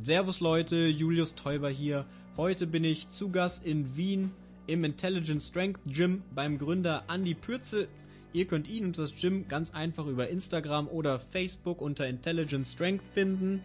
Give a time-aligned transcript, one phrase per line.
[0.00, 2.06] Servus Leute, Julius Teuber hier.
[2.38, 4.32] Heute bin ich zu Gast in Wien
[4.66, 7.88] im Intelligent Strength Gym beim Gründer Andy Pürzel.
[8.32, 13.04] Ihr könnt ihn und das Gym ganz einfach über Instagram oder Facebook unter Intelligent Strength
[13.12, 13.60] finden.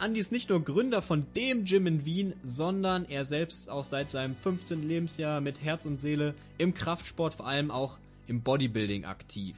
[0.00, 3.84] Andy ist nicht nur Gründer von dem Gym in Wien, sondern er selbst ist auch
[3.84, 4.82] seit seinem 15.
[4.82, 9.56] Lebensjahr mit Herz und Seele im Kraftsport, vor allem auch im Bodybuilding aktiv.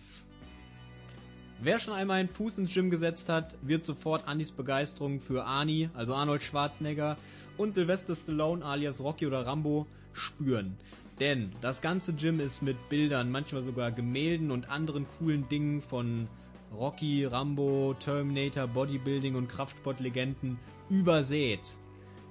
[1.58, 5.88] Wer schon einmal einen Fuß ins Gym gesetzt hat, wird sofort Andys Begeisterung für Arnie,
[5.94, 7.16] also Arnold Schwarzenegger,
[7.56, 10.76] und Sylvester Stallone alias Rocky oder Rambo spüren.
[11.18, 16.28] Denn das ganze Gym ist mit Bildern, manchmal sogar Gemälden und anderen coolen Dingen von
[16.76, 20.58] Rocky, Rambo, Terminator, Bodybuilding und Kraftsportlegenden
[20.90, 21.78] übersät.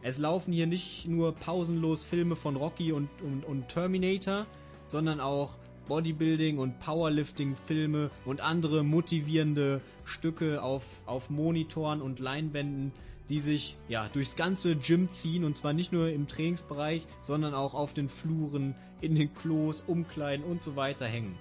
[0.04, 4.46] Es laufen hier nicht nur pausenlos Filme von Rocky und, und, und Terminator,
[4.84, 5.58] sondern auch
[5.88, 12.92] Bodybuilding und Powerlifting-Filme und andere motivierende Stücke auf, auf Monitoren und Leinwänden,
[13.30, 17.74] die sich ja durchs ganze Gym ziehen und zwar nicht nur im Trainingsbereich, sondern auch
[17.74, 21.36] auf den Fluren, in den Klos, Umkleiden und so weiter hängen.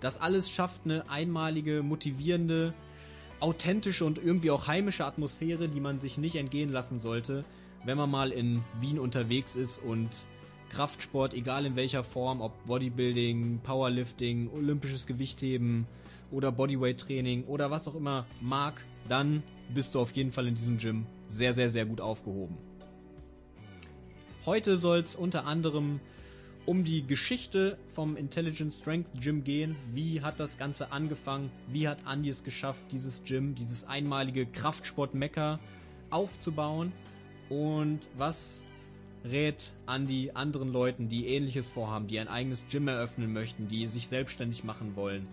[0.00, 2.74] Das alles schafft eine einmalige, motivierende,
[3.40, 7.44] authentische und irgendwie auch heimische Atmosphäre, die man sich nicht entgehen lassen sollte,
[7.84, 10.26] wenn man mal in Wien unterwegs ist und
[10.74, 15.86] Kraftsport, egal in welcher Form, ob Bodybuilding, Powerlifting, olympisches Gewichtheben
[16.32, 20.78] oder Bodyweight-Training oder was auch immer mag, dann bist du auf jeden Fall in diesem
[20.78, 22.56] Gym sehr, sehr, sehr gut aufgehoben.
[24.46, 26.00] Heute soll es unter anderem
[26.66, 29.76] um die Geschichte vom Intelligent Strength Gym gehen.
[29.92, 31.52] Wie hat das Ganze angefangen?
[31.68, 35.60] Wie hat Andy es geschafft, dieses Gym, dieses einmalige Kraftsport-Mecker
[36.10, 36.90] aufzubauen?
[37.48, 38.64] Und was
[39.24, 44.06] rät Andy anderen Leuten, die ähnliches vorhaben, die ein eigenes Gym eröffnen möchten, die sich
[44.08, 45.26] selbstständig machen wollen?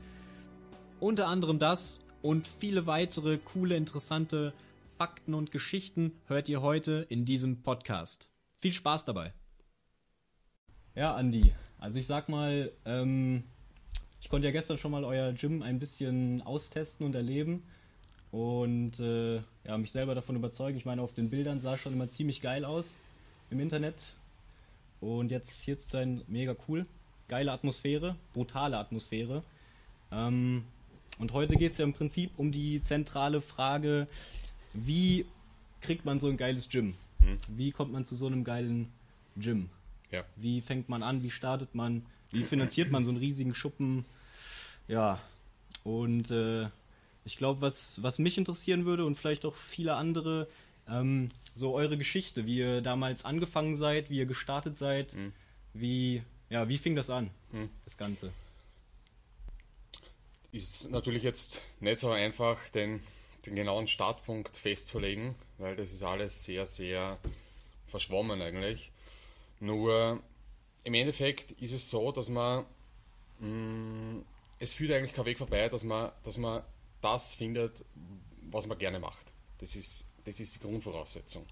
[0.99, 4.53] Unter anderem das und viele weitere coole, interessante
[4.97, 8.29] Fakten und Geschichten hört ihr heute in diesem Podcast.
[8.59, 9.33] Viel Spaß dabei!
[10.95, 13.43] Ja, Andi, also ich sag mal, ähm,
[14.21, 17.63] ich konnte ja gestern schon mal euer Gym ein bisschen austesten und erleben
[18.29, 20.77] und äh, ja, mich selber davon überzeugen.
[20.77, 22.95] Ich meine, auf den Bildern sah es schon immer ziemlich geil aus
[23.51, 24.13] im Internet
[25.01, 26.85] und jetzt hier zu sein, mega cool.
[27.27, 29.43] Geile Atmosphäre, brutale Atmosphäre.
[30.11, 30.63] Ähm,
[31.19, 34.07] und heute geht es ja im Prinzip um die zentrale Frage,
[34.73, 35.25] wie
[35.81, 36.95] kriegt man so ein geiles Gym?
[37.19, 37.37] Hm.
[37.49, 38.87] Wie kommt man zu so einem geilen
[39.35, 39.69] Gym?
[40.11, 40.23] Ja.
[40.35, 41.23] Wie fängt man an?
[41.23, 42.05] Wie startet man?
[42.31, 44.05] Wie finanziert man so einen riesigen Schuppen?
[44.87, 45.19] Ja.
[45.83, 46.67] Und äh,
[47.25, 50.47] ich glaube, was, was mich interessieren würde und vielleicht auch viele andere,
[50.87, 55.33] ähm, so eure Geschichte, wie ihr damals angefangen seid, wie ihr gestartet seid, mhm.
[55.73, 57.69] wie, ja, wie fing das an, mhm.
[57.85, 58.31] das Ganze?
[60.51, 63.01] Ist natürlich jetzt nicht so einfach, den,
[63.45, 67.17] den genauen Startpunkt festzulegen, weil das ist alles sehr, sehr
[67.87, 68.91] verschwommen eigentlich.
[69.59, 70.21] Nur
[70.83, 72.65] im Endeffekt ist es so, dass man,
[73.39, 74.25] mh, mm,
[74.59, 76.63] es führt eigentlich kein Weg vorbei, dass man, dass man
[77.01, 77.83] das findet,
[78.51, 79.25] was man gerne macht.
[79.59, 81.45] Das ist, das ist die Grundvoraussetzung.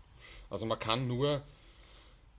[0.49, 1.41] Also man kann nur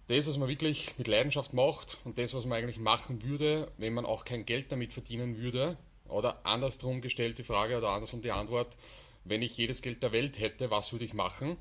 [0.08, 3.94] das, was man wirklich mit Leidenschaft macht und das, was man eigentlich machen würde, wenn
[3.94, 5.76] man auch kein Geld damit verdienen würde,
[6.08, 8.76] oder andersrum gestellt die Frage oder andersrum die Antwort,
[9.24, 11.56] wenn ich jedes Geld der Welt hätte, was würde ich machen?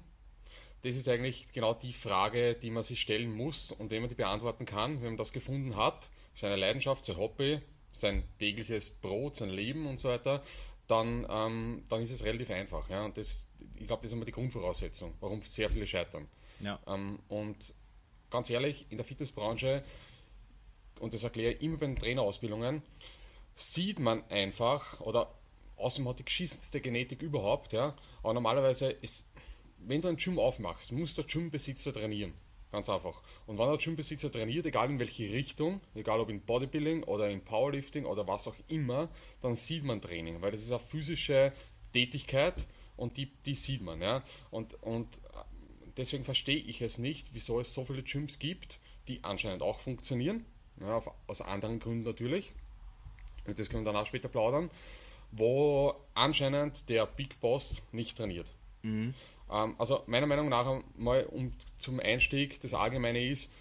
[0.82, 4.16] Das ist eigentlich genau die Frage, die man sich stellen muss und wenn man die
[4.16, 7.60] beantworten kann, wenn man das gefunden hat, seine Leidenschaft, sein Hobby,
[7.92, 10.42] sein tägliches Brot, sein Leben und so weiter,
[10.90, 12.90] dann, ähm, dann ist es relativ einfach.
[12.90, 13.06] Ja?
[13.06, 16.28] Und das, ich glaube, das ist immer die Grundvoraussetzung, warum sehr viele scheitern.
[16.60, 16.80] Ja.
[16.88, 17.74] Ähm, und
[18.30, 19.84] ganz ehrlich, in der Fitnessbranche,
[21.00, 22.82] und das erkläre ich immer bei den Trainerausbildungen,
[23.56, 25.34] sieht man einfach, oder
[25.78, 29.30] außerdem hat die geschissenste Genetik überhaupt, ja, aber normalerweise ist
[29.82, 32.34] wenn du ein Gym aufmachst, muss der Gymbesitzer trainieren.
[32.72, 33.22] Ganz einfach.
[33.48, 37.44] Und wenn der Gymbesitzer trainiert, egal in welche Richtung, egal ob in Bodybuilding oder in
[37.44, 39.10] Powerlifting oder was auch immer,
[39.42, 41.52] dann sieht man Training, weil das ist eine physische
[41.94, 44.02] Tätigkeit und die, die sieht man.
[44.02, 44.24] Ja?
[44.52, 45.08] Und, und
[45.98, 50.46] deswegen verstehe ich es nicht, wieso es so viele Gyms gibt, die anscheinend auch funktionieren,
[50.80, 52.52] ja, auf, aus anderen Gründen natürlich,
[53.46, 54.70] und das können wir danach später plaudern,
[55.32, 58.48] wo anscheinend der Big Boss nicht trainiert.
[58.84, 59.14] Mhm.
[59.52, 63.52] Ähm, also meiner Meinung nach mal um, zum Einstieg, das Allgemeine ist,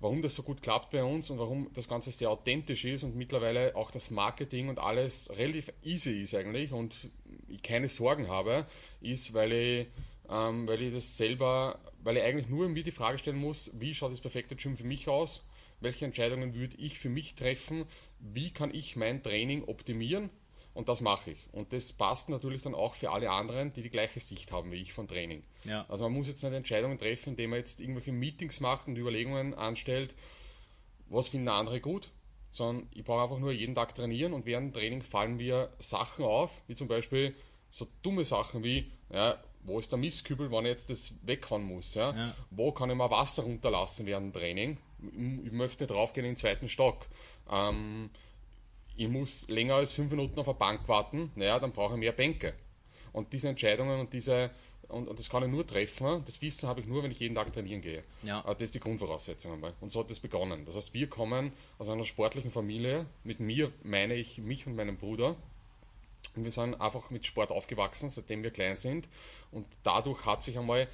[0.00, 3.16] warum das so gut klappt bei uns und warum das Ganze sehr authentisch ist und
[3.16, 7.08] mittlerweile auch das Marketing und alles relativ easy ist eigentlich und
[7.48, 8.66] ich keine Sorgen habe,
[9.00, 9.86] ist, weil ich,
[10.28, 13.94] ähm, weil ich das selber, weil ich eigentlich nur mir die Frage stellen muss, wie
[13.94, 15.48] schaut das perfekte Gym für mich aus,
[15.80, 17.86] welche Entscheidungen würde ich für mich treffen,
[18.18, 20.30] wie kann ich mein Training optimieren
[20.76, 21.38] und das mache ich.
[21.52, 24.76] Und das passt natürlich dann auch für alle anderen, die die gleiche Sicht haben wie
[24.76, 25.42] ich von Training.
[25.64, 25.86] Ja.
[25.88, 29.54] Also man muss jetzt nicht Entscheidungen treffen, indem man jetzt irgendwelche Meetings macht und Überlegungen
[29.54, 30.14] anstellt,
[31.08, 32.10] was finden andere gut,
[32.50, 36.26] sondern ich brauche einfach nur jeden Tag trainieren und während dem Training fallen mir Sachen
[36.26, 37.34] auf, wie zum Beispiel
[37.70, 41.94] so dumme Sachen wie, ja, wo ist der Mistkübel, wann ich jetzt das weghauen muss,
[41.94, 42.14] ja?
[42.14, 42.34] Ja.
[42.50, 44.76] Wo kann ich mal Wasser runterlassen während dem Training?
[45.42, 47.06] Ich möchte nicht raufgehen in den zweiten Stock.
[47.50, 48.10] Ähm,
[48.96, 52.12] ich muss länger als fünf Minuten auf der Bank warten, naja, dann brauche ich mehr
[52.12, 52.54] Bänke.
[53.12, 54.50] Und diese Entscheidungen und diese,
[54.88, 57.34] und, und das kann ich nur treffen, das Wissen habe ich nur, wenn ich jeden
[57.34, 58.02] Tag trainieren gehe.
[58.22, 58.40] Ja.
[58.40, 59.72] Äh, Das ist die Grundvoraussetzung einmal.
[59.80, 60.64] Und so hat es begonnen.
[60.66, 63.06] Das heißt, wir kommen aus einer sportlichen Familie.
[63.24, 65.36] Mit mir meine ich mich und meinen Bruder.
[66.34, 69.08] Und wir sind einfach mit Sport aufgewachsen, seitdem wir klein sind.
[69.50, 70.88] Und dadurch hat sich einmal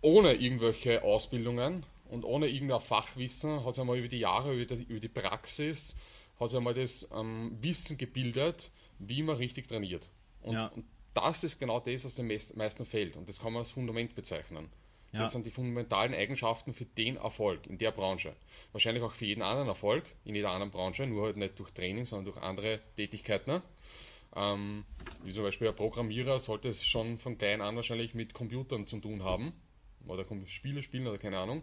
[0.00, 4.82] ohne irgendwelche Ausbildungen und ohne irgendein Fachwissen, hat sich einmal über die Jahre, über die,
[4.82, 5.96] über die Praxis,
[6.42, 10.08] hat sich einmal das ähm, Wissen gebildet, wie man richtig trainiert.
[10.42, 10.66] Und, Ja.
[10.68, 10.84] und
[11.14, 13.16] das ist genau das, was den meist- meisten fehlt.
[13.16, 14.68] Und das kann man als Fundament bezeichnen.
[15.12, 15.20] Ja.
[15.20, 18.34] Das sind die fundamentalen Eigenschaften für den Erfolg in der Branche.
[18.72, 22.06] Wahrscheinlich auch für jeden anderen Erfolg in jeder anderen Branche, nur halt nicht durch Training,
[22.06, 23.60] sondern durch andere Tätigkeiten.
[24.34, 24.84] Ähm,
[25.22, 28.98] wie zum Beispiel ein Programmierer sollte es schon von klein an wahrscheinlich mit Computern zu
[29.00, 29.52] tun haben.
[30.08, 31.62] Oder Spiele spielen oder keine Ahnung.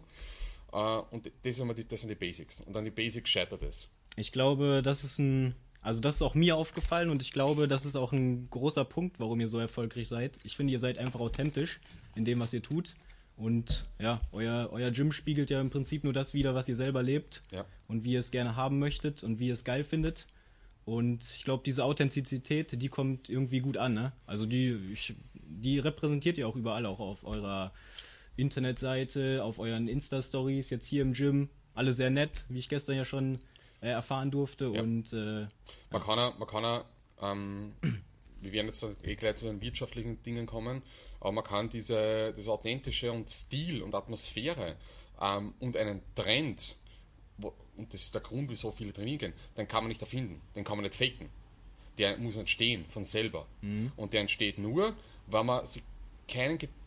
[0.72, 0.76] Äh,
[1.10, 2.60] und das sind, die, das sind die Basics.
[2.60, 3.90] Und an die Basics scheitert es.
[4.16, 7.84] Ich glaube, das ist ein, also das ist auch mir aufgefallen und ich glaube, das
[7.84, 10.38] ist auch ein großer Punkt, warum ihr so erfolgreich seid.
[10.44, 11.80] Ich finde, ihr seid einfach authentisch
[12.14, 12.94] in dem, was ihr tut.
[13.36, 17.02] Und ja, euer, euer Gym spiegelt ja im Prinzip nur das wider, was ihr selber
[17.02, 17.64] lebt Ja.
[17.88, 20.26] und wie ihr es gerne haben möchtet und wie ihr es geil findet.
[20.84, 23.94] Und ich glaube, diese Authentizität, die kommt irgendwie gut an.
[23.94, 24.12] Ne?
[24.26, 27.72] Also die, ich, die repräsentiert ihr auch überall, auch auf eurer
[28.36, 31.48] Internetseite, auf euren Insta-Stories, jetzt hier im Gym.
[31.74, 33.38] Alle sehr nett, wie ich gestern ja schon
[33.80, 34.70] äh, erfahren durfte.
[34.74, 34.82] Ja.
[34.82, 35.46] Und äh,
[35.90, 36.84] Man kann ja, man kann ja
[37.22, 37.74] ähm,
[38.40, 40.82] wir werden jetzt eh gleich zu den wirtschaftlichen Dingen kommen,
[41.20, 44.76] aber man kann diese, das Authentische und Stil und Atmosphäre
[45.20, 46.76] ähm, und einen Trend,
[47.36, 50.40] wo, und das ist der Grund, wieso viele trainieren gehen, den kann man nicht erfinden,
[50.54, 51.28] den kann man nicht faken.
[51.98, 53.46] Der muss entstehen von selber.
[53.96, 54.96] Und der entsteht nur,
[55.26, 55.82] weil man sich
[56.28, 56.79] keinen Gedanken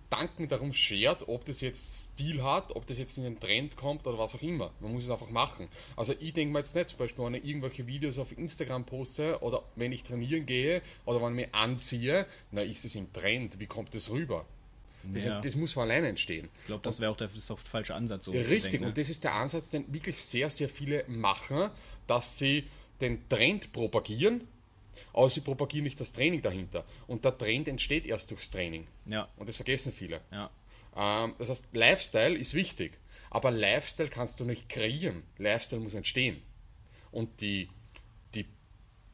[0.47, 4.17] darum schert, ob das jetzt Stil hat, ob das jetzt in den Trend kommt oder
[4.17, 4.71] was auch immer.
[4.79, 5.67] Man muss es einfach machen.
[5.95, 9.39] Also ich denke mir jetzt nicht, zum Beispiel, wenn ich irgendwelche Videos auf Instagram poste
[9.41, 13.59] oder wenn ich trainieren gehe oder wenn ich mich anziehe, na ist es im Trend,
[13.59, 14.45] wie kommt das rüber?
[15.03, 15.41] Das, Ja.
[15.41, 16.49] das muss von alleine entstehen.
[16.61, 18.25] ich glaube, das wäre auch der, das der falsche Ansatz.
[18.25, 18.87] So richtig, denken, ne?
[18.87, 21.69] und das ist der Ansatz, den wirklich sehr, sehr viele machen,
[22.07, 22.63] dass sie
[23.01, 24.47] den Trend propagieren,
[25.13, 26.83] aber sie propagieren nicht das Training dahinter.
[27.07, 28.87] Und der Trend entsteht erst durchs Training.
[29.05, 30.21] Ja, Und das vergessen viele.
[30.31, 30.49] ja,
[30.95, 32.97] Ähm, das heißt, Lifestyle ist wichtig,
[33.29, 35.23] aber Lifestyle kannst du nicht kreieren.
[35.37, 36.41] Lifestyle muss entstehen.
[37.11, 37.69] Und die,
[38.33, 38.47] die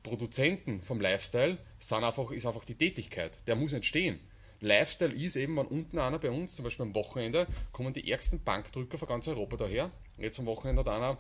[0.04, 3.32] Produzenten vom Lifestyle sind einfach, ist einfach die Tätigkeit.
[3.48, 4.20] Der muss entstehen.
[4.62, 8.44] Lifestyle ist eben, wenn unten einer bei uns, zum Beispiel am Wochenende, kommen die ärgsten
[8.44, 9.92] Bankdrücker von ganz Europa daher.
[10.18, 11.18] Jetzt am Wochenende hat einer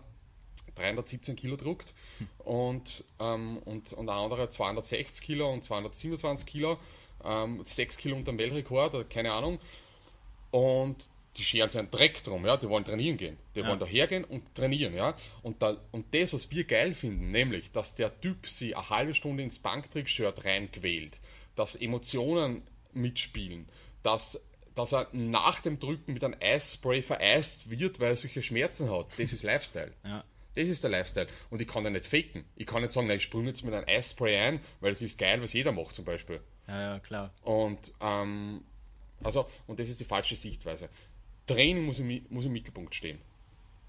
[0.75, 1.93] 317 Kilo druckt
[2.39, 6.77] und, ähm, und, und ein anderer 260 Kilo und 227 Kilo,
[7.23, 9.59] ähm, 6 Kilo unter dem Weltrekord, oder keine Ahnung.
[10.51, 13.37] Und die scheren sich einen Dreck drum, ja, die wollen trainieren gehen.
[13.55, 15.15] Die wollen da hergehen und trainieren, ja.
[15.43, 19.13] Und, da, und das, was wir geil finden, nämlich, dass der Typ sie eine halbe
[19.13, 21.19] Stunde ins Banktrick-Shirt reinquält,
[21.55, 22.63] dass Emotionen
[22.93, 23.69] mitspielen,
[24.03, 24.43] dass,
[24.75, 29.07] dass er nach dem Drücken mit einem Eisspray vereist wird, weil er solche Schmerzen hat.
[29.17, 29.93] Das ist Lifestyle.
[30.03, 30.23] ja.
[30.55, 31.27] Das ist der Lifestyle.
[31.49, 32.43] Und ich kann den nicht faken.
[32.55, 35.17] Ich kann nicht sagen, na, ich sprühe jetzt mit einem Eisspray ein, weil es ist
[35.17, 36.41] geil, was jeder macht zum Beispiel.
[36.67, 37.31] Ja, ja, klar.
[37.43, 38.61] Und, ähm,
[39.23, 40.89] also, und das ist die falsche Sichtweise.
[41.47, 43.19] Training muss im, muss im Mittelpunkt stehen.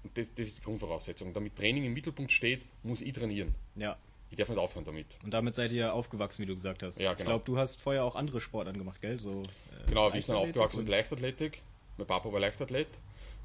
[0.03, 1.27] Und das, das ist die Grundvoraussetzung.
[1.29, 3.53] Und damit Training im Mittelpunkt steht, muss ich trainieren.
[3.75, 3.97] Ja.
[4.31, 5.07] Ich darf nicht aufhören damit.
[5.23, 6.99] Und damit seid ihr aufgewachsen, wie du gesagt hast.
[6.99, 7.31] Ja, Ich genau.
[7.31, 9.19] glaube, du hast vorher auch andere Sportarten gemacht, gell?
[9.19, 11.61] So, äh, Genau, sind Leichtathletik aufgewachsen mit Leichtathletik.
[11.97, 12.87] Mein Papa war Leichtathlet.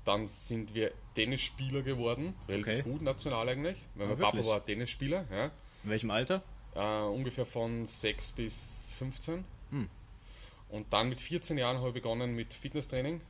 [0.06, 2.34] Dann sind wir Tennisspieler geworden.
[2.48, 2.82] Relativ Okay.
[2.82, 3.76] gut national eigentlich.
[3.94, 4.50] Weil Ah, mein Papa wirklich?
[4.50, 5.24] war Tennisspieler.
[5.30, 5.44] Ja.
[5.84, 6.42] In welchem Alter?
[6.74, 9.44] Äh, ungefähr von 6 bis 15.
[9.70, 9.88] Hm.
[10.70, 13.20] Und dann mit 14 Jahren habe ich begonnen mit Fitnesstraining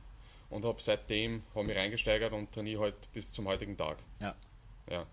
[0.49, 3.97] und habe seitdem habe mich reingesteigert und trainiere halt bis zum heutigen Tag.
[4.19, 4.35] Ja.
[4.89, 5.05] Ja.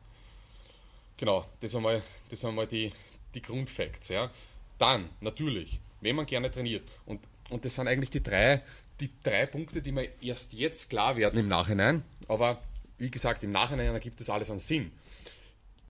[1.17, 2.93] Genau, das sind mal, das sind mal die,
[3.35, 4.09] die Grundfacts.
[4.09, 4.31] Ja.
[4.79, 8.63] Dann, natürlich, wenn man gerne trainiert, und, und das sind eigentlich die drei,
[9.01, 12.63] die drei Punkte, die mir erst jetzt klar werden im Nachhinein, aber
[12.99, 14.93] wie gesagt, im Nachhinein ergibt das alles einen Sinn.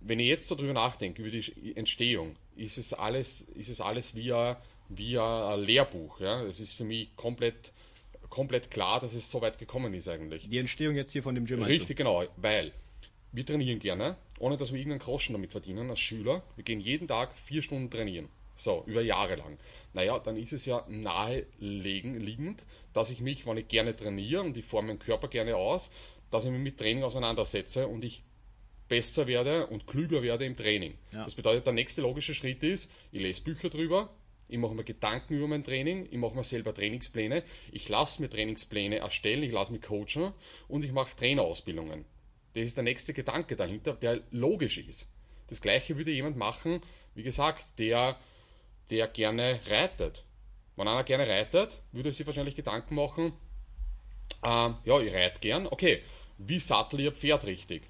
[0.01, 4.15] Wenn ich jetzt so drüber nachdenke, über die Entstehung, ist es alles, ist es alles
[4.15, 4.57] wie ein,
[4.89, 6.21] wie ein Lehrbuch.
[6.21, 6.43] Ja.
[6.43, 7.73] Es ist für mich komplett,
[8.29, 10.49] komplett klar, dass es so weit gekommen ist eigentlich.
[10.49, 11.63] Die Entstehung jetzt hier von dem Gym.
[11.63, 12.73] Richtig, genau, weil
[13.33, 16.43] wir trainieren gerne, ohne dass wir irgendeinen Groschen damit verdienen als Schüler.
[16.57, 18.29] Wir gehen jeden Tag vier Stunden trainieren.
[18.57, 19.59] So, über Jahre lang.
[19.93, 24.65] Naja, dann ist es ja naheliegend, dass ich mich, wenn ich gerne trainiere und ich
[24.65, 25.91] forme meinen Körper gerne aus,
[26.31, 28.23] dass ich mich mit Training auseinandersetze und ich
[28.89, 30.97] besser werde und klüger werde im Training.
[31.13, 31.25] Ja.
[31.25, 34.15] Das bedeutet, der nächste logische Schritt ist, ich lese Bücher drüber,
[34.49, 37.43] ich mache mir Gedanken über mein Training, ich mache mir selber Trainingspläne,
[37.73, 40.33] ich lasse mir Trainingspläne erstellen, ich lasse mich coachen
[40.69, 42.05] und ich mache Trainerausbildungen.
[42.55, 45.13] Das ist der nächste Gedanke dahinter, der logisch ist.
[45.49, 46.81] Das gleiche würde jemand machen,
[47.15, 48.19] wie gesagt, der,
[48.91, 50.25] der gerne reitet.
[50.76, 53.33] Wenn einer gerne reitet, würde er sich wahrscheinlich Gedanken machen,
[54.45, 56.03] ähm, ja, ich reite gern, okay,
[56.38, 57.83] wie sattel ich ein Pferd richtig?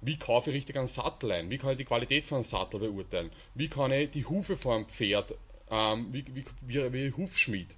[0.00, 1.50] Wie kaufe ich richtig einen Sattel ein?
[1.50, 3.30] Wie kann ich die Qualität von einem Sattel beurteilen?
[3.54, 5.34] Wie kann ich die Hufe von einem Pferd,
[5.70, 7.76] ähm, wie, wie, wie, wie Hufschmied?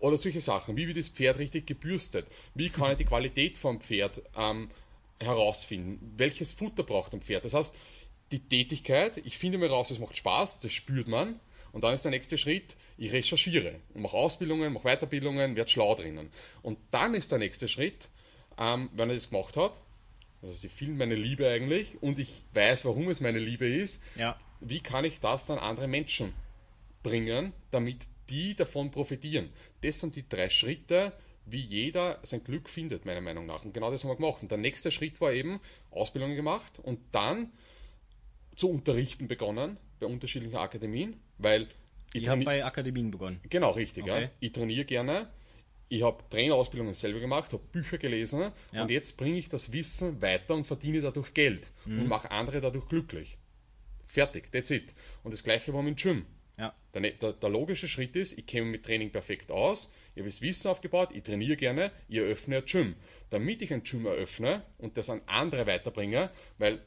[0.00, 0.76] Oder solche Sachen.
[0.76, 2.26] Wie wird das Pferd richtig gebürstet?
[2.54, 4.70] Wie kann ich die Qualität vom Pferd ähm,
[5.20, 6.14] herausfinden?
[6.16, 7.44] Welches Futter braucht ein Pferd?
[7.44, 7.74] Das heißt,
[8.32, 11.38] die Tätigkeit, ich finde mir raus, es macht Spaß, das spürt man.
[11.72, 15.94] Und dann ist der nächste Schritt, ich recherchiere und mache Ausbildungen, mache Weiterbildungen, werde schlau
[15.94, 16.30] drinnen.
[16.62, 18.08] Und dann ist der nächste Schritt,
[18.58, 19.74] ähm, wenn ich das gemacht habe,
[20.42, 24.02] das ist die Film meine Liebe eigentlich, und ich weiß, warum es meine Liebe ist,
[24.16, 24.38] Ja.
[24.60, 26.32] wie kann ich das an andere Menschen
[27.02, 29.50] bringen, damit die davon profitieren.
[29.82, 31.12] Das sind die drei Schritte,
[31.46, 33.64] wie jeder sein Glück findet, meiner Meinung nach.
[33.64, 34.42] Und genau das haben wir gemacht.
[34.42, 35.60] Und der nächste Schritt war eben,
[35.90, 37.50] Ausbildung gemacht und dann
[38.56, 41.68] zu unterrichten begonnen bei unterschiedlichen Akademien, weil
[42.12, 43.40] ich Ich habe bei Akademien begonnen.
[43.48, 44.02] Genau, richtig.
[44.04, 44.22] Okay.
[44.22, 44.30] Ja.
[44.40, 45.28] Ich trainiere gerne.
[45.88, 48.82] Ich habe Trainerausbildungen selber gemacht, habe Bücher gelesen Ja.
[48.82, 52.00] und jetzt bringe ich das Wissen weiter und verdiene dadurch Geld Mhm.
[52.02, 53.38] und mache andere dadurch glücklich.
[54.06, 54.94] Fertig, that's it.
[55.22, 56.26] Und das gleiche war mit dem Gym.
[56.58, 56.74] Ja.
[56.94, 60.28] Der, ne- der, der logische Schritt ist, ich käme mit Training perfekt aus, ich habe
[60.28, 62.94] das Wissen aufgebaut, ich trainiere gerne, ich eröffne ein Gym.
[63.30, 66.82] Damit ich ein Gym eröffne und das an andere weiterbringe, weil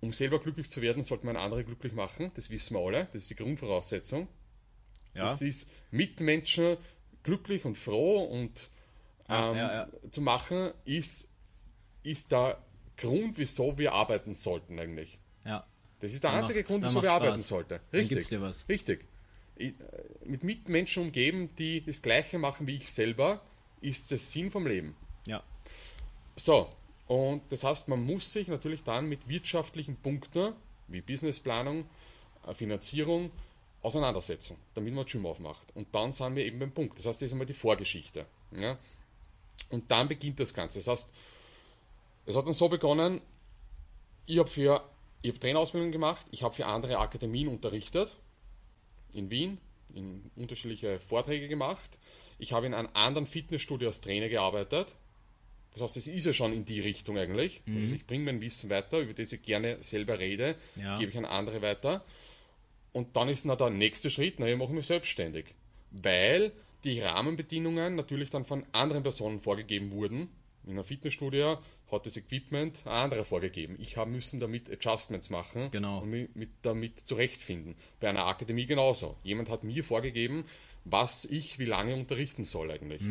[0.00, 3.22] um selber glücklich zu werden, sollte man andere glücklich machen, das wissen wir alle, das
[3.22, 4.28] ist die Grundvoraussetzung.
[5.14, 5.24] Ja.
[5.30, 6.76] Das ist Mitmenschen
[7.22, 8.70] glücklich und froh und
[9.28, 10.10] Ja, ähm, ja, ja.
[10.10, 11.28] zu machen, ist,
[12.02, 12.62] ist der
[12.96, 15.18] Grund, wieso wir arbeiten sollten eigentlich.
[15.44, 15.66] Ja.
[16.00, 17.22] Das ist der Dann einzige macht- Grund, wieso wir Spaß.
[17.22, 17.80] arbeiten sollten.
[17.92, 18.30] Richtig.
[18.68, 19.04] Richtig.
[19.56, 19.74] Ich, äh,
[20.24, 23.40] mit Mitmenschen umgeben, die das Gleiche machen wie ich selber,
[23.80, 24.96] ist der Sinn vom Leben.
[25.26, 25.42] Ja.
[26.36, 26.70] So,
[27.08, 30.52] und das heißt, man muss sich natürlich dann mit wirtschaftlichen Punkten
[30.88, 31.88] wie Businessplanung,
[32.46, 33.30] äh, Finanzierung
[33.82, 35.66] auseinandersetzen, damit man Gym aufmacht.
[35.74, 36.98] Und dann sind wir eben beim Punkt.
[36.98, 38.26] Das heißt, das ist einmal die Vorgeschichte.
[38.52, 38.78] Ja?
[39.70, 40.78] Und dann beginnt das Ganze.
[40.78, 41.12] Das heißt,
[42.26, 43.22] es hat dann so begonnen,
[44.26, 44.84] ich habe für
[45.22, 48.14] Trainerausbildung gemacht, ich habe für andere Akademien unterrichtet,
[49.14, 49.58] in Wien,
[49.94, 51.98] in unterschiedliche Vorträge gemacht.
[52.38, 54.94] Ich habe in einem anderen Fitnessstudio als Trainer gearbeitet.
[55.78, 57.62] Das heißt, es ist ja schon in die Richtung eigentlich.
[57.66, 60.98] Also ich bringe mein Wissen weiter, über das ich gerne selber rede, Ja.
[60.98, 62.04] gebe ich an andere weiter.
[62.92, 65.46] Und dann ist na der nächste Schritt, na, ich mache mich selbstständig.
[65.90, 66.52] Weil
[66.84, 70.28] die Rahmenbedingungen natürlich dann von anderen Personen vorgegeben wurden.
[70.64, 71.58] In einem Fitnessstudio
[71.90, 73.76] hat das Equipment ein anderer vorgegeben.
[73.80, 76.00] Ich habe müssen damit Adjustments machen Genau.
[76.00, 77.74] und mich mit, damit zurechtfinden.
[78.00, 79.16] Bei einer Akademie genauso.
[79.22, 80.44] Jemand hat mir vorgegeben,
[80.84, 83.02] was ich wie lange unterrichten soll eigentlich.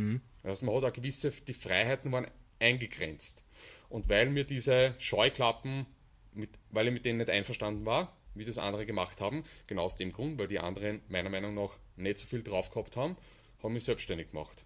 [0.43, 2.27] Das heißt, man hat auch gewisse, die Freiheiten waren
[2.59, 3.43] eingegrenzt.
[3.89, 5.85] Und weil mir diese Scheuklappen,
[6.33, 9.95] mit, weil ich mit denen nicht einverstanden war, wie das andere gemacht haben, genau aus
[9.95, 13.15] dem Grund, weil die anderen meiner Meinung nach nicht so viel drauf gehabt haben,
[13.63, 14.63] haben mich selbstständig gemacht.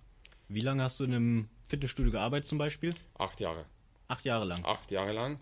[0.50, 2.94] Wie lange hast du in einem Fitnessstudio gearbeitet zum Beispiel?
[3.18, 3.66] Acht Jahre.
[4.10, 4.66] Acht Jahre lang.
[4.66, 5.40] Acht Jahre lang.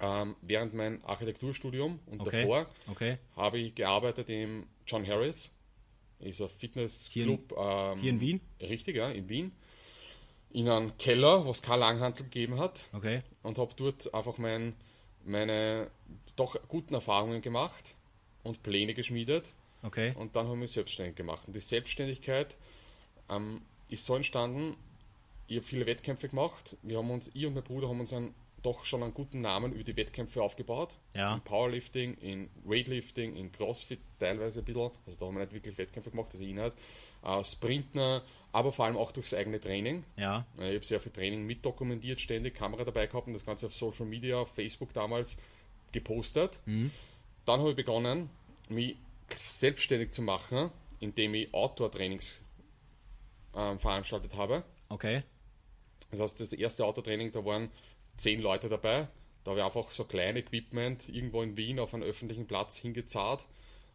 [0.00, 2.40] Ähm, während mein Architekturstudium und Okay.
[2.42, 3.18] davor Okay.
[3.36, 5.52] habe ich gearbeitet im John Harris.
[6.18, 7.52] Ist ein Fitnessclub.
[7.58, 8.40] ähm, Hier in Wien?
[8.60, 9.52] Richtig, ja, in Wien.
[10.56, 12.86] In einem Keller, wo es kein Langhantel gegeben hat.
[12.94, 13.22] Okay.
[13.42, 14.74] Und habe dort einfach mein,
[15.22, 15.90] meine
[16.34, 17.94] doch guten Erfahrungen gemacht
[18.42, 19.50] und Pläne geschmiedet.
[19.82, 20.14] Okay.
[20.16, 21.42] Und dann haben wir selbstständig gemacht.
[21.46, 22.56] Und die Selbstständigkeit
[23.28, 23.60] ähm,
[23.90, 24.78] ist so entstanden,
[25.46, 26.78] ich habe viele Wettkämpfe gemacht.
[26.82, 28.34] Wir haben uns, ich und mein Bruder haben uns einen,
[28.66, 30.90] doch schon einen guten Namen über die Wettkämpfe aufgebaut.
[31.14, 31.34] Ja.
[31.34, 34.90] In Powerlifting, in Weightlifting, in Crossfit teilweise ein bisschen.
[35.06, 36.72] Also da haben wir nicht wirklich Wettkämpfe gemacht, also ich nicht.
[37.24, 38.20] Äh, Sprinten,
[38.52, 40.04] aber vor allem auch durchs eigene Training.
[40.16, 40.44] Ja.
[40.58, 43.66] Äh, Ich habe sehr viel Training mit dokumentiert, ständig Kamera dabei gehabt und das Ganze
[43.66, 45.38] auf Social Media, auf Facebook damals
[45.92, 46.58] gepostet.
[46.66, 48.28] Dann habe ich begonnen,
[48.68, 48.96] mich
[49.36, 50.70] selbstständig zu machen,
[51.00, 52.40] indem ich Outdoor-Trainings
[53.54, 54.64] ähm, veranstaltet habe.
[54.88, 55.22] Okay.
[56.10, 57.70] Das heißt, das erste Autotraining, da waren
[58.16, 59.08] zehn Leute dabei.
[59.44, 63.46] Da habe ich einfach so klein Equipment irgendwo in Wien auf einem öffentlichen Platz hingezahlt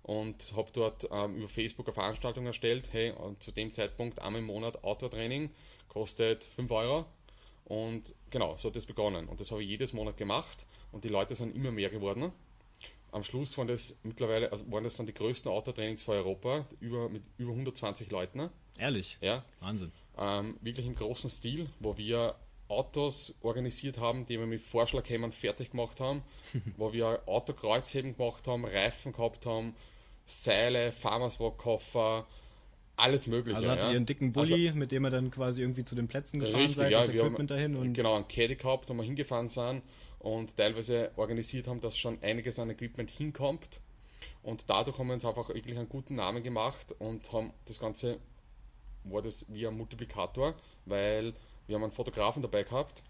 [0.03, 2.89] und habe dort ähm, über Facebook eine Veranstaltung erstellt.
[2.91, 5.51] Hey, und zu dem Zeitpunkt einmal im Monat Outdoor-Training
[5.89, 7.05] kostet 5 Euro
[7.65, 9.27] Und genau, so hat das begonnen.
[9.27, 12.31] Und das habe ich jedes Monat gemacht und die Leute sind immer mehr geworden.
[13.11, 17.09] Am Schluss waren das mittlerweile, also waren das dann die größten Autotrainings für Europa, über,
[17.09, 18.49] mit über 120 Leuten.
[18.77, 19.17] Ehrlich?
[19.19, 19.43] Ja.
[19.59, 19.91] Wahnsinn.
[20.17, 22.35] Ähm, wirklich im großen Stil, wo wir
[22.71, 26.23] Autos organisiert haben, die wir mit Vorschlaghämmern fertig gemacht haben,
[26.77, 29.75] wo wir Autokreuzheben gemacht haben, Reifen gehabt haben,
[30.25, 32.25] Seile, Farmerswalk-Koffer,
[32.95, 33.57] alles mögliche.
[33.57, 33.89] Also hattet ja.
[33.91, 36.77] ihr einen dicken Bulli, mit dem ihr dann quasi irgendwie zu den Plätzen gefahren Richtig,
[36.77, 39.81] seid, ja, das Equipment haben dahin und genau einen Caddy gehabt, wo wir hingefahren sind
[40.19, 43.81] und teilweise organisiert haben, dass schon einiges an Equipment hinkommt.
[44.43, 48.17] Und dadurch haben wir uns einfach wirklich einen guten Namen gemacht und haben das Ganze,
[49.03, 51.33] war das wie ein Multiplikator, weil
[51.71, 53.01] wir haben einen Fotografen dabei gehabt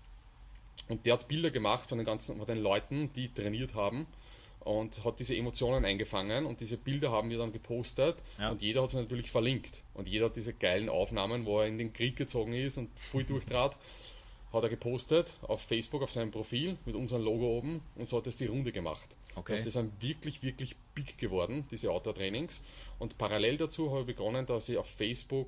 [0.87, 4.05] und der hat Bilder gemacht von den ganzen, von den Leuten, die trainiert haben
[4.59, 8.51] und hat diese Emotionen eingefangen und diese Bilder haben wir dann gepostet Ja.
[8.51, 11.77] und jeder hat sie natürlich verlinkt und jeder hat diese geilen Aufnahmen, wo er in
[11.79, 13.75] den Krieg gezogen ist und voll durchtrat,
[14.53, 18.27] hat er gepostet auf Facebook auf seinem Profil mit unserem Logo oben und so hat
[18.27, 19.15] es die Runde gemacht.
[19.35, 19.55] Okay.
[19.55, 22.61] Das sind wirklich, wirklich big geworden, diese Outdoor-Trainings.
[22.99, 25.47] Und parallel dazu habe ich begonnen, dass ich auf Facebook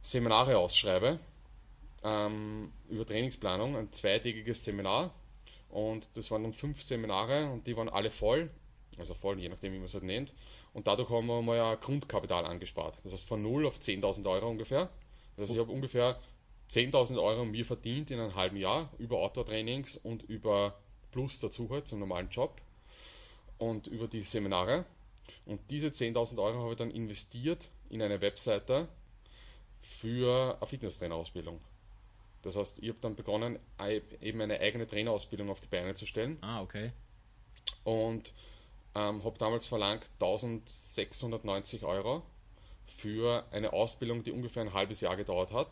[0.00, 1.18] Seminare ausschreibe
[2.04, 5.14] ähm, über Trainingsplanung, ein zweitägiges Seminar.
[5.68, 8.50] Und das waren dann fünf Seminare und die waren alle voll,
[8.96, 10.32] also voll, je nachdem, wie man es halt nennt.
[10.72, 12.98] Und dadurch haben wir mal ein Grundkapital angespart.
[13.04, 14.90] Das heißt von 0 auf 10.000 Euro ungefähr.
[15.36, 16.20] Heißt, ich habe ungefähr
[16.70, 20.78] 10.000 Euro mir verdient in einem halben Jahr über Outdoor-Trainings und über
[21.10, 22.60] Plus dazu halt zum normalen Job
[23.56, 24.84] und über die Seminare.
[25.46, 28.88] Und diese 10.000 Euro habe ich dann investiert in eine Webseite
[29.80, 31.60] für eine Fitnesstrainerausbildung.
[32.42, 33.58] Das heißt, ich habe dann begonnen,
[34.20, 36.92] eben eine eigene Trainerausbildung auf die Beine zu stellen Ah, okay.
[37.84, 38.32] und
[38.94, 42.22] ähm, habe damals verlangt 1690 Euro
[42.86, 45.68] für eine Ausbildung, die ungefähr ein halbes Jahr gedauert hat.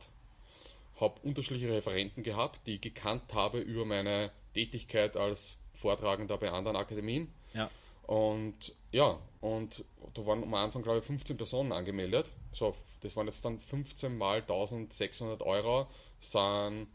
[1.01, 6.77] Habe unterschiedliche Referenten gehabt, die ich gekannt habe über meine Tätigkeit als Vortragender bei anderen
[6.77, 7.33] Akademien.
[7.53, 7.71] Ja.
[8.07, 12.27] Und ja, und da waren am Anfang, glaube ich, 15 Personen angemeldet.
[12.53, 15.89] So, das waren jetzt dann 15 mal 1600 Euro,
[16.21, 16.89] sind,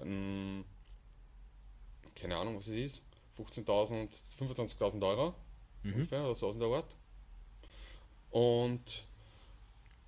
[0.00, 0.64] ähm,
[2.14, 3.02] keine Ahnung, was es ist,
[3.38, 5.34] 15.000, 25.000 Euro
[5.84, 6.96] ungefähr, oder so aus der Art.
[8.30, 9.06] Und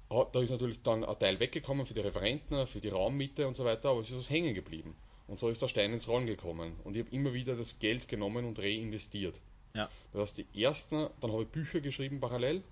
[0.08, 3.64] da ist natürlich dann ein Teil weggekommen für die Referenten, für die Raummiete und so
[3.64, 4.96] weiter, aber es ist was hängen geblieben.
[5.26, 6.76] Und so ist der Stein ins Rollen gekommen.
[6.84, 9.38] Und ich habe immer wieder das Geld genommen und reinvestiert.
[9.74, 9.90] Ja.
[10.12, 12.62] Das heißt, die ersten, dann habe ich Bücher geschrieben parallel,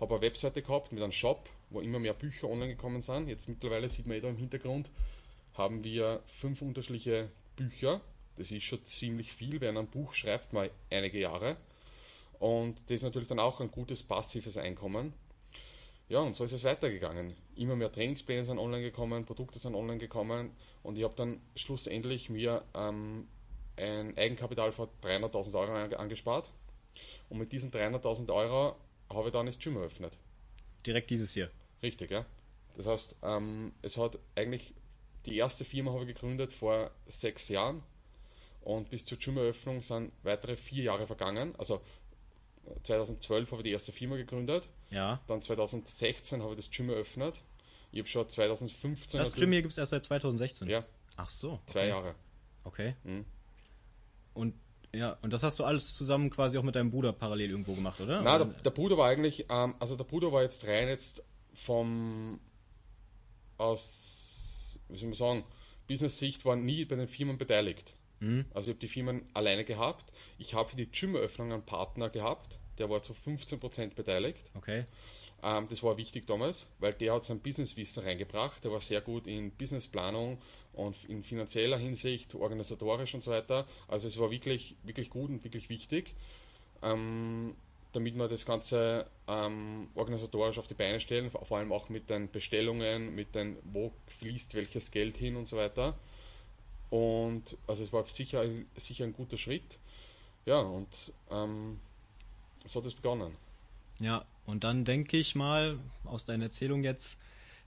[0.00, 3.28] habe eine Webseite gehabt mit einem Shop, wo immer mehr Bücher online gekommen sind.
[3.28, 4.90] Jetzt mittlerweile sieht man eh da im Hintergrund,
[5.54, 8.00] haben wir fünf unterschiedliche Bücher.
[8.36, 11.56] Das ist schon ziemlich viel, wer ein Buch schreibt, mal einige Jahre.
[12.38, 15.12] Und das ist natürlich dann auch ein gutes passives Einkommen.
[16.08, 17.34] Ja, und so ist es weitergegangen.
[17.56, 22.30] Immer mehr Trainingspläne sind online gekommen, Produkte sind online gekommen und ich habe dann schlussendlich
[22.30, 23.26] mir ähm,
[23.76, 26.50] ein Eigenkapital von 300.000 Euro ange- angespart.
[27.28, 28.76] Und mit diesen 300.000 Euro
[29.10, 30.16] habe ich dann das Gym eröffnet.
[30.86, 31.50] Direkt dieses hier.
[31.82, 32.24] Richtig, ja.
[32.76, 34.72] Das heißt, ähm, es hat eigentlich
[35.26, 37.82] die erste Firma habe ich gegründet vor sechs Jahren
[38.62, 41.54] und bis zur Gym-Eröffnung sind weitere vier Jahre vergangen.
[41.58, 41.82] Also
[42.84, 45.20] 2012 habe ich die erste Firma gegründet, Ja.
[45.26, 47.40] dann 2016 habe ich das Gym eröffnet.
[47.90, 50.68] Ich habe schon 2015 Das Gym hier gibt es erst seit 2016.
[50.68, 50.84] ja
[51.16, 51.60] Ach so.
[51.66, 51.88] zwei okay.
[51.88, 52.14] Jahre.
[52.64, 52.94] Okay.
[53.04, 53.24] Mhm.
[54.34, 54.54] Und
[54.94, 58.00] ja, und das hast du alles zusammen quasi auch mit deinem Bruder parallel irgendwo gemacht,
[58.00, 58.22] oder?
[58.22, 61.22] Na, Oder- der, der Bruder war eigentlich, ähm, also der Bruder war jetzt rein jetzt
[61.52, 62.40] vom
[63.56, 65.44] aus, wie soll man sagen,
[65.88, 67.94] Business-Sicht war nie bei den Firmen beteiligt.
[68.20, 68.44] Mhm.
[68.54, 70.12] Also ich habe die Firmen alleine gehabt.
[70.38, 74.44] Ich habe für die Gym-Eröffnung einen Partner gehabt, der war zu 15% beteiligt.
[74.54, 74.84] Okay.
[75.42, 78.62] Ähm, das war wichtig damals, weil der hat sein Businesswissen reingebracht.
[78.64, 80.38] Der war sehr gut in Businessplanung
[80.72, 83.66] und in finanzieller Hinsicht, organisatorisch und so weiter.
[83.86, 86.14] Also es war wirklich, wirklich gut und wirklich wichtig,
[86.82, 87.54] ähm,
[87.92, 92.30] damit wir das Ganze ähm, organisatorisch auf die Beine stellen, vor allem auch mit den
[92.30, 95.98] Bestellungen, mit den, wo fließt welches Geld hin und so weiter.
[96.90, 98.44] Und also es war sicher,
[98.76, 99.78] sicher ein guter Schritt.
[100.46, 101.80] Ja, und ähm,
[102.64, 103.36] so hat es begonnen.
[104.00, 107.16] Ja, und dann denke ich mal, aus deiner Erzählung jetzt,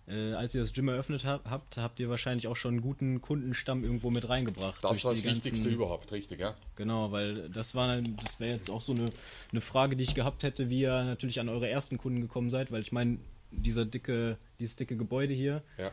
[0.07, 3.21] äh, als ihr das Gym eröffnet hab, habt, habt ihr wahrscheinlich auch schon einen guten
[3.21, 4.83] Kundenstamm irgendwo mit reingebracht.
[4.83, 6.55] Das war das ganzen- Wichtigste überhaupt, richtig, ja.
[6.75, 9.05] Genau, weil das war, das wäre jetzt auch so eine,
[9.51, 12.71] eine Frage, die ich gehabt hätte, wie ihr natürlich an eure ersten Kunden gekommen seid,
[12.71, 13.19] weil ich meine,
[13.51, 15.91] dieser dicke, dieses dicke Gebäude hier Ja,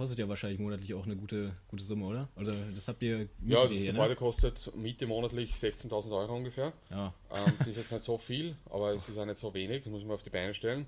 [0.00, 2.28] kostet ja wahrscheinlich monatlich auch eine gute, gute Summe, oder?
[2.34, 4.16] Also das habt ihr ja mietet das hier, Gebäude ne?
[4.16, 6.72] kostet Miete monatlich 16.000 Euro ungefähr.
[6.88, 9.82] Ja, Ähm, das ist jetzt nicht so viel, aber es ist auch nicht so wenig,
[9.84, 10.86] das muss man auf die Beine stellen.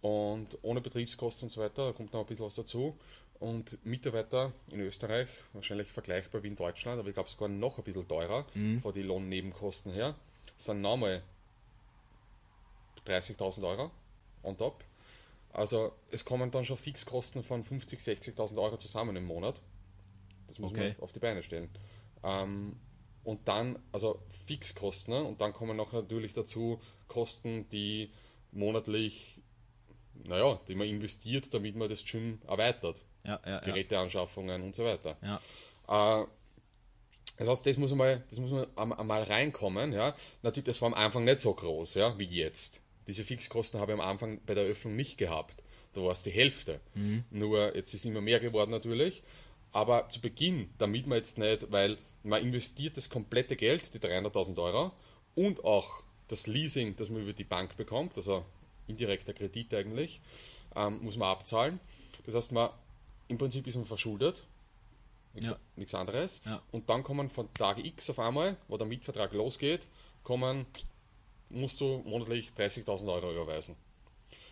[0.00, 2.96] und ohne Betriebskosten und so weiter, da kommt noch ein bisschen was dazu.
[3.40, 7.82] Und Mitarbeiter in Österreich, wahrscheinlich vergleichbar wie in Deutschland, aber ich glaube sogar noch ein
[7.84, 8.46] bisschen teurer
[8.80, 10.14] von den Lohnnebenkosten her,
[10.56, 11.22] sind nochmal
[13.08, 13.90] 30.000 Euro
[14.44, 14.84] on top.
[15.52, 19.60] Also es kommen dann schon Fixkosten von 50.000, 60.000 Euro zusammen im Monat.
[20.46, 20.94] Das muss Okay.
[20.94, 21.70] man auf die Beine stellen.
[22.24, 22.76] Ähm,
[23.24, 25.22] und dann, also Fixkosten, ne?
[25.22, 28.10] und dann kommen noch natürlich dazu Kosten, die
[28.50, 29.40] monatlich,
[30.24, 33.02] naja, die man investiert, damit man das Gym erweitert.
[33.24, 33.60] Ja, ja, ja.
[33.60, 35.16] Geräteanschaffungen und so weiter.
[35.22, 36.22] ja.
[36.22, 36.26] Äh,
[37.38, 39.92] das heißt, das muss einmal, das muss man einmal reinkommen.
[39.92, 40.14] Ja.
[40.42, 42.78] Natürlich, das war am Anfang nicht so groß, ja, wie jetzt.
[43.06, 45.62] Diese Fixkosten habe ich am Anfang bei der Öffnung nicht gehabt.
[45.94, 46.80] Da war es die Hälfte.
[47.30, 49.22] Nur jetzt ist immer mehr geworden natürlich.
[49.72, 54.58] Aber zu Beginn, damit man jetzt nicht, weil man investiert das komplette Geld, die 300.000
[54.62, 54.92] Euro,
[55.34, 58.44] und auch das Leasing, das man über die Bank bekommt, also
[58.86, 60.20] indirekter Kredit eigentlich,
[60.76, 61.80] ähm, muss man abzahlen.
[62.26, 62.70] Das heißt, man
[63.28, 64.42] im Prinzip ist man verschuldet,
[65.34, 65.56] nichts, Ja.
[65.76, 66.42] nichts anderes.
[66.44, 66.62] Ja.
[66.70, 69.80] Und dann kommen von Tag X auf einmal, wo der Mietvertrag losgeht,
[70.22, 70.66] kommen,
[71.52, 73.76] musst du monatlich 30.000 Euro überweisen.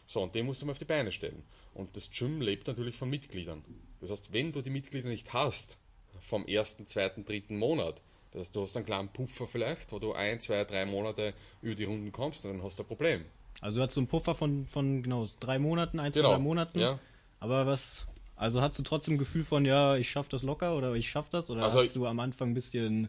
[0.07, 1.43] So, und den musst du mal auf die Beine stellen.
[1.75, 3.63] Und das Gym lebt natürlich von Mitgliedern.
[4.01, 5.77] Das heißt, wenn du die Mitglieder nicht hast,
[6.21, 10.13] vom ersten, zweiten, dritten Monat, das heißt, du hast einen kleinen Puffer vielleicht, wo du
[10.13, 13.25] ein, zwei, drei Monate über die Runden kommst, dann hast du ein Problem.
[13.61, 16.33] Also du hast so einen Puffer von, von genau drei Monaten, ein, zwei, Genau.
[16.33, 16.79] drei Monaten.
[16.79, 16.99] Ja.
[17.41, 20.95] Aber was, also hast du trotzdem ein Gefühl von, ja, ich schaff das locker oder
[20.95, 21.51] ich schaff das?
[21.51, 23.09] Oder Also hast du am Anfang ein bisschen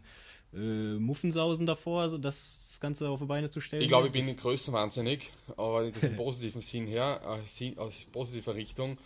[0.54, 3.80] äh, Muffensausen davor, so das, Ganze auf die Beine zu stellen?
[3.80, 8.98] Ich glaube, ich bin größenwahnsinnig, aber das im positiven Sinn her, äh, aus positiver Richtung,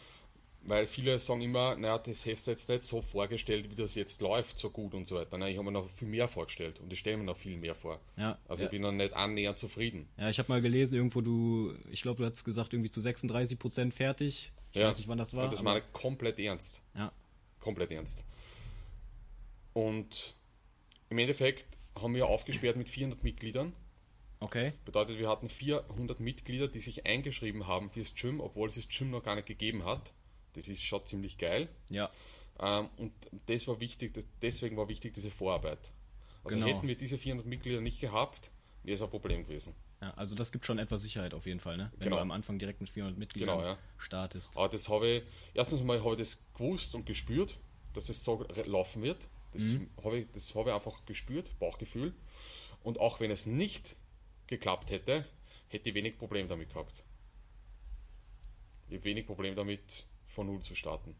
[0.62, 4.20] weil viele sagen immer, naja, das hast du jetzt nicht so vorgestellt, wie das jetzt
[4.20, 5.36] läuft, so gut und so weiter.
[5.38, 7.74] Nein, ich habe mir noch viel mehr vorgestellt und ich stelle mir noch viel mehr
[7.74, 8.00] vor.
[8.16, 8.66] Ja, Also ja.
[8.66, 10.08] ich bin noch nicht annähernd zufrieden.
[10.16, 13.58] Ja, ich habe mal gelesen, irgendwo du, ich glaube, du hast gesagt, irgendwie zu 36
[13.58, 14.52] Prozent fertig.
[14.72, 14.88] Ich ja.
[14.88, 15.44] weiß nicht, wann das war.
[15.44, 16.80] Und das meine ich komplett ernst.
[16.94, 17.12] ja,
[17.60, 18.24] Komplett ernst.
[19.74, 20.34] Und
[21.10, 21.66] im Endeffekt
[22.00, 23.72] haben wir aufgesperrt mit 400 Mitgliedern.
[24.40, 24.72] okay.
[24.84, 29.10] Bedeutet, wir hatten 400 Mitglieder, die sich eingeschrieben haben fürs Gym, obwohl es das Gym
[29.10, 30.12] noch gar nicht gegeben hat.
[30.54, 31.68] Das ist schon ziemlich geil.
[31.88, 32.10] Ja,
[32.58, 33.12] Ähm, und
[33.46, 35.78] das war wichtig, das, deswegen war wichtig diese Vorarbeit.
[36.42, 36.68] Also Genau.
[36.74, 38.50] hätten wir diese 400 Mitglieder nicht gehabt,
[38.82, 39.74] wäre es ein Problem gewesen.
[40.00, 41.90] ja, also das gibt schon etwas Sicherheit auf jeden Fall, ne?
[41.98, 42.16] Wenn Genau.
[42.16, 43.78] du am Anfang direkt mit 400 Mitgliedern Genau, ja.
[43.98, 44.56] startest.
[44.56, 45.22] Aber das habe ich,
[45.54, 47.58] erstens mal habe ich das gewusst und gespürt,
[47.94, 49.18] dass es so laufen wird.
[49.52, 49.62] Das
[50.04, 52.14] habe ich, das habe ich einfach gespürt, Bauchgefühl.
[52.82, 53.96] Und auch wenn es nicht
[54.46, 55.24] geklappt hätte,
[55.68, 57.02] hätte ich wenig Problem damit gehabt.
[58.88, 61.16] Ich habe wenig Problem damit, von Null zu starten.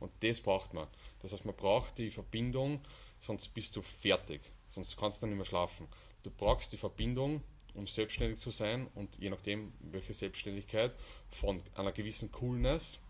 [0.00, 0.88] Und das braucht man.
[1.20, 2.80] Das heißt, man braucht die Verbindung,
[3.20, 4.40] sonst bist du fertig.
[4.68, 5.88] Sonst kannst du nicht mehr schlafen.
[6.22, 7.42] Du brauchst die Verbindung,
[7.74, 10.92] um selbstständig zu sein und je nachdem, welche Selbstständigkeit,
[11.30, 13.00] von einer gewissen Coolness,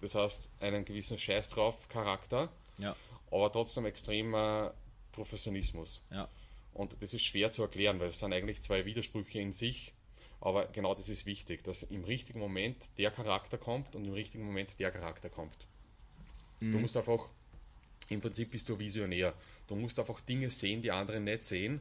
[0.00, 2.96] das heißt, einen gewissen Scheiß drauf Charakter, Ja,
[3.34, 4.74] aber trotzdem extremer
[5.12, 6.04] Professionismus.
[6.10, 6.28] ja,
[6.72, 9.92] Und das ist schwer zu erklären, weil es sind eigentlich zwei Widersprüche in sich.
[10.40, 14.44] Aber genau das ist wichtig, dass im richtigen Moment der Charakter kommt und im richtigen
[14.44, 15.56] Moment der Charakter kommt.
[16.60, 17.28] Du musst einfach,
[18.08, 19.34] im Prinzip bist du Visionär.
[19.68, 21.80] Du musst einfach Dinge sehen, die andere nicht sehen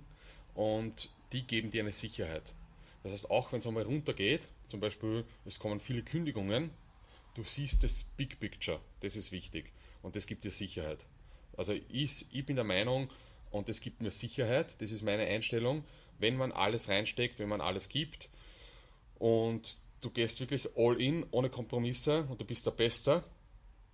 [0.56, 2.54] und die geben dir eine Sicherheit.
[3.04, 6.72] Das heißt, auch wenn es einmal runtergeht, zum Beispiel es kommen viele Kündigungen,
[7.36, 11.06] du siehst das Big Picture, das ist wichtig und das gibt dir Sicherheit.
[11.58, 13.10] Also ich, ich bin der Meinung,
[13.52, 15.84] und das gibt mir Sicherheit, das ist meine Einstellung,
[16.20, 18.30] wenn man alles reinsteckt, wenn man alles gibt
[19.20, 23.24] und du gehst wirklich all in, ohne Kompromisse und du bist der Beste,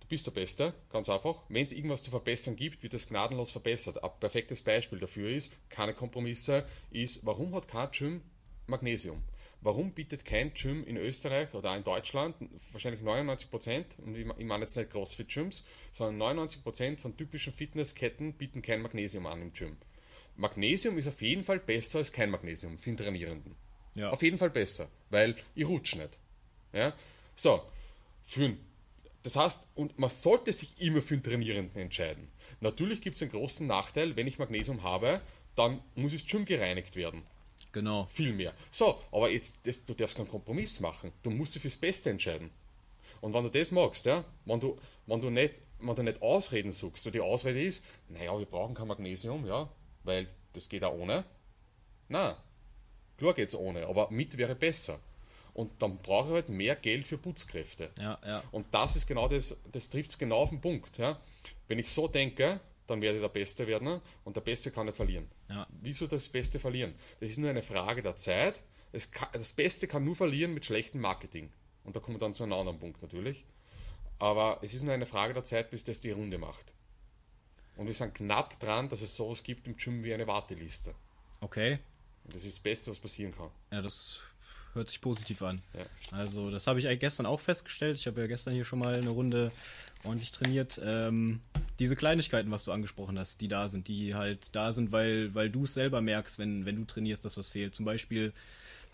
[0.00, 1.42] du bist der Beste, ganz einfach.
[1.48, 4.02] Wenn es irgendwas zu verbessern gibt, wird das gnadenlos verbessert.
[4.02, 8.22] Ein perfektes Beispiel dafür ist, keine Kompromisse, ist, warum hat Gym
[8.66, 9.22] Magnesium?
[9.62, 12.34] Warum bietet kein Gym in Österreich oder in Deutschland,
[12.72, 18.32] wahrscheinlich 99 Prozent, und ich meine jetzt nicht CrossFit-Gyms, sondern 99 Prozent von typischen Fitnessketten
[18.32, 19.76] bieten kein Magnesium an im Gym.
[20.36, 23.54] Magnesium ist auf jeden Fall besser als kein Magnesium für den Trainierenden.
[23.94, 24.10] Ja.
[24.10, 26.18] Auf jeden Fall besser, weil ich rutsche nicht.
[26.72, 26.94] Ja?
[27.34, 27.62] So,
[28.24, 28.56] für
[29.22, 32.28] das heißt, und man sollte sich immer für den Trainierenden entscheiden.
[32.60, 35.20] Natürlich gibt es einen großen Nachteil, wenn ich Magnesium habe,
[35.56, 37.22] dann muss das Gym gereinigt werden.
[37.72, 38.06] Genau.
[38.06, 38.54] Viel mehr.
[38.70, 41.12] So, aber jetzt, das, du darfst keinen Kompromiss machen.
[41.22, 42.50] Du musst dich fürs Beste entscheiden.
[43.20, 46.72] Und wenn du das magst, ja, wenn du, wenn du nicht, wenn du nicht Ausreden
[46.72, 49.68] suchst, so die Ausrede ist, naja, wir brauchen kein Magnesium, ja,
[50.04, 51.24] weil das geht auch ohne.
[52.08, 52.36] Na,
[53.18, 54.98] klar geht's ohne, aber mit wäre besser.
[55.52, 57.90] Und dann brauche ich halt mehr Geld für Putzkräfte.
[57.98, 58.42] Ja, ja.
[58.52, 60.96] Und das ist genau das, das trifft es genau auf den Punkt.
[60.98, 61.20] Ja?
[61.68, 64.96] Wenn ich so denke, dann werde ich der Beste werden und der Beste kann nicht
[64.96, 65.28] verlieren.
[65.50, 65.66] Ja.
[65.82, 66.94] Wieso das Beste verlieren?
[67.18, 68.60] Das ist nur eine Frage der Zeit.
[69.10, 71.50] Kann, das Beste kann nur verlieren mit schlechtem Marketing.
[71.84, 73.44] Und da kommen wir dann zu einem anderen Punkt natürlich.
[74.18, 76.72] Aber es ist nur eine Frage der Zeit, bis das die Runde macht.
[77.76, 80.94] Und wir sind knapp dran, dass es sowas gibt im Gym wie eine Warteliste.
[81.40, 81.78] Okay.
[82.24, 83.50] Und das ist das Beste, was passieren kann.
[83.72, 84.20] Ja, das
[84.74, 85.60] hört sich positiv an.
[85.74, 85.84] Ja.
[86.16, 87.98] Also, das habe ich gestern auch festgestellt.
[87.98, 89.50] Ich habe ja gestern hier schon mal eine Runde
[90.04, 90.80] ordentlich trainiert.
[90.82, 91.40] Ähm,
[91.78, 95.50] diese Kleinigkeiten, was du angesprochen hast, die da sind, die halt da sind, weil, weil
[95.50, 97.74] du es selber merkst, wenn, wenn du trainierst, dass was fehlt.
[97.74, 98.32] Zum Beispiel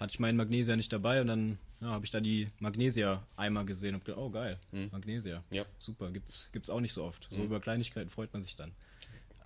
[0.00, 3.94] hatte ich meinen Magnesia nicht dabei und dann ja, habe ich da die Magnesia-Eimer gesehen
[3.94, 4.88] und gedacht, oh geil, Mhm.
[4.92, 5.42] Magnesia.
[5.50, 5.64] Ja.
[5.78, 7.26] Super, gibt's, gibt's auch nicht so oft.
[7.30, 7.44] So Mhm.
[7.44, 8.72] über Kleinigkeiten freut man sich dann.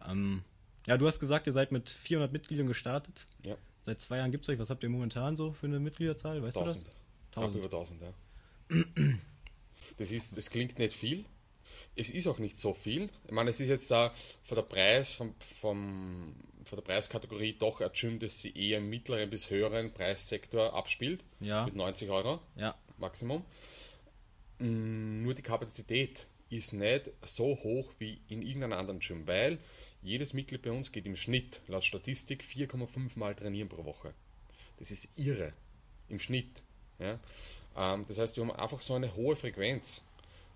[0.09, 0.43] Ähm,
[0.87, 3.27] ja, du hast gesagt, ihr seid mit 400 Mitgliedern gestartet.
[3.45, 3.57] Ja.
[3.85, 4.59] Seit zwei Jahren gibt es euch.
[4.59, 6.43] Was habt ihr momentan so für eine Mitgliederzahl?
[6.43, 6.87] Weißt 1000.
[6.87, 6.97] du das?
[7.33, 7.65] Knapp 1000.
[7.65, 9.15] über 1000, ja.
[9.99, 11.25] Das, ist, das klingt nicht viel.
[11.97, 13.11] Es ist auch nicht so viel.
[13.27, 14.15] Ich meine, es ist jetzt da
[14.45, 18.89] von der Preis, vom, vom, von der Preiskategorie doch ein Gym, das sie eher im
[18.91, 21.25] mittleren bis höheren Preissektor abspielt.
[21.41, 21.65] Ja.
[21.65, 22.77] Mit 90 Euro Ja.
[22.99, 23.45] Maximum.
[24.59, 29.59] Mm, Nur die Kapazität ist nicht so hoch wie in irgendeinem anderen Gym, weil
[30.03, 34.15] jedes Mitglied bei uns geht im Schnitt, laut Statistik, 4,5 Mal trainieren pro Woche.
[34.79, 35.53] Das ist irre.
[36.09, 36.63] Im Schnitt.
[36.99, 37.19] Ja?
[37.77, 40.09] Ähm, das heißt, wir haben einfach so eine hohe Frequenz,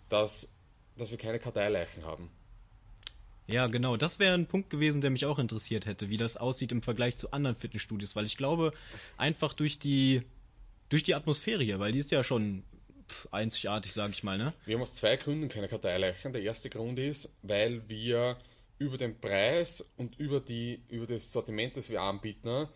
[0.09, 0.53] dass,
[0.97, 2.31] dass wir keine Karteileichen haben.
[3.47, 3.99] Ja, genau.
[3.99, 7.17] Das wäre ein Punkt gewesen, der mich auch interessiert hätte, wie das aussieht im Vergleich
[7.19, 8.73] zu anderen Fitnessstudios, weil ich glaube,
[9.19, 10.23] einfach durch die
[10.89, 12.63] durch die Atmosphäre hier, weil die ist ja schon
[13.31, 14.55] einzigartig, sage ich mal, ne?
[14.65, 16.33] Wir haben aus zwei Gründen keine Karteileichen.
[16.33, 18.39] Der erste Grund ist, weil wir
[18.79, 22.69] über den Preis und über, die, über das Sortiment, das wir anbieten,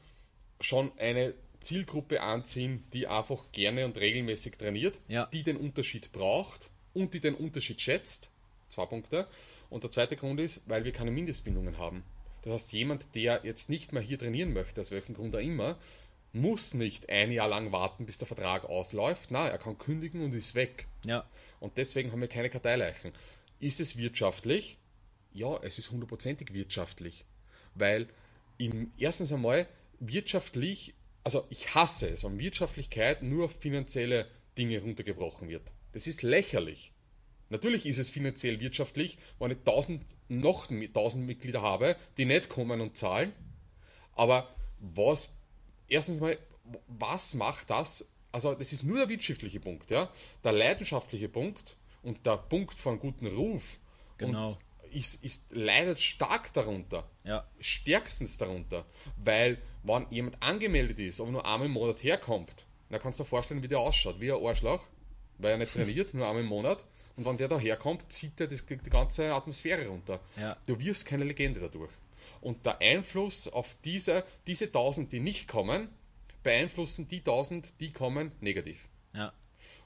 [0.61, 5.27] schon eine Zielgruppe anziehen, die einfach gerne und regelmäßig trainiert, Ja.
[5.27, 8.31] die den Unterschied braucht und die den Unterschied schätzt.
[8.69, 9.27] Zwei Punkte.
[9.71, 12.05] Und der zweite Grund ist, weil wir keine Mindestbindungen haben.
[12.43, 15.79] Das heißt, jemand, der jetzt nicht mehr hier trainieren möchte, aus welchem Grund auch immer,
[16.33, 19.31] muss nicht ein Jahr lang warten, bis der Vertrag ausläuft.
[19.31, 20.87] Na, er kann kündigen und ist weg.
[21.05, 21.27] Ja.
[21.59, 23.13] Und deswegen haben wir keine Karteileichen.
[23.59, 24.79] Ist es wirtschaftlich?
[25.33, 27.25] Ja, es ist hundertprozentig wirtschaftlich.
[27.75, 28.09] Weil
[28.59, 29.69] im, erstens einmal
[30.01, 35.71] wirtschaftlich, also ich hasse es, wenn Wirtschaftlichkeit nur auf finanzielle Dinge runtergebrochen wird.
[35.93, 36.93] Das ist lächerlich.
[37.51, 42.81] Natürlich ist es finanziell wirtschaftlich, wenn ich 1000, noch 1000 Mitglieder habe, die nicht kommen
[42.81, 43.33] und zahlen.
[44.15, 45.35] Aber was,
[45.89, 46.37] erstens mal,
[46.87, 48.07] was macht das?
[48.33, 50.13] Also, das ist nur der wirtschaftliche Punkt, ja.
[50.45, 53.79] Der leidenschaftliche Punkt und der Punkt von guten Ruf
[54.19, 54.51] Genau.
[54.51, 54.59] und
[54.93, 57.09] ist, ist, leidet stark darunter.
[57.25, 57.47] Ja.
[57.61, 58.85] Stärkstens darunter.
[59.17, 63.29] Weil, wenn jemand angemeldet ist, aber nur einmal im Monat herkommt, dann kannst du dir
[63.29, 64.21] vorstellen, wie der ausschaut.
[64.21, 64.85] Wie ein Arschloch,
[65.39, 66.85] weil er nicht trainiert, nur einmal im Monat.
[67.17, 70.21] Und wenn der da herkommt, zieht er das, die ganze Atmosphäre runter.
[70.37, 70.57] Ja.
[70.67, 71.91] Du wirst keine Legende dadurch.
[72.41, 75.89] Und der Einfluss auf diese, diese 1000, die nicht kommen,
[76.45, 78.89] beeinflussen die 1000, die kommen, negativ.
[79.13, 79.33] Ja.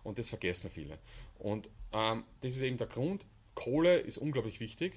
[0.02, 0.98] Und das vergessen viele.
[1.38, 3.24] Und ähm, das ist eben der Grund.
[3.54, 4.94] Kohle ist unglaublich wichtig,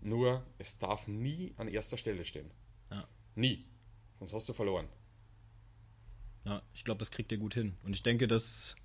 [0.00, 2.50] nur es darf nie an erster Stelle stehen.
[2.90, 3.06] Ja.
[3.34, 3.64] Nie.
[4.18, 4.88] Sonst hast du verloren.
[6.44, 7.76] Ja, ich glaube, das kriegt ihr gut hin.
[7.84, 8.76] Und ich denke, dass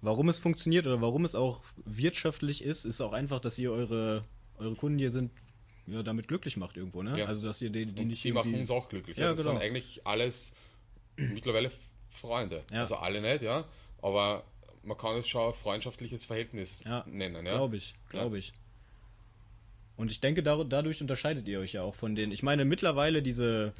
[0.00, 4.24] warum es funktioniert oder warum es auch wirtschaftlich ist, ist auch einfach, dass ihr eure,
[4.58, 5.32] eure Kunden hier sind,
[5.86, 7.18] ja, damit glücklich macht irgendwo, ne?
[7.18, 7.26] Ja.
[7.26, 9.16] Also dass ihr die, die Und nicht sie machen uns auch glücklich.
[9.16, 9.52] Ja, das genau.
[9.52, 10.54] sind eigentlich alles
[11.16, 11.70] mittlerweile
[12.08, 12.62] Freunde.
[12.70, 12.80] Ja.
[12.80, 13.66] Also alle nicht, ja.
[14.00, 14.44] Aber
[14.84, 17.46] man kann es schon ein freundschaftliches Verhältnis Ja, nennen.
[17.46, 17.56] Ja?
[17.56, 18.52] Glaube ich, glaube ich.
[19.96, 22.32] Und ich denke, dadurch unterscheidet ihr euch ja auch von den.
[22.32, 23.72] Ich meine, mittlerweile diese,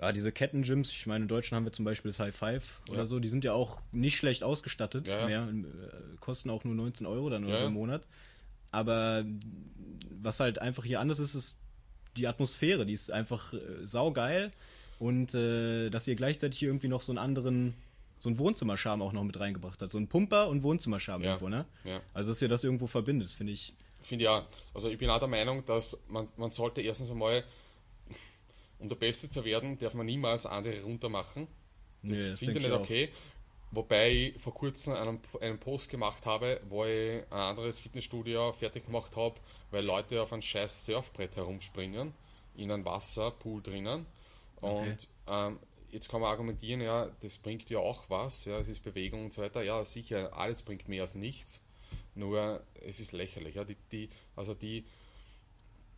[0.00, 3.00] ja, diese Kettengyms, ich meine, in Deutschland haben wir zum Beispiel das High Five oder
[3.00, 3.06] Ja.
[3.06, 5.44] so, die sind ja auch nicht schlecht ausgestattet Ja, ja.
[5.46, 7.68] mehr, äh, kosten auch nur 19 Euro dann oder Ja, so ja.
[7.68, 8.02] im Monat.
[8.70, 9.24] Aber
[10.10, 11.56] was halt einfach hier anders ist, ist
[12.16, 14.50] die Atmosphäre, die ist einfach äh, saugeil
[14.98, 17.74] und äh, dass ihr gleichzeitig hier irgendwie noch so einen anderen,
[18.24, 19.92] so einen Wohnzimmerscharme auch noch mit reingebracht habt.
[19.92, 21.32] So ein Pumper und Wohnzimmerscharme Ja.
[21.32, 21.66] irgendwo, ne?
[21.84, 22.00] Ja.
[22.14, 23.74] Also, dass ihr das irgendwo verbindet, finde ich.
[24.00, 27.44] Finde ja, also ich bin auch der Meinung, dass man, man sollte erstens einmal,
[28.78, 31.46] um der Beste zu werden, darf man niemals andere runtermachen.
[32.02, 32.80] Das Nee, das finde ich nicht auch.
[32.80, 33.10] okay.
[33.72, 38.86] Wobei ich vor kurzem einen, einen Post gemacht habe, wo ich ein anderes Fitnessstudio fertig
[38.86, 39.34] gemacht habe,
[39.70, 42.14] weil Leute auf ein scheiß Surfbrett herumspringen,
[42.56, 44.06] in einem Wasserpool drinnen.
[44.62, 44.90] Okay.
[44.90, 45.58] Und ähm,
[45.94, 49.32] jetzt kann man argumentieren, ja, das bringt ja auch was, ja, es ist Bewegung und
[49.32, 49.62] so weiter.
[49.62, 51.62] Ja, sicher, alles bringt mehr als nichts.
[52.14, 53.54] Nur es ist lächerlich.
[53.54, 54.84] Ja, die, die, also die,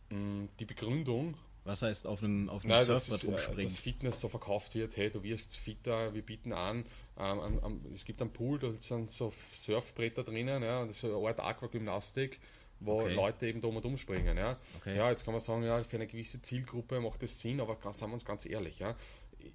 [0.09, 3.63] mh, die Begründung, Was heißt auf einem, auf einem Nein, das ist, äh, rumspringen?
[3.63, 6.85] dass Fitness so verkauft wird, hey, du wirst fitter, wir bieten an,
[7.19, 10.95] ähm, am- am- es gibt einen Pool, da sind so Surfbretter drinnen, ja, und das
[10.97, 12.39] ist so eine Art Aquagymnastik,
[12.79, 13.15] wo Okay.
[13.15, 14.57] Leute eben drum und um springen, ja.
[14.77, 14.95] Okay.
[14.95, 18.11] Ja, jetzt kann man sagen, ja, für eine gewisse Zielgruppe macht das Sinn, aber sagen
[18.11, 18.95] wir uns ganz ehrlich, ja,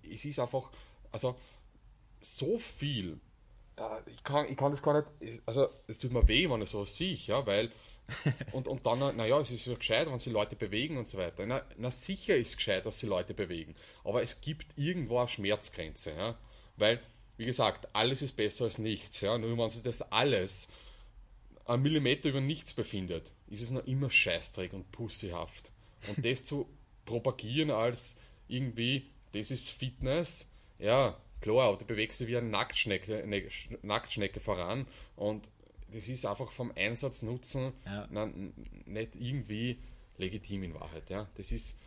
[0.03, 0.71] es ist einfach,
[1.11, 1.37] also
[2.21, 3.21] so viel
[4.07, 6.85] ich, kann, ich kann das gar nicht, also es tut mir weh, wenn ich so
[6.85, 7.73] sehe, ja, weil
[8.53, 11.47] und, und dann, naja, es ist ja gescheit, wenn sie Leute bewegen und so weiter.
[11.47, 13.75] Na, na sicher ist es gescheit, dass sie Leute bewegen.
[14.05, 16.13] Aber es gibt irgendwo eine Schmerzgrenze.
[16.13, 16.39] Ja?
[16.77, 17.01] Weil,
[17.37, 19.21] wie gesagt, alles ist besser als nichts.
[19.21, 19.39] Ja?
[19.39, 20.69] Nur wenn sich das alles
[21.65, 25.71] einen Millimeter über nichts befindet, ist es noch immer scheißträg und pussyhaft.
[26.09, 26.69] Und das zu
[27.05, 28.17] propagieren als
[28.49, 33.43] irgendwie, das ist Fitness, ja, klar, du bewegst dich wie eine Nacktschnecke, eine
[33.83, 35.49] Nacktschnecke voran und
[35.93, 38.27] das ist einfach vom Einsatznutzen ja.
[38.87, 39.79] nicht irgendwie
[40.17, 41.11] legitim in Wahrheit.
[41.11, 41.29] Ja?
[41.35, 41.79] Das ist,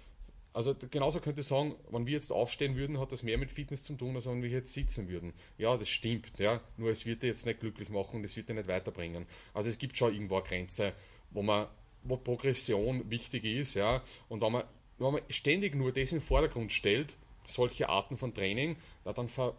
[0.54, 3.84] also genauso könnte ich sagen, wenn wir jetzt aufstehen würden, hat das mehr mit Fitness
[3.84, 5.34] zu tun, als wenn wir jetzt sitzen würden.
[5.58, 6.62] Ja, das stimmt, ja.
[6.78, 9.26] Nur es wird dir jetzt nicht glücklich machen und es wird dir nicht weiterbringen.
[9.54, 10.94] Also es gibt schon irgendwo eine Grenze,
[11.32, 11.68] wo man,
[12.04, 14.04] wo Progression wichtig ist, ja.
[14.30, 14.64] Und wenn man,
[15.00, 17.16] wenn man ständig nur das in den Vordergrund stellt,
[17.48, 19.56] solche Arten von Training, na, dann ver,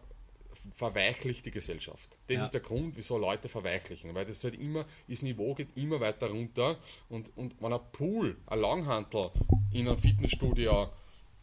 [0.73, 2.19] verweichlicht die Gesellschaft.
[2.29, 2.45] Das ja.
[2.45, 6.29] ist der Grund, wieso Leute verweichlichen, weil das halt immer, das Niveau geht immer weiter
[6.29, 9.31] runter und, und wenn ein Pool, ein Langhantel
[9.73, 10.91] in einem Fitnessstudio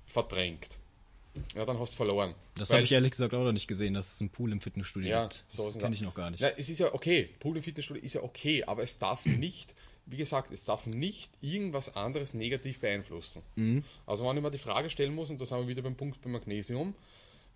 [0.05, 0.79] verdrängt,
[1.55, 2.35] ja, dann hast du verloren.
[2.55, 5.09] Das habe ich ehrlich gesagt auch noch nicht gesehen, dass es einen Pool im Fitnessstudio
[5.09, 5.43] ja, gibt.
[5.47, 6.39] So das kenne ich noch gar nicht.
[6.39, 9.73] Ja, es ist ja okay, Pool im Fitnessstudio ist ja okay, aber es darf nicht,
[10.05, 13.41] wie gesagt, es darf nicht irgendwas anderes negativ beeinflussen.
[13.55, 13.83] Mhm.
[14.05, 16.21] Also wenn ich mir die Frage stellen muss, und da sind wir wieder beim Punkt
[16.21, 16.95] beim Magnesium,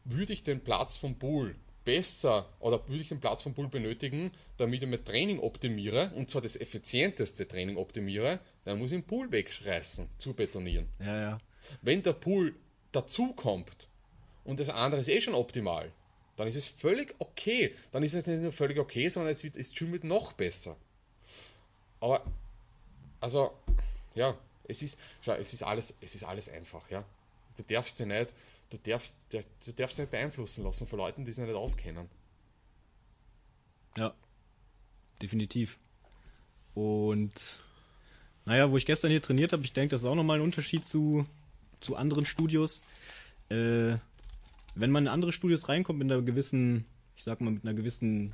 [0.05, 4.31] würde ich den Platz vom Pool besser oder würde ich den Platz vom Pool benötigen,
[4.57, 9.07] damit ich mein Training optimiere und zwar das effizienteste Training optimiere, dann muss ich den
[9.07, 10.87] Pool wegreißen, zu betonieren.
[10.99, 11.37] Ja, ja.
[11.81, 12.55] Wenn der Pool
[12.91, 13.87] dazukommt
[14.43, 15.91] und das andere ist eh schon optimal,
[16.37, 17.73] dann ist es völlig okay.
[17.91, 20.77] Dann ist es nicht nur völlig okay, sondern es ist schon mit noch besser.
[21.99, 22.23] Aber,
[23.19, 23.51] also,
[24.15, 27.03] ja, es ist, schau, es ist alles, es ist alles einfach, ja.
[27.55, 28.31] Du darfst dir nicht
[28.69, 32.09] du darfst, du darfst dich nicht beeinflussen lassen von Leuten, die sich nicht auskennen.
[33.97, 34.13] Ja,
[35.21, 35.77] definitiv.
[36.73, 37.33] Und
[38.45, 40.85] naja, wo ich gestern hier trainiert habe, ich denke, das ist auch nochmal ein Unterschied
[40.85, 41.25] zu,
[41.81, 42.83] zu anderen Studios.
[43.49, 43.97] Äh,
[44.75, 48.33] wenn man in andere Studios reinkommt mit einer gewissen, ich sag mal, mit einer gewissen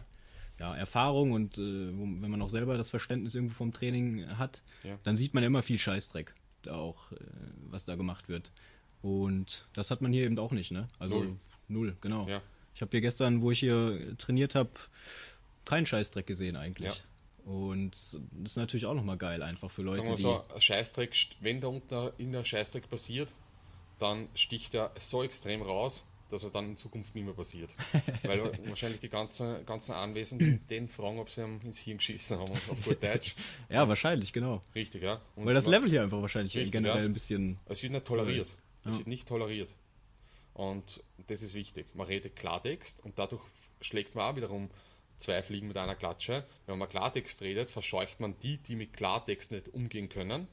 [0.63, 4.97] ja, Erfahrung und äh, wenn man auch selber das Verständnis irgendwo vom Training hat, ja.
[5.03, 7.17] dann sieht man ja immer viel Scheißdreck, da auch, äh,
[7.69, 8.49] was da gemacht wird.
[9.01, 10.87] Und das hat man hier eben auch nicht, ne?
[10.99, 11.35] Also null,
[11.67, 12.29] null genau.
[12.29, 12.41] Ja.
[12.75, 14.69] Ich habe hier gestern, wo ich hier trainiert habe,
[15.65, 16.95] keinen Scheißdreck gesehen eigentlich.
[16.95, 17.51] Ja.
[17.51, 21.59] Und das ist natürlich auch nochmal geil, einfach für Leute, Sagen wir so, Scheißdreck, wenn
[21.59, 23.27] da unten in der Scheißdreck passiert,
[23.99, 27.69] dann sticht er so extrem raus, dass er dann in Zukunft nicht mehr passiert.
[28.23, 32.51] Weil wahrscheinlich die ganzen, ganzen Anwesenden den fragen, ob sie ihm ins Hirn geschissen haben,
[32.51, 33.35] auf gut Deutsch.
[33.69, 34.63] ja, wahrscheinlich, genau.
[34.73, 35.21] Richtig, ja.
[35.35, 37.05] Und Weil das Level hier einfach wahrscheinlich richtig, generell ja.
[37.05, 37.59] ein bisschen.
[37.65, 38.49] Es wird nicht toleriert.
[38.85, 38.97] Ja.
[38.97, 39.73] wird nicht toleriert.
[40.53, 41.87] Und das ist wichtig.
[41.95, 43.41] Man redet Klartext und dadurch
[43.81, 44.69] schlägt man auch wiederum
[45.17, 46.45] zwei Fliegen mit einer Klatsche.
[46.65, 50.47] Wenn man Klartext redet, verscheucht man die, die mit Klartext nicht umgehen können.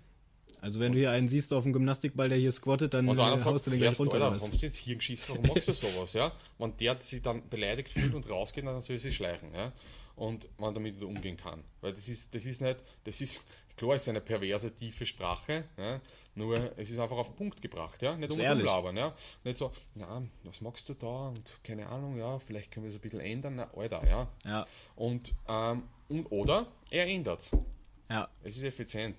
[0.60, 3.18] Also wenn und du hier einen siehst auf dem Gymnastikball, der hier squattet, dann und
[3.18, 4.20] äh, haust sagt, du den gleich runter.
[4.20, 6.12] Alter, kommst du jetzt hier geschissen, warum machst du sowas?
[6.12, 6.32] Ja?
[6.58, 9.54] Wenn der sich dann beleidigt fühlt und rausgeht, dann soll er sich schleichen.
[9.54, 9.72] Ja?
[10.16, 11.64] Und man damit umgehen kann.
[11.80, 13.42] Weil das ist, das ist nicht, das ist,
[13.76, 16.00] klar ist eine perverse, tiefe Sprache, ja?
[16.34, 18.16] Nur es ist einfach auf den Punkt gebracht, ja.
[18.16, 19.14] Nicht umlabern, ja.
[19.42, 21.28] Nicht so, na, was magst du da?
[21.28, 23.56] Und keine Ahnung, ja, vielleicht können wir es ein bisschen ändern.
[23.56, 24.28] Na, Alter, ja.
[24.44, 24.66] ja.
[24.94, 27.56] Und, ähm, und oder er ändert es.
[28.08, 28.28] Ja.
[28.42, 29.16] Es ist effizient.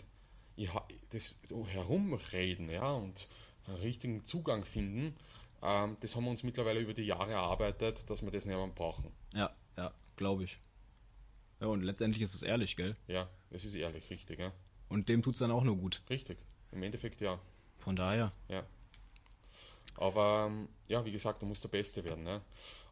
[0.55, 0.69] Ich,
[1.11, 3.27] das so herumreden, ja, und
[3.67, 5.15] einen richtigen Zugang finden,
[5.61, 8.67] ähm, das haben wir uns mittlerweile über die Jahre erarbeitet, dass wir das nicht mehr
[8.67, 9.11] brauchen.
[9.33, 10.57] Ja, ja, glaube ich.
[11.59, 12.95] Ja, und letztendlich ist es ehrlich, gell?
[13.07, 14.51] Ja, es ist ehrlich, richtig, ja.
[14.89, 16.01] Und dem tut es dann auch nur gut.
[16.09, 16.39] Richtig.
[16.71, 17.39] Im Endeffekt ja.
[17.77, 18.31] Von daher.
[18.49, 18.65] Ja.
[19.95, 22.23] Aber ähm, ja, wie gesagt, du musst der Beste werden.
[22.23, 22.41] Ne?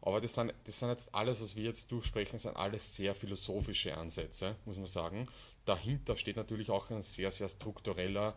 [0.02, 3.96] Aber das sind, das sind jetzt alles, was wir jetzt durchsprechen, sind alles sehr philosophische
[3.96, 5.28] Ansätze, muss man sagen.
[5.64, 8.34] Dahinter steht natürlich auch ein sehr, sehr struktureller,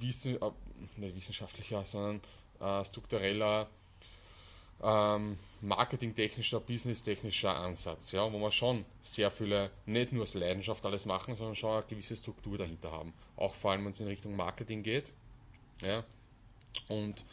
[0.00, 0.50] Wissen, äh,
[0.96, 2.20] nicht wissenschaftlicher, sondern
[2.60, 3.68] äh, struktureller
[4.82, 11.04] ähm, marketingtechnischer, businesstechnischer Ansatz, ja, wo wir schon sehr viele, nicht nur aus Leidenschaft alles
[11.04, 13.12] machen, sondern schon eine gewisse Struktur dahinter haben.
[13.36, 15.12] Auch vor allem, wenn es in Richtung Marketing geht.
[15.80, 16.04] Ja,
[16.88, 17.24] und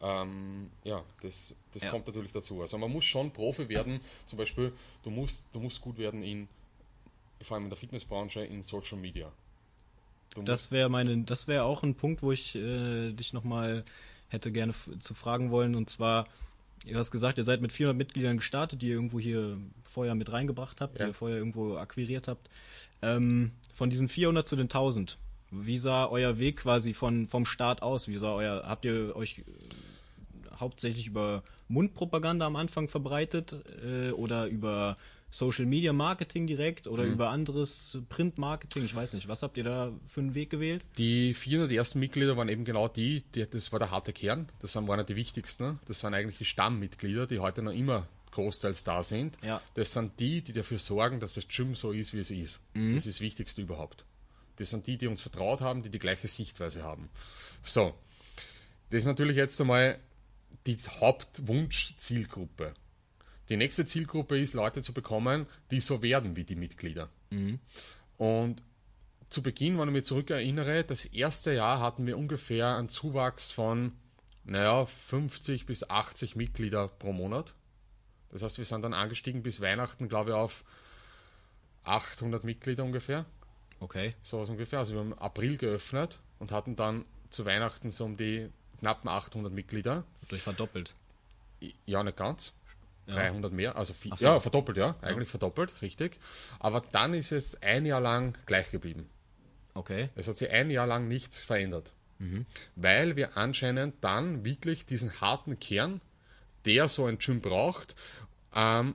[0.00, 1.90] ähm, ja, das, das ja.
[1.90, 2.60] kommt natürlich dazu.
[2.60, 4.72] Also man muss schon Profi werden, zum Beispiel,
[5.02, 6.48] du musst, du musst gut werden in,
[7.44, 9.30] vor allem in der Fitnessbranche, in Social Media.
[10.30, 13.84] Du das wäre meine, das wäre auch ein Punkt, wo ich äh, dich nochmal
[14.28, 16.26] hätte gerne zu fragen wollen, und zwar,
[16.86, 20.30] Ihr hast gesagt, ihr seid mit 400 Mitgliedern gestartet, die ihr irgendwo hier vorher mit
[20.30, 21.04] reingebracht habt, ja.
[21.04, 22.50] die ihr vorher irgendwo akquiriert habt.
[23.00, 25.16] Ähm, von diesen 400 zu den 1000,
[25.50, 28.08] wie sah euer Weg quasi von, vom Start aus?
[28.08, 29.42] Wie sah euer, habt ihr euch äh,
[30.58, 34.98] hauptsächlich über Mundpropaganda am Anfang verbreitet äh, oder über
[35.34, 38.84] Social Media Marketing direkt oder über anderes Print-Marketing?
[38.84, 39.26] Ich weiß nicht.
[39.26, 40.84] Was habt ihr da für einen Weg gewählt?
[40.96, 44.74] Die 400 ersten Mitglieder waren eben genau die, die das war der harte Kern, das
[44.74, 48.84] sind, waren ja die wichtigsten, das sind eigentlich die Stammmitglieder, die heute noch immer großteils
[48.84, 49.36] da sind.
[49.42, 49.60] Ja.
[49.74, 52.60] Das sind die, die dafür sorgen, dass das Gym so ist, wie es ist.
[52.74, 54.04] Das ist das Wichtigste überhaupt.
[54.56, 57.10] Das sind die, die uns vertraut haben, die die gleiche Sichtweise haben.
[57.64, 57.94] So,
[58.90, 59.98] das ist natürlich jetzt einmal
[60.66, 62.74] die Hauptwunsch-Zielgruppe.
[63.48, 67.08] Die nächste Zielgruppe ist, Leute zu bekommen, die so werden wie die Mitglieder.
[68.16, 68.62] Und
[69.28, 73.92] zu Beginn, wenn ich mich zurückerinnere, das erste Jahr hatten wir ungefähr einen Zuwachs von,
[74.44, 77.54] naja, 50 bis 80 Mitglieder pro Monat.
[78.30, 80.64] Das heißt, wir sind dann angestiegen bis Weihnachten, glaube ich, auf
[81.84, 83.26] 800 Mitglieder ungefähr.
[83.80, 84.14] Okay.
[84.22, 84.78] So was ungefähr.
[84.78, 89.08] Also wir haben im April geöffnet und hatten dann zu Weihnachten so um die knappen
[89.08, 90.04] 800 Mitglieder.
[90.28, 90.94] Durch verdoppelt.
[91.86, 92.54] Ja, nicht ganz.
[93.06, 93.14] Ja.
[93.14, 94.24] 300 mehr, also viel, so.
[94.24, 96.18] ja, verdoppelt, ja, eigentlich verdoppelt, richtig.
[96.58, 99.10] Aber dann ist es ein Jahr lang gleich geblieben.
[99.74, 100.08] Okay.
[100.14, 101.92] Es hat sich ein Jahr lang nichts verändert.
[102.76, 106.00] Weil wir anscheinend dann wirklich diesen harten Kern,
[106.64, 107.96] der so ein Gym braucht,
[108.54, 108.94] ähm,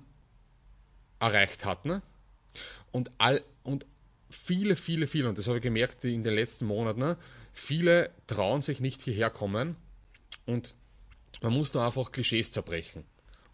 [1.20, 2.02] erreicht hatten.
[2.92, 3.86] Und, all, und
[4.30, 7.18] viele, viele, viele, und das habe ich gemerkt in den letzten Monaten,
[7.54, 9.76] viele trauen sich nicht hierher kommen
[10.46, 10.74] und
[11.42, 13.04] man muss da einfach Klischees zerbrechen.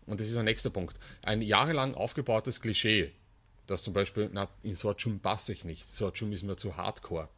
[0.05, 0.99] Und das ist ein nächster Punkt.
[1.23, 3.11] Ein jahrelang aufgebautes Klischee,
[3.67, 6.43] dass zum Beispiel, na, in so ein Gym passe ich nicht, so ein Gym ist
[6.43, 7.29] mir zu hardcore,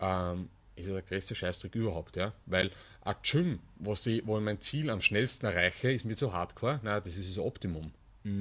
[0.00, 2.32] ähm, ist ja der größte Scheißdruck überhaupt, ja.
[2.46, 2.70] Weil
[3.02, 6.80] ein Gym, wo, ich, wo ich mein Ziel am schnellsten erreiche, ist mir zu hardcore,
[6.82, 7.92] na, das ist das Optimum.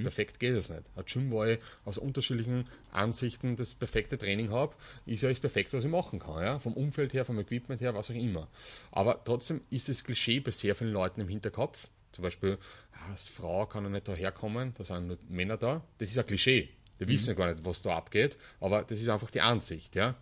[0.01, 0.83] Perfekt geht es nicht.
[0.95, 4.75] Ein Gym, wo ich aus unterschiedlichen Ansichten das perfekte Training habe,
[5.05, 6.43] ist ja das Perfekte, was ich machen kann.
[6.43, 6.59] Ja?
[6.59, 8.47] Vom Umfeld her, vom Equipment her, was auch immer.
[8.91, 11.87] Aber trotzdem ist das Klischee bei sehr vielen Leuten im Hinterkopf.
[12.11, 12.57] Zum Beispiel,
[12.93, 15.83] ja, als Frau kann er nicht da herkommen, da sind nur Männer da.
[15.97, 16.69] Das ist ein Klischee.
[16.99, 19.95] Die wissen ja gar nicht, was da abgeht, aber das ist einfach die Ansicht.
[19.95, 20.15] Ja?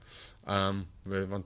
[0.46, 1.44] Ähm, weil wenn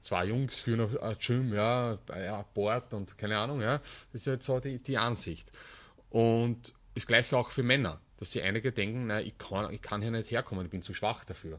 [0.00, 3.78] zwei Jungs führen ein Gym, ja, ein Board und keine Ahnung, ja,
[4.12, 5.50] das ist jetzt so die, die Ansicht.
[6.10, 10.02] Und das gleiche auch für Männer, dass sie einige denken, na, ich kann, ich kann
[10.02, 11.58] hier nicht herkommen, ich bin zu schwach dafür.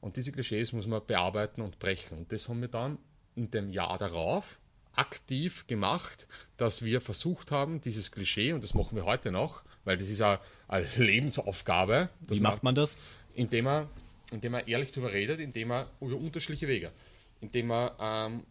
[0.00, 2.18] Und diese Klischees muss man bearbeiten und brechen.
[2.18, 2.98] Und das haben wir dann
[3.34, 4.60] in dem Jahr darauf
[4.94, 6.26] aktiv gemacht,
[6.56, 10.20] dass wir versucht haben, dieses Klischee, und das machen wir heute noch, weil das ist
[10.20, 12.96] eine, eine Lebensaufgabe, Wie macht man das?
[13.34, 13.88] indem er,
[14.32, 16.92] indem er ehrlich darüber redet, indem er über unterschiedliche Wege,
[17.40, 18.44] indem er ähm,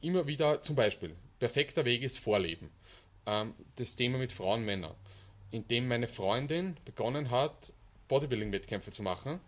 [0.00, 2.70] immer wieder, zum Beispiel, perfekter Weg ist Vorleben,
[3.26, 4.94] ähm, das Thema mit Frauen und Männern,
[5.50, 7.72] indem meine Freundin begonnen hat,
[8.08, 9.40] Bodybuilding-Wettkämpfe zu machen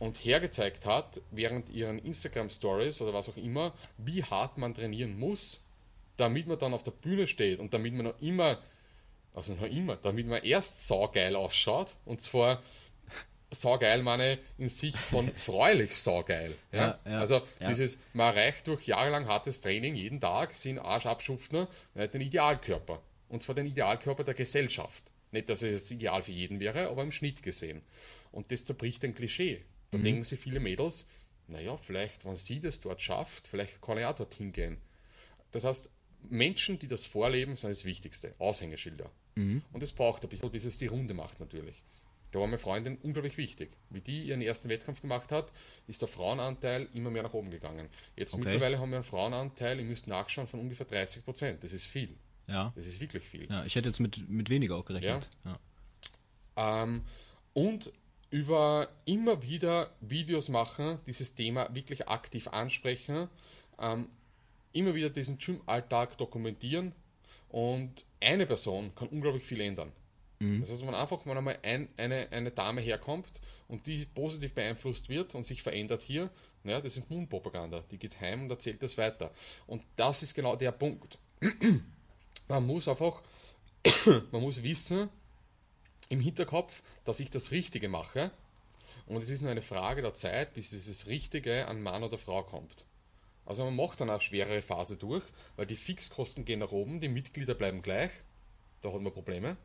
[0.00, 5.60] und hergezeigt hat, während ihren Instagram-Stories oder was auch immer, wie hart man trainieren muss,
[6.16, 8.58] damit man dann auf der Bühne steht und damit man noch immer,
[9.34, 12.62] also noch immer, damit man erst saugeil ausschaut und zwar
[13.50, 16.54] saugeil meine in Sicht von freulich saugeil.
[16.72, 16.98] Ja?
[17.04, 21.66] Ja, ja, also dieses, man erreicht durch jahrelang hartes Training jeden Tag, sind Arsch abschuften,
[21.94, 23.02] den Idealkörper.
[23.28, 25.04] Und zwar den Idealkörper der Gesellschaft.
[25.30, 27.82] Nicht, dass es Ideal für jeden wäre, aber im Schnitt gesehen.
[28.32, 29.62] Und das zerbricht ein Klischee.
[29.90, 30.02] Da Mhm.
[30.04, 31.06] denken sich viele Mädels,
[31.48, 34.78] naja, vielleicht, wenn sie das dort schafft, vielleicht kann ich auch dorthin gehen.
[35.52, 35.90] Das heißt,
[36.28, 38.34] Menschen, die das vorleben, sind das Wichtigste.
[38.38, 39.10] Aushängeschilder.
[39.34, 39.62] Mhm.
[39.72, 41.82] Und es braucht ein bisschen, bis es die Runde macht natürlich.
[42.30, 43.70] Da war meine Freundin unglaublich wichtig.
[43.88, 45.50] Wie die ihren ersten Wettkampf gemacht hat,
[45.88, 47.88] ist der Frauenanteil immer mehr nach oben gegangen.
[48.16, 48.44] Jetzt Okay.
[48.44, 51.64] mittlerweile haben wir einen Frauenanteil, ihr müsst nachschauen, von ungefähr 30 Prozent.
[51.64, 52.16] Das ist viel.
[52.46, 52.72] Ja.
[52.76, 53.48] Das ist wirklich viel.
[53.50, 55.28] Ja, ich hätte jetzt mit, mit weniger auch gerechnet.
[55.44, 56.82] Ja.
[56.84, 57.02] Ähm,
[57.54, 57.90] und
[58.30, 63.28] über immer wieder Videos machen, dieses Thema wirklich aktiv ansprechen,
[63.78, 64.08] ähm,
[64.72, 66.92] immer wieder diesen Gym-Alltag dokumentieren
[67.48, 69.92] und eine Person kann unglaublich viel ändern.
[70.60, 73.30] Das heißt, wenn einfach wenn einmal ein, eine, eine Dame herkommt
[73.68, 76.30] und die positiv beeinflusst wird und sich verändert hier,
[76.64, 77.84] naja, das ist Mundpropaganda.
[77.90, 79.32] Die geht heim und erzählt das weiter.
[79.66, 81.18] Und das ist genau der Punkt.
[82.48, 83.22] Man muss einfach,
[84.32, 85.08] man muss wissen,
[86.10, 88.30] im Hinterkopf, dass ich das Richtige mache.
[89.06, 92.42] Und es ist nur eine Frage der Zeit, bis dieses Richtige an Mann oder Frau
[92.42, 92.84] kommt.
[93.46, 95.24] Also man macht dann eine schwerere Phase durch,
[95.56, 98.10] weil die Fixkosten gehen nach oben, die Mitglieder bleiben gleich.
[98.82, 99.56] Da hat man Probleme.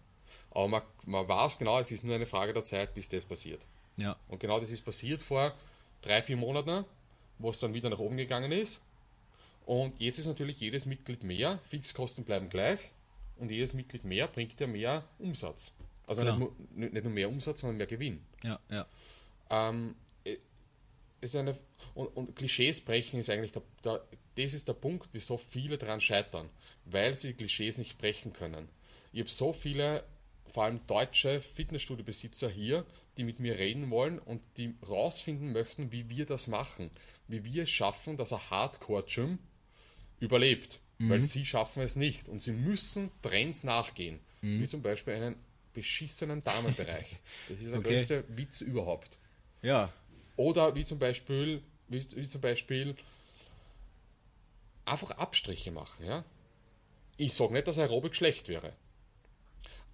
[0.52, 3.62] Aber man, man weiß genau, es ist nur eine Frage der Zeit, bis das passiert.
[3.98, 4.16] ja.
[4.28, 5.54] Und genau das ist passiert vor
[6.02, 6.86] drei, vier Monaten,
[7.38, 8.82] wo es dann wieder nach oben gegangen ist.
[9.66, 12.80] Und jetzt ist natürlich jedes Mitglied mehr, Fixkosten bleiben gleich
[13.38, 15.74] und jedes Mitglied mehr bringt ja mehr Umsatz.
[16.08, 16.40] Also nicht Klar.
[16.40, 18.22] nur, nicht nicht nur mehr Umsatz, sondern mehr Gewinn.
[18.44, 18.86] Ja, ja.
[19.50, 20.38] Ähm, äh,
[21.22, 21.58] ist eine,
[21.94, 24.02] und, und Klischees brechen ist eigentlich der, der
[24.36, 26.50] das ist der Punkt, wieso viele daran scheitern,
[26.86, 28.68] weil sie Klischees nicht brechen können.
[29.14, 30.04] Ich habe so viele,
[30.46, 32.86] vor allem deutsche Fitnessstudio-Besitzer hier,
[33.18, 36.92] die mit mir reden wollen und die rausfinden möchten, wie wir das machen,
[37.28, 39.40] wie wir es schaffen, dass ein Hardcore-Gym
[40.20, 45.36] überlebt, weil sie schaffen es nicht und sie müssen Trends nachgehen, wie zum Beispiel einen
[45.76, 47.06] beschissenen Damenbereich.
[47.50, 47.90] Das ist der Okay.
[47.90, 49.20] größte Witz überhaupt.
[49.62, 49.92] Ja.
[50.38, 52.96] Oder wie zum Beispiel, wie, wie zum Beispiel
[54.86, 56.06] einfach Abstriche machen.
[56.06, 56.24] Ja?
[57.18, 58.74] Ich sage nicht, dass Aerobic schlecht wäre.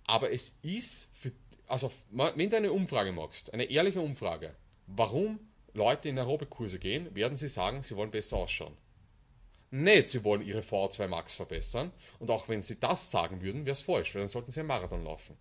[0.06, 1.32] Aber es ist, für,
[1.68, 4.56] also wenn du eine Umfrage machst, eine ehrliche Umfrage,
[4.88, 5.40] warum
[5.74, 8.76] Leute in Aerobikkurse gehen, werden sie sagen, sie wollen besser ausschauen.
[9.74, 11.94] Nicht, sie wollen ihre VO2 Max verbessern.
[12.20, 14.68] Und auch wenn sie das sagen würden, wäre es falsch, weil dann sollten sie einen
[14.68, 15.38] Marathon laufen.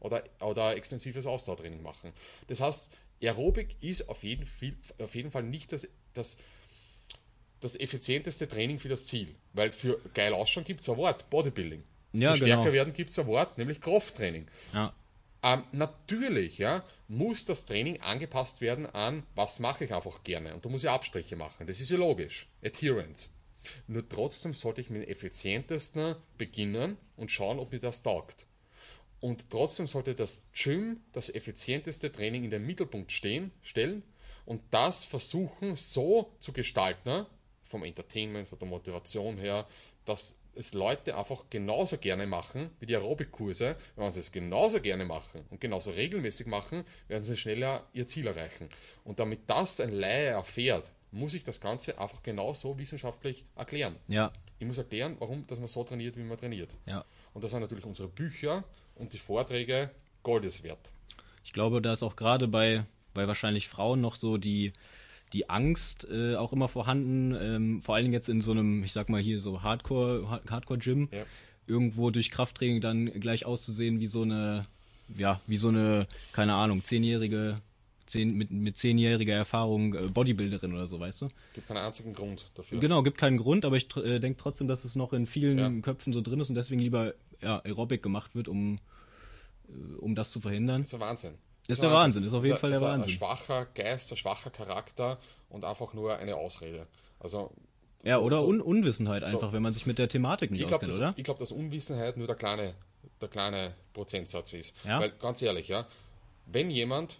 [0.00, 2.12] Oder, oder extensives Ausdauertraining machen.
[2.48, 2.88] Das heißt,
[3.22, 6.36] Aerobik ist auf jeden, Fall, auf jeden Fall nicht das, das,
[7.60, 9.34] das effizienteste Training für das Ziel.
[9.52, 11.82] Weil für geil ausschauen gibt es ein Wort, Bodybuilding.
[12.12, 12.56] Ja, für genau.
[12.62, 14.46] stärker werden gibt es ein Wort, nämlich Krafttraining.
[14.72, 14.94] Ja.
[15.42, 20.54] Ähm, natürlich ja, muss das Training angepasst werden an, was mache ich einfach gerne.
[20.54, 21.66] Und da muss ich Abstriche machen.
[21.66, 22.48] Das ist ja logisch.
[22.64, 23.30] Adherence.
[23.86, 28.46] Nur trotzdem sollte ich mit dem effizientesten beginnen und schauen, ob mir das taugt.
[29.24, 34.02] Und trotzdem sollte das Gym das effizienteste Training in den Mittelpunkt stehen, stellen
[34.44, 37.24] und das versuchen so zu gestalten,
[37.62, 39.66] vom Entertainment, von der Motivation her,
[40.04, 43.76] dass es Leute einfach genauso gerne machen wie die Aerobikkurse.
[43.96, 48.26] Wenn sie es genauso gerne machen und genauso regelmäßig machen, werden sie schneller ihr Ziel
[48.26, 48.68] erreichen.
[49.04, 53.96] Und damit das ein Laie erfährt, muss ich das Ganze einfach genauso wissenschaftlich erklären.
[54.06, 54.34] Ja.
[54.58, 56.76] Ich muss erklären, warum dass man so trainiert, wie man trainiert.
[56.84, 57.06] Ja.
[57.32, 58.64] Und das sind natürlich unsere Bücher
[58.96, 59.90] und die Vorträge
[60.22, 60.90] Goldes wert.
[61.44, 64.72] Ich glaube, da ist auch gerade bei, bei wahrscheinlich Frauen noch so die,
[65.32, 68.92] die Angst äh, auch immer vorhanden, ähm, vor allen Dingen jetzt in so einem, ich
[68.92, 71.24] sag mal hier so Hardcore, Hard- Hardcore-Gym, Ja.
[71.66, 74.66] irgendwo durch Krafttraining dann gleich auszusehen wie so eine,
[75.16, 77.60] ja, wie so eine, keine Ahnung, zehnjährige,
[78.06, 81.28] zehn, mit, mit zehnjähriger Erfahrung äh, Bodybuilderin oder so, weißt du?
[81.54, 82.78] Gibt keinen einzigen Grund dafür.
[82.80, 85.58] Genau, gibt keinen Grund, aber ich tr- äh, denke trotzdem, dass es noch in vielen
[85.58, 85.70] Ja.
[85.82, 87.12] Köpfen so drin ist und deswegen lieber
[87.44, 88.78] ja, Aerobic gemacht wird, um,
[89.68, 90.82] äh, um das zu verhindern.
[90.82, 91.34] Das ist der Wahnsinn.
[91.66, 93.12] Ist ein der Wahnsinn, ist auf Das jeden ein- Fall der das ist Wahnsinn.
[93.14, 95.18] Ein schwacher Geist, ein schwacher Charakter
[95.48, 96.86] und einfach nur eine Ausrede.
[97.20, 97.52] Also
[98.02, 100.66] Ja, oder da- Un Unwissenheit einfach, da- wenn man sich mit der Thematik nicht ich
[100.68, 101.14] glaube, auskennt, dass, oder?
[101.16, 102.74] ich glaub, dass Unwissenheit nur der kleine,
[103.20, 104.74] der kleine Prozentsatz ist.
[104.84, 105.00] Ja?
[105.00, 105.86] Weil ganz ehrlich, ja,
[106.46, 107.18] wenn jemand,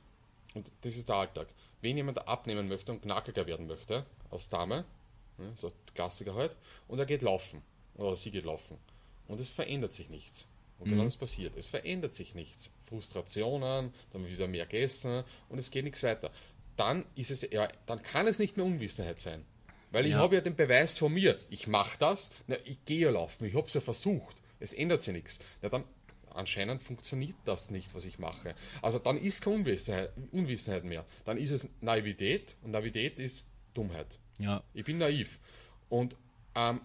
[0.53, 1.47] und das ist der Alltag,
[1.81, 4.85] wenn jemand abnehmen möchte und knackiger werden möchte, als Dame,
[5.39, 6.55] ne, so Klassiker halt,
[6.89, 7.63] und er geht laufen,
[7.95, 8.77] oder sie geht laufen,
[9.29, 10.47] und es verändert sich nichts.
[10.79, 11.57] Und genau das passiert.
[11.57, 12.71] Es verändert sich nichts.
[12.89, 16.31] Frustrationen, dann wird wieder mehr gegessen und es geht nichts weiter.
[16.77, 19.45] Dann ist es, ja, dann kann es nicht mehr Unwissenheit sein.
[19.93, 20.19] Weil ich Ja.
[20.19, 21.39] habe ja den Beweis von mir.
[21.49, 24.37] Ich mache das, na, ich gehe ja laufen, ich habe es ja versucht.
[24.59, 25.39] Es ändert sich nichts.
[25.63, 25.85] Ja, dann
[26.31, 28.57] anscheinend funktioniert das nicht, was ich mache.
[28.83, 31.05] Also dann ist keine Unwissenheit, Unwissenheit mehr.
[31.25, 33.45] Dann ist es Naivität und Naivität ist
[33.75, 34.19] Dummheit.
[34.39, 35.39] Ja, Ich bin naiv.
[35.89, 36.17] Und,
[36.57, 36.81] ähm,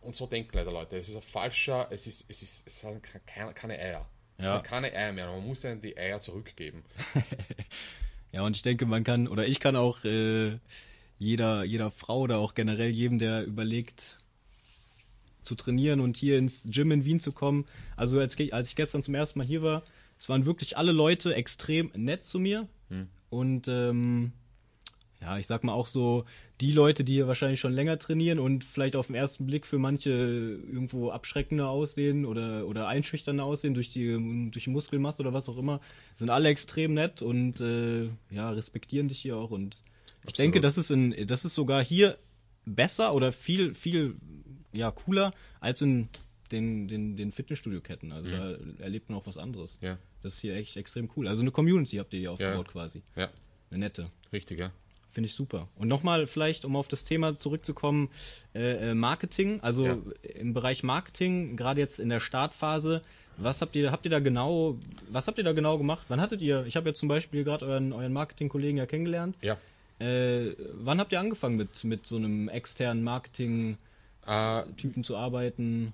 [0.00, 0.96] und so denken leider Leute.
[0.96, 4.08] Es ist ein falscher, es ist, es ist, es sind keine, keine Eier.
[4.38, 4.52] Es Ja.
[4.54, 5.26] sind keine Eier mehr.
[5.26, 6.82] Man muss ihnen die Eier zurückgeben.
[8.32, 10.58] ja, und ich denke, man kann, oder ich kann auch äh,
[11.18, 14.18] jeder, jeder Frau oder auch generell jedem, der überlegt,
[15.42, 17.66] zu trainieren und hier ins Gym in Wien zu kommen.
[17.96, 19.82] Also als, als ich gestern zum ersten Mal hier war,
[20.18, 22.68] es waren wirklich alle Leute extrem nett zu mir.
[23.30, 24.32] Und ähm,
[25.20, 26.24] ja, ich sag mal auch so,
[26.60, 29.78] die Leute, die hier wahrscheinlich schon länger trainieren und vielleicht auf den ersten Blick für
[29.78, 35.48] manche irgendwo abschreckender aussehen oder, oder einschüchternder aussehen durch die, durch die Muskelmasse oder was
[35.48, 35.80] auch immer,
[36.16, 39.50] sind alle extrem nett und äh, ja, respektieren dich hier auch.
[39.50, 39.76] Und
[40.26, 42.16] ich denke, das ist, in, das ist sogar hier
[42.64, 44.16] besser oder viel, viel
[44.72, 46.08] ja, cooler als in
[46.52, 48.12] den, den, den Fitnessstudio-Ketten.
[48.12, 49.78] Also da erlebt man auch was anderes.
[49.80, 49.98] Ja.
[50.22, 51.28] Das ist hier echt extrem cool.
[51.28, 52.72] Also eine Community habt ihr hier aufgebaut Ja.
[52.72, 53.02] quasi.
[53.16, 53.28] Ja,
[53.70, 54.10] Eine nette.
[54.32, 54.70] richtig, ja.
[55.20, 55.68] Finde ich super.
[55.76, 58.08] Und nochmal vielleicht, um auf das Thema zurückzukommen,
[58.54, 59.98] äh, äh, Marketing, also Ja.
[60.34, 63.02] im Bereich Marketing, gerade jetzt in der Startphase,
[63.36, 64.78] was habt ihr, habt ihr da genau,
[65.10, 66.06] was habt ihr da genau gemacht?
[66.08, 69.36] Wann hattet ihr, ich habe ja zum Beispiel gerade euren, euren Marketingkollegen ja kennengelernt.
[69.42, 69.58] Ja.
[69.98, 75.92] Äh, wann habt ihr angefangen mit, mit so einem externen Marketing-Typen Äh, zu arbeiten?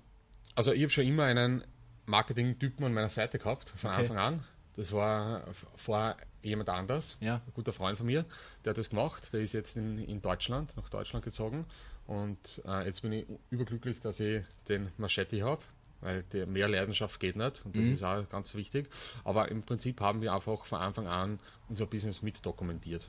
[0.54, 1.64] Also ich habe schon immer einen
[2.06, 4.02] Marketing-Typen an meiner Seite gehabt, von Okay.
[4.02, 4.44] Anfang an.
[4.76, 5.42] Das war
[5.74, 7.36] vor jemand anders, Ja.
[7.36, 8.24] ein guter Freund von mir,
[8.64, 9.32] der hat das gemacht.
[9.32, 11.66] Der ist jetzt in, in Deutschland, nach Deutschland gezogen.
[12.06, 15.62] Und äh, jetzt bin ich überglücklich, dass ich den Machete habe,
[16.00, 18.88] weil der mehr Leidenschaft geht nicht und das ist auch ganz wichtig.
[19.24, 23.08] Aber im Prinzip haben wir einfach von Anfang an unser Business mit dokumentiert.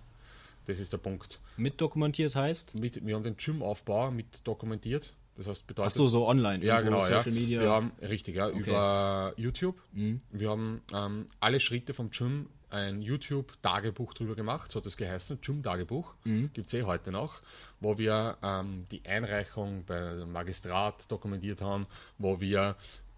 [0.65, 1.39] Das ist der Punkt.
[1.57, 2.75] Mit dokumentiert heißt?
[2.75, 5.13] Mit, wir haben den Gym-Aufbau mit dokumentiert.
[5.37, 5.91] Das heißt, bedeutet.
[5.93, 6.65] Ach so, so online.
[6.65, 6.99] Ja, genau.
[7.01, 7.19] Ja.
[7.23, 7.61] Social Media.
[7.61, 9.77] Wir haben, richtig, ja, über YouTube.
[9.93, 10.19] Mhm.
[10.31, 15.39] Wir haben ähm, alle Schritte vom Gym ein YouTube-Tagebuch drüber gemacht, so hat das geheißen,
[15.41, 16.51] Gym-Tagebuch, Mhm.
[16.53, 17.41] gibt es eh heute noch,
[17.79, 21.87] wo wir ähm, die Einreichung beim Magistrat dokumentiert haben,
[22.17, 22.75] wo wir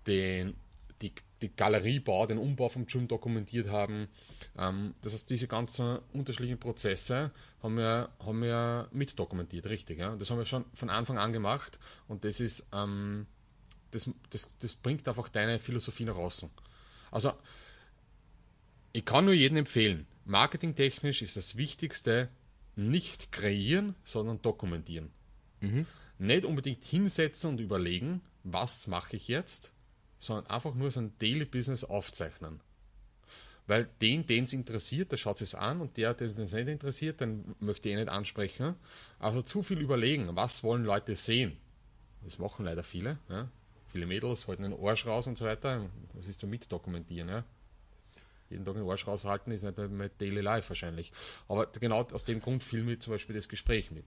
[0.08, 0.56] den,
[1.02, 4.08] die, die Galeriebau, den Umbau vom Gym dokumentiert haben.
[4.58, 7.32] Ähm, das heißt, diese ganzen unterschiedlichen Prozesse
[7.64, 10.00] haben wir, haben wir mitdokumentiert, richtig.
[10.00, 10.16] Ja?
[10.16, 13.26] Das haben wir schon von Anfang an gemacht und das ist, ähm,
[13.92, 16.50] das, das, das bringt einfach deine Philosophie nach außen.
[17.12, 17.34] Also,
[18.94, 22.30] ich kann nur jedem empfehlen, marketingtechnisch ist das Wichtigste
[22.76, 25.12] nicht kreieren, sondern dokumentieren.
[26.18, 29.72] Nicht unbedingt hinsetzen und überlegen, was mache ich jetzt,
[30.18, 32.62] sondern einfach nur sein Daily Business aufzeichnen.
[33.68, 37.22] Weil den, den es interessiert, der schaut es an und der, den es nicht interessiert,
[37.22, 38.76] den möchte ich eh nicht ansprechen.
[39.20, 41.56] Also zu viel überlegen, was wollen Leute sehen.
[42.24, 43.20] Das machen leider viele.
[43.30, 43.48] Ja.
[43.92, 45.90] Viele Mädels halten den Arsch raus und so weiter.
[46.16, 47.30] Das ist zum Mitdokumentieren.
[47.30, 47.44] Ja.
[48.50, 51.12] Jeden Tag den Arsch raushalten ist nicht bei, bei Daily Life wahrscheinlich.
[51.48, 54.06] Aber genau aus dem Grund filme ich zum Beispiel das Gespräch mit.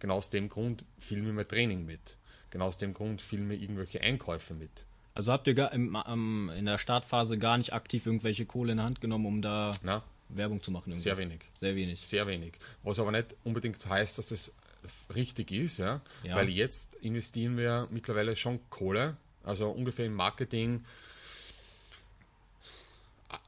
[0.00, 2.16] Genau aus dem Grund filme ich mein Training mit.
[2.50, 4.70] Genau aus dem Grund filme ich irgendwelche Einkäufe mit.
[5.14, 8.78] Also habt ihr gar im, am- in der Startphase gar nicht aktiv irgendwelche Kohle in
[8.78, 10.90] der Hand genommen, um da Na, Werbung zu machen?
[10.90, 11.02] Irgendwie?
[11.02, 11.40] sehr wenig.
[11.58, 12.06] Sehr wenig.
[12.06, 12.54] Sehr wenig.
[12.82, 14.52] Was aber nicht unbedingt heißt, dass das
[15.14, 16.00] richtig ist, ja?
[16.24, 16.34] Ja.
[16.36, 20.84] weil jetzt investieren wir mittlerweile schon Kohle, also ungefähr im Marketing,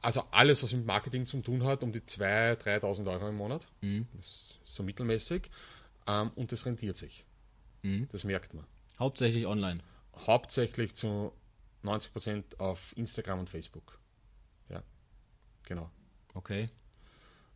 [0.01, 3.67] also alles, was mit Marketing zu tun hat, um die 2.000, 3.000 Euro im Monat,
[3.81, 4.07] Mhm.
[4.13, 5.49] das ist so mittelmäßig,
[6.07, 7.25] ähm, und das rentiert sich.
[7.83, 8.07] Mhm.
[8.11, 8.65] Das merkt man.
[8.99, 9.81] Hauptsächlich online.
[10.15, 11.31] Hauptsächlich zu
[11.83, 13.99] 90% auf Instagram und Facebook.
[14.69, 14.83] Ja,
[15.63, 15.89] genau.
[16.33, 16.69] Okay.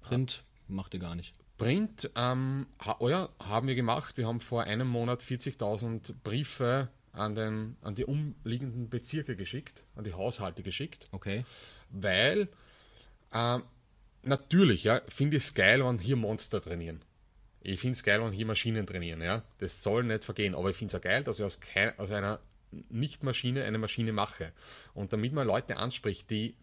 [0.02, 1.34] Print macht ihr gar nicht.
[1.58, 4.18] Print, ähm, ha, oh ja, haben wir gemacht.
[4.18, 10.04] Wir haben vor einem Monat 40.000 Briefe an, den, an die umliegenden Bezirke geschickt, an
[10.04, 11.44] die Haushalte geschickt, Okay.
[11.90, 12.48] weil
[13.34, 13.64] ähm,
[14.24, 17.02] natürlich, ja, finde ich es geil, wenn hier Monster trainieren.
[17.62, 19.44] Ich finde es geil, wenn hier Maschinen trainieren, ja.
[19.60, 22.12] Das soll nicht vergehen, aber ich finde es auch geil, dass ich aus, kei- aus
[22.12, 22.40] einer
[22.90, 24.52] Nicht-Maschine eine Maschine mache.
[24.94, 26.56] Und damit man Leute anspricht, die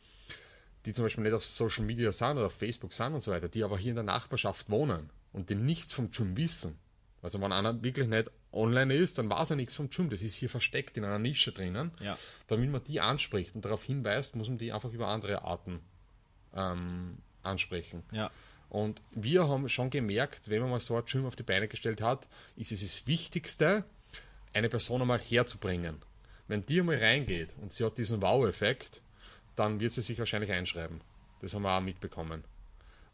[0.87, 3.49] die zum Beispiel nicht auf Social Media sind oder auf Facebook sind und so weiter,
[3.49, 6.79] die aber hier in der Nachbarschaft wohnen und die nichts vom Gym wissen.
[7.21, 10.11] Also wenn einer wirklich nicht online ist, dann weiß er nichts vom Gym.
[10.11, 11.93] Das ist hier versteckt in einer Nische drinnen.
[12.01, 12.19] Ja.
[12.47, 15.81] Damit man die anspricht und darauf hinweist, muss man die einfach über andere Arten
[16.55, 18.03] ähm, ansprechen.
[18.11, 18.31] Ja.
[18.71, 22.01] Und wir haben schon gemerkt, wenn man mal so ein Gym auf die Beine gestellt
[22.01, 23.85] hat, ist es das Wichtigste,
[24.53, 25.97] eine Person einmal herzubringen.
[26.49, 29.03] Wenn die einmal reingeht und sie hat diesen Wow-Effekt,
[29.57, 31.01] dann wird sie sich wahrscheinlich einschreiben.
[31.41, 32.45] Das haben wir auch mitbekommen.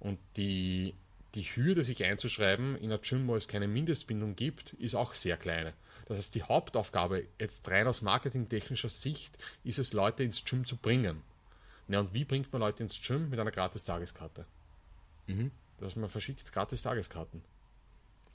[0.00, 0.94] Und die,
[1.34, 5.36] die Hürde, sich einzuschreiben in ein Gym, wo es keine Mindestbindung gibt, ist auch sehr
[5.36, 5.72] kleine.
[6.06, 10.76] Das heißt, die Hauptaufgabe, jetzt rein aus marketingtechnischer Sicht, ist es, Leute ins Gym zu
[10.76, 11.22] bringen.
[11.88, 13.30] Ja, und wie bringt man Leute ins Gym?
[13.30, 14.44] Mit einer Gratis-Tageskarte.
[15.80, 17.42] Dass man verschickt gratis Tageskarten.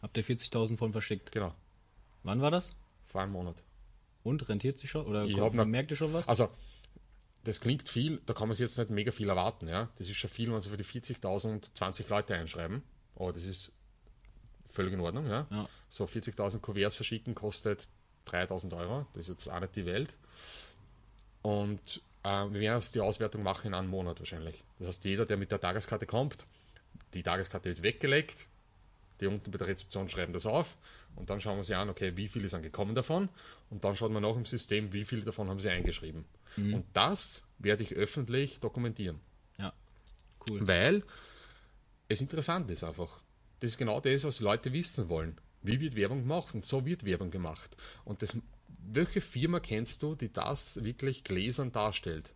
[0.01, 1.31] Habt ihr 40.000 von verschickt?
[1.31, 1.53] Genau.
[2.23, 2.69] Wann war das?
[3.05, 3.55] Vor einem Monat.
[4.23, 5.05] Und rentiert sich schon?
[5.05, 6.27] Oder Ich kommt- noch- merkt ihr schon was?
[6.27, 6.49] Also,
[7.43, 9.89] das klingt viel, da kann man sich jetzt nicht mega viel erwarten, ja.
[9.97, 12.83] Das ist schon viel, wenn sie für die 40.000 20 Leute einschreiben.
[13.15, 13.71] Aber das ist
[14.65, 15.47] völlig in Ordnung, ja.
[15.49, 15.69] Ja.
[15.89, 17.87] So 40.000 Kuverts verschicken kostet
[18.27, 19.07] 3.000 Euro.
[19.13, 20.15] Das ist jetzt auch nicht die Welt.
[21.41, 24.63] Und äh, wir werden jetzt die Auswertung machen in einem Monat wahrscheinlich.
[24.77, 26.45] Das heißt, jeder, der mit der Tageskarte kommt,
[27.13, 28.47] die Tageskarte wird weggelegt,
[29.19, 30.77] die unten bei der Rezeption schreiben das auf
[31.15, 33.29] und dann schauen wir sie an, okay, wie viele sind gekommen davon
[33.69, 36.25] und dann schaut man nach im System, wie viele davon haben sie eingeschrieben.
[36.57, 39.19] Und das werde ich öffentlich dokumentieren,
[39.57, 39.73] ja.
[40.49, 40.67] Cool.
[40.67, 41.03] weil
[42.07, 43.21] es interessant ist einfach.
[43.59, 45.37] Das ist genau das, was Leute wissen wollen.
[45.61, 46.55] Wie wird Werbung gemacht?
[46.55, 47.75] Und so wird Werbung gemacht.
[48.05, 52.33] Und das, welche Firma kennst du, die das wirklich gläsern darstellt?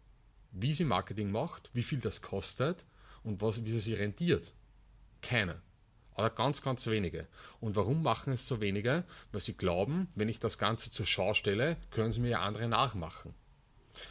[0.51, 2.86] Wie sie Marketing macht, wie viel das kostet
[3.23, 4.51] und was, wie sie sich rentiert?
[5.21, 5.61] Keine.
[6.16, 7.28] Aber ganz, ganz wenige.
[7.59, 9.03] Und warum machen es so wenige?
[9.32, 12.68] Weil sie glauben, wenn ich das Ganze zur Schau stelle, können sie mir ja andere
[12.68, 13.34] nachmachen.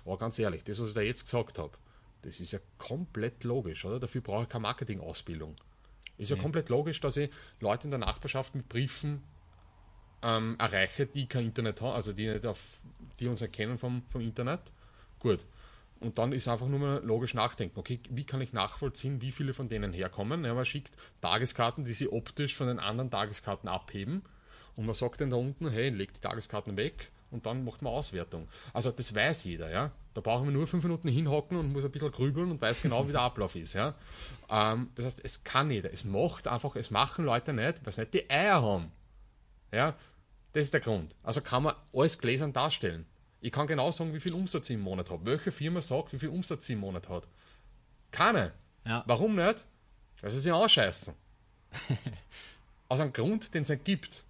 [0.04, 1.72] Aber ganz ehrlich, das, was ich da jetzt gesagt habe,
[2.22, 3.98] das ist ja komplett logisch, oder?
[4.00, 5.56] Dafür brauche ich keine Marketingausbildung.
[6.18, 9.22] Ist ja komplett logisch, dass ich Leute in der Nachbarschaft mit Briefen
[10.22, 12.58] ähm, erreiche, die kein Internet haben, also die, nicht auf,
[13.18, 14.60] die uns erkennen vom, vom Internet.
[15.18, 15.44] Gut.
[16.02, 19.54] Und dann ist einfach nur mal logisch nachdenken, okay, wie kann ich nachvollziehen, wie viele
[19.54, 20.44] von denen herkommen?
[20.44, 24.22] Ja, man schickt Tageskarten, die sie optisch von den anderen Tageskarten abheben.
[24.76, 27.92] Und man sagt dann da unten, hey, leg die Tageskarten weg und dann macht man
[27.92, 28.48] Auswertung.
[28.72, 29.92] Also das weiß jeder, ja.
[30.14, 33.06] Da brauchen wir nur fünf Minuten hinhocken und muss ein bisschen grübeln und weiß genau,
[33.08, 33.72] wie der Ablauf ist.
[33.72, 33.94] Ja?
[34.50, 35.92] Ähm, das heißt, es kann jeder.
[35.92, 38.92] Es macht einfach, es machen Leute nicht, weil sie nicht die Eier haben.
[39.72, 39.94] Ja?
[40.52, 41.14] Das ist der Grund.
[41.22, 43.06] Also kann man alles gläsern darstellen.
[43.42, 45.26] Ich kann genau sagen, wie viel Umsatz ich im Monat habe.
[45.26, 47.26] Welche Firma sagt, wie viel Umsatz sie im Monat hat?
[48.12, 48.52] Keine.
[48.86, 49.02] Ja.
[49.06, 49.66] Warum nicht?
[50.20, 51.12] Weil sie sich ausscheißen.
[52.88, 54.22] Aus einem Grund, den es nicht gibt.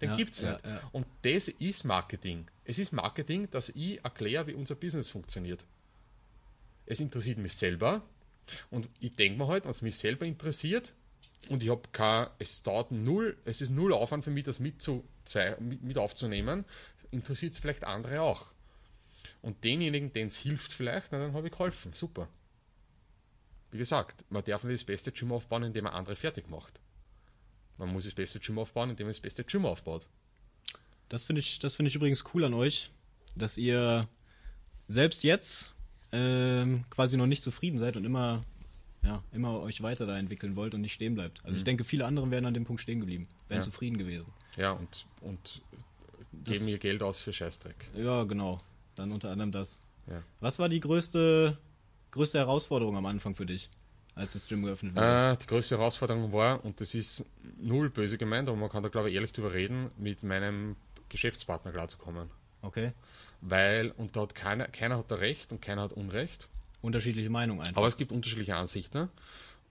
[0.00, 0.64] Den Ja, gibt es ja, nicht.
[0.64, 0.80] ja.
[0.92, 2.48] Und das ist Marketing.
[2.64, 5.66] Es ist Marketing, dass ich erkläre, wie unser Business funktioniert.
[6.86, 8.00] Es interessiert mich selber.
[8.70, 10.94] Und ich denke mir halt, es mich selber interessiert,
[11.48, 14.86] und ich habe kein, es dauert null, es ist null Aufwand für mich, das mit,
[15.82, 16.64] mit aufzunehmen,
[17.10, 18.46] interessiert es vielleicht andere auch.
[19.42, 21.92] Und denjenigen, denen es hilft vielleicht, na, dann habe ich geholfen.
[21.92, 22.28] Super.
[23.70, 26.80] Wie gesagt, man darf nicht das beste Gym aufbauen, indem man andere fertig macht.
[27.78, 30.06] Man muss das beste Gym aufbauen, indem man das beste Gym aufbaut.
[31.08, 32.90] Das finde ich, das finde ich übrigens cool an euch,
[33.36, 34.08] dass ihr
[34.88, 35.72] selbst jetzt
[36.12, 38.44] ähm, quasi noch nicht zufrieden seid und immer,
[39.02, 41.44] ja, immer euch weiter da entwickeln wollt und nicht stehen bleibt.
[41.44, 43.64] Also ich denke, viele andere wären an dem Punkt stehen geblieben, wären Ja.
[43.64, 44.32] zufrieden gewesen.
[44.56, 45.62] Ja, und, und
[46.32, 47.90] geben ihr Geld aus für Scheißdreck.
[47.94, 48.60] Ja, genau.
[48.94, 49.78] Dann unter anderem das.
[50.06, 50.22] Ja.
[50.40, 51.56] Was war die größte,
[52.10, 53.68] größte Herausforderung am Anfang für dich,
[54.14, 55.32] als das Gym geöffnet wurde?
[55.32, 57.24] Äh, die größte Herausforderung war, und das ist
[57.58, 60.76] null böse gemeint, aber man kann da glaube ich ehrlich drüber reden, mit meinem
[61.08, 62.30] Geschäftspartner klarzukommen.
[62.62, 62.92] Okay.
[63.40, 66.48] Weil, und da hat keiner, keiner hat da Recht und keiner hat Unrecht.
[66.82, 67.76] Unterschiedliche Meinungen einfach.
[67.76, 69.08] Aber es gibt unterschiedliche Ansichten.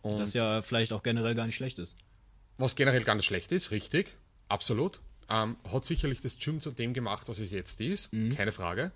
[0.01, 1.97] Und das ja vielleicht auch generell gar nicht schlecht ist.
[2.57, 4.15] was generell gar nicht schlecht ist, richtig,
[4.47, 4.99] absolut.
[5.29, 8.91] Ähm, hat sicherlich das Gym zu dem gemacht, was es jetzt ist, keine Frage.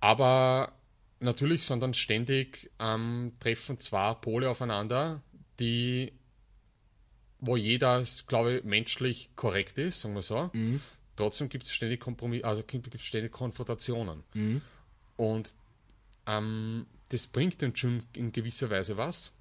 [0.00, 0.72] Aber
[1.18, 5.22] natürlich sind dann ständig ähm, treffen zwei Pole aufeinander,
[5.58, 6.12] die
[7.42, 10.50] wo jeder, glaube ich, menschlich korrekt ist, sagen wir so.
[11.16, 14.22] Trotzdem gibt es ständig Kompromiss, also gibt es ständig Konfrontationen.
[15.16, 15.54] Und
[16.26, 19.34] ähm, das bringt dem Gym in gewisser Weise was.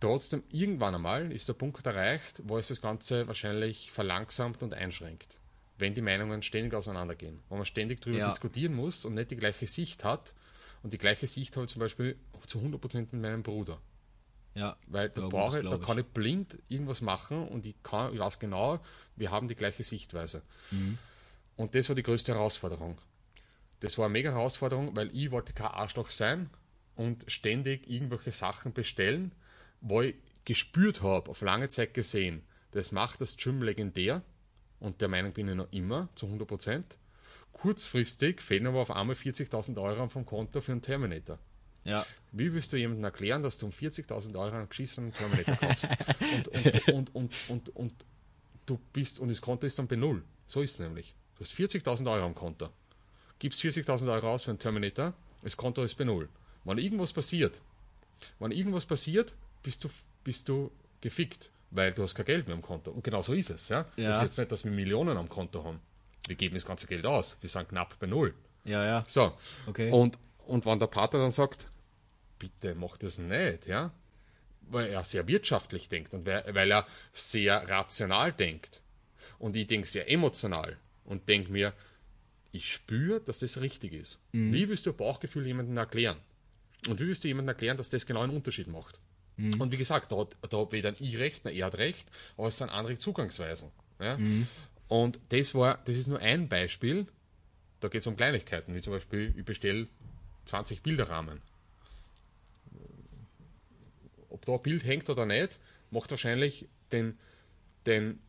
[0.00, 5.36] Trotzdem, irgendwann einmal ist der Punkt erreicht, wo es das Ganze wahrscheinlich verlangsamt und einschränkt.
[5.76, 7.40] Wenn die Meinungen ständig auseinandergehen.
[7.48, 8.28] Wo man ständig darüber Ja.
[8.28, 10.34] diskutieren muss und nicht die gleiche Sicht hat.
[10.82, 13.78] Und die gleiche Sicht habe ich zum Beispiel zu 100% mit meinem Bruder.
[14.54, 14.76] Ja.
[14.86, 15.86] Weil da, brauche, das da ich.
[15.86, 18.80] kann ich blind irgendwas machen und ich, kann, ich weiß genau,
[19.16, 20.42] wir haben die gleiche Sichtweise.
[20.70, 20.98] Mhm.
[21.56, 22.98] Und das war die größte Herausforderung.
[23.80, 26.50] Das war eine mega Herausforderung, weil ich wollte kein Arschloch sein
[26.96, 29.32] und ständig irgendwelche Sachen bestellen,
[29.80, 30.14] wo ich
[30.44, 34.22] gespürt habe, auf lange Zeit gesehen, das macht das Gym legendär
[34.78, 36.82] und der Meinung bin ich noch immer, zu 100%.
[37.52, 41.38] Kurzfristig fehlen aber auf einmal 40.000 Euro vom Konto für einen Terminator.
[41.84, 42.06] Ja.
[42.32, 45.88] Wie willst du jemandem erklären, dass du um 40.000 Euro einen geschissenen Terminator kaufst?
[46.92, 48.04] und, und, und, und, und, und
[48.66, 50.22] du bist, und das Konto ist dann bei Null.
[50.46, 51.14] So ist es nämlich.
[51.36, 52.70] Du hast 40.000 Euro am Konto.
[53.38, 56.28] Gibst 40.000 Euro aus für einen Terminator, das Konto ist bei Null.
[56.64, 57.60] Wenn irgendwas passiert,
[58.38, 59.90] wenn irgendwas passiert, bist du,
[60.24, 62.90] bist du gefickt, weil du hast kein Geld mehr am Konto.
[62.90, 63.68] Und genau so ist es.
[63.68, 63.86] Ja?
[63.96, 64.08] Ja.
[64.08, 65.80] Das ist jetzt nicht, dass wir Millionen am Konto haben.
[66.26, 67.36] Wir geben das ganze Geld aus.
[67.40, 68.34] Wir sind knapp bei Null.
[68.64, 69.04] Ja, ja.
[69.06, 69.32] So.
[69.66, 69.90] Okay.
[69.90, 71.66] Und, und wenn der Pater dann sagt,
[72.38, 73.92] bitte mach das nicht, ja,
[74.62, 78.80] weil er sehr wirtschaftlich denkt und weil, weil er sehr rational denkt
[79.38, 81.72] und ich denke sehr emotional und denke mir,
[82.52, 84.20] ich spüre, dass das richtig ist.
[84.32, 86.16] Wie willst du Bauchgefühl jemandem erklären?
[86.88, 88.98] Und wie willst du jemandem erklären, dass das genau einen Unterschied macht?
[89.58, 92.48] Und wie gesagt, da hat, da hat weder ich recht, noch er hat recht, aber
[92.48, 93.70] es sind andere Zugangsweisen.
[94.00, 94.18] Ja?
[94.88, 97.06] Und das war, das ist nur ein Beispiel,
[97.80, 99.86] da geht es um Kleinigkeiten, wie zum Beispiel, ich bestelle
[100.44, 101.40] 20 Bilderrahmen.
[104.28, 105.58] Ob da ein Bild hängt oder nicht,
[105.90, 107.18] macht wahrscheinlich den,
[107.86, 108.20] den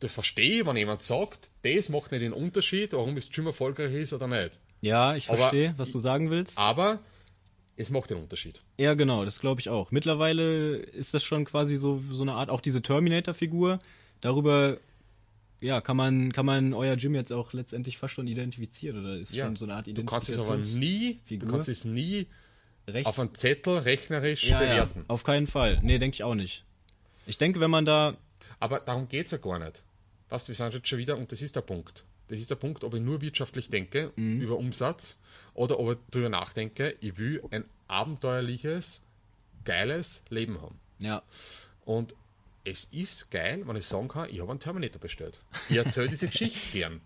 [0.00, 3.94] das verstehe ich, wenn jemand sagt, das macht nicht den Unterschied, warum das Gym erfolgreich
[3.94, 4.58] ist oder nicht.
[4.82, 6.58] Ja, ich Aber- verstehe, was du sagen willst.
[6.58, 7.00] Aber
[7.76, 8.62] es macht den Unterschied.
[8.78, 9.90] Ja, genau, das glaube ich auch.
[9.90, 13.80] Mittlerweile ist das schon quasi so, so eine Art, auch diese Terminator-Figur.
[14.22, 14.78] Darüber,
[15.60, 19.32] ja, kann man, kann man euer Gym jetzt auch letztendlich fast schon identifizieren oder ist
[19.32, 22.26] Ja, schon so eine Art du kannst es aber nie, du kannst es nie
[23.04, 25.04] auf einen Zettel rechnerisch ja, ja, bewerten.
[25.08, 25.80] auf keinen Fall.
[25.82, 26.64] Nee, denke ich auch nicht.
[27.26, 28.16] Ich denke, wenn man da,
[28.60, 29.82] Aber darum geht es ja gar nicht.
[30.28, 32.04] Weißt du, wir sind jetzt schon wieder, und das ist der Punkt.
[32.28, 34.40] Das ist der Punkt, ob ich nur wirtschaftlich denke Mhm.
[34.40, 35.20] über Umsatz
[35.54, 39.00] oder ob ich darüber nachdenke, ich will ein abenteuerliches,
[39.64, 40.78] geiles Leben haben.
[40.98, 41.22] ja,
[41.84, 42.14] Und
[42.64, 45.38] es ist geil, wenn ich sagen kann, ich habe einen Terminator bestellt.
[45.68, 47.00] Ich erzähle diese Geschichte gern.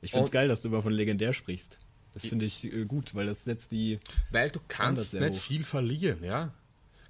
[0.00, 1.78] ich finde es geil, dass du immer von legendär sprichst.
[2.14, 3.98] Das finde ich äh, gut, weil das setzt die,
[4.30, 5.40] Weil du kannst nicht hoch.
[5.40, 6.52] viel verlieren, ja.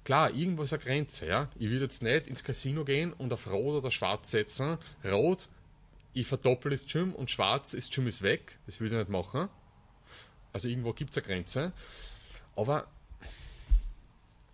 [0.03, 1.49] Klar, irgendwo ist eine Grenze, ja.
[1.59, 4.77] Ich würde jetzt nicht ins Casino gehen und auf Rot oder Schwarz setzen.
[5.05, 5.47] Rot
[6.13, 8.57] ich verdoppel das Gym und schwarz ist Gym ist weg.
[8.65, 9.49] Das würde ich nicht machen.
[10.53, 11.71] Also irgendwo gibt es eine Grenze.
[12.55, 12.87] Aber,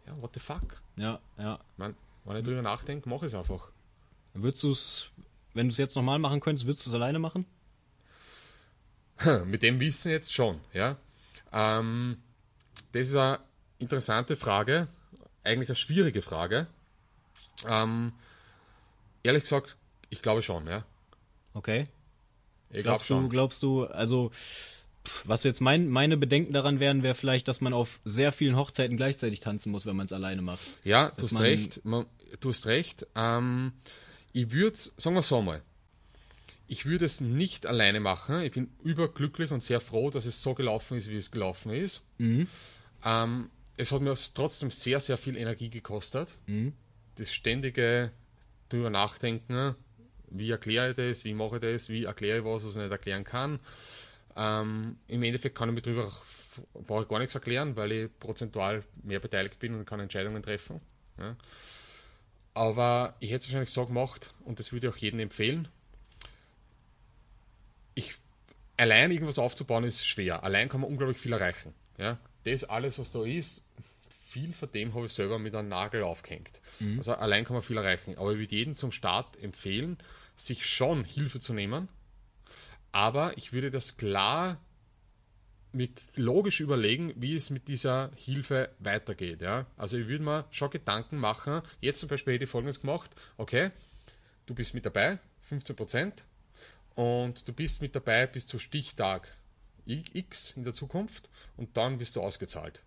[0.06, 0.82] ja, what the fuck?
[0.96, 1.60] Ja, ja.
[1.78, 1.96] Man,
[2.26, 3.70] wenn ich drüber nachdenke, mach es einfach.
[4.34, 5.10] Würdest du es,
[5.54, 7.46] wenn du es jetzt nochmal machen könntest, würdest du es alleine machen?
[9.46, 10.98] Mit dem Wissen jetzt schon, ja.
[11.52, 12.22] Ähm,
[12.92, 13.40] das ist eine
[13.80, 14.88] interessante Frage,
[15.44, 16.68] eigentlich eine schwierige Frage.
[17.66, 18.14] Ähm,
[19.24, 19.76] ehrlich gesagt,
[20.10, 20.86] ich glaube schon, ja.
[21.58, 21.88] Okay.
[22.70, 23.30] Ich glaube Glaubst du, schon.
[23.30, 24.32] glaubst du, also
[25.26, 28.98] was jetzt mein, meine Bedenken daran wären, wäre vielleicht, dass man auf sehr vielen Hochzeiten
[28.98, 30.60] gleichzeitig tanzen muss, wenn man es alleine macht.
[30.84, 31.84] Ja, du hast recht.
[31.86, 32.06] Man,
[32.42, 33.08] du hast recht.
[33.16, 33.72] Ähm,
[34.34, 35.62] ich würde sagen wir so mal.
[36.68, 38.42] Ich würde es nicht alleine machen.
[38.42, 42.04] Ich bin überglücklich und sehr froh, dass es so gelaufen ist, wie es gelaufen ist.
[42.20, 46.34] Ähm, es hat mir trotzdem sehr, sehr viel Energie gekostet.
[47.16, 48.12] Das ständige
[48.68, 49.76] drüber nachdenken,
[50.28, 52.92] wie erkläre ich das, wie mache ich das, wie erkläre ich was, was ich nicht
[52.92, 53.60] erklären kann.
[54.36, 56.12] Ähm, Im Endeffekt kann ich mir drüber
[56.74, 60.82] brauche ich gar nichts erklären, weil ich prozentual mehr beteiligt bin und kann Entscheidungen treffen.
[61.18, 61.36] Ja.
[62.54, 65.68] Aber ich hätte es wahrscheinlich so gemacht und das würde ich auch jedem empfehlen.
[67.94, 68.16] Ich,
[68.78, 70.44] allein irgendwas aufzubauen ist schwer.
[70.44, 71.74] Allein kann man unglaublich viel erreichen.
[71.98, 72.18] Ja.
[72.44, 73.66] Das alles, was da ist,
[74.38, 76.62] viel von dem habe ich selber mit einem Nagel aufgehängt.
[76.98, 78.18] Also allein kann man viel erreichen.
[78.18, 79.98] Aber ich würde jedem zum Start empfehlen,
[80.36, 81.88] sich schon Hilfe zu nehmen.
[82.92, 84.60] Aber ich würde das klar
[85.74, 89.42] mir logisch überlegen, wie es mit dieser Hilfe weitergeht.
[89.42, 89.66] Ja?
[89.76, 91.62] Also ich würde mir schon Gedanken machen.
[91.82, 93.12] Jetzt zum Beispiel hätte ich folgendes gemacht.
[93.38, 93.72] Okay,
[94.46, 95.20] du bist mit dabei,
[95.52, 96.14] 15%.
[96.96, 99.28] Und du bist mit dabei bis zu Stichtag
[99.86, 102.82] X in der Zukunft und dann wirst du ausgezahlt.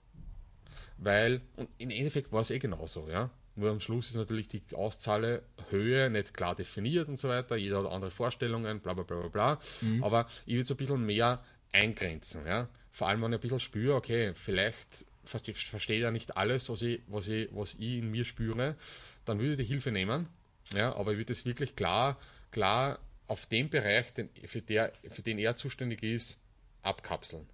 [1.03, 3.31] Weil, und im Endeffekt war es eh genauso, ja.
[3.57, 7.57] Nur am Schluss ist natürlich die Auszahlerhöhe nicht klar definiert und so weiter.
[7.57, 9.61] Jeder hat andere Vorstellungen, bla bla bla bla bla.
[10.03, 11.43] Aber ich würde es ein bisschen mehr
[11.73, 12.69] eingrenzen, ja.
[12.93, 16.69] Vor allem, wenn ich ein bisschen spüre, okay, vielleicht verste- verstehe ich ja nicht alles,
[16.69, 18.77] was ich, was ich, was ich in mir spüre,
[19.25, 20.27] dann würde ich die Hilfe nehmen.
[20.73, 22.19] Ja, aber ich würde es wirklich klar,
[22.51, 26.39] klar auf den Bereich, den, für, der, für den er zuständig ist,
[26.83, 27.47] abkapseln.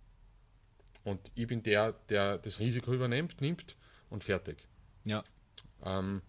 [1.06, 3.76] Und ich bin der, der das Risiko übernimmt, nimmt
[4.10, 4.56] und fertig.
[5.04, 5.22] Ja.
[5.84, 6.20] Ähm,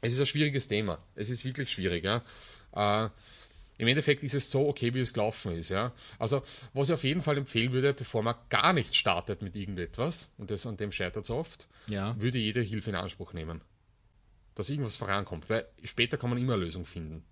[0.00, 1.02] es ist ein schwieriges Thema.
[1.14, 2.02] Es ist wirklich schwierig.
[2.02, 2.22] Ja?
[2.74, 3.10] Äh,
[3.76, 5.68] Im Endeffekt ist es so okay, wie es gelaufen ist.
[5.68, 5.92] Ja?
[6.18, 6.42] Also,
[6.72, 10.50] was ich auf jeden Fall empfehlen würde, bevor man gar nicht startet mit irgendetwas, und
[10.50, 12.18] das, an dem scheitert es oft, Ja.
[12.18, 13.60] würde jede Hilfe in Anspruch nehmen.
[14.54, 15.50] Dass irgendwas vorankommt.
[15.50, 17.22] Weil später kann man immer eine Lösung finden.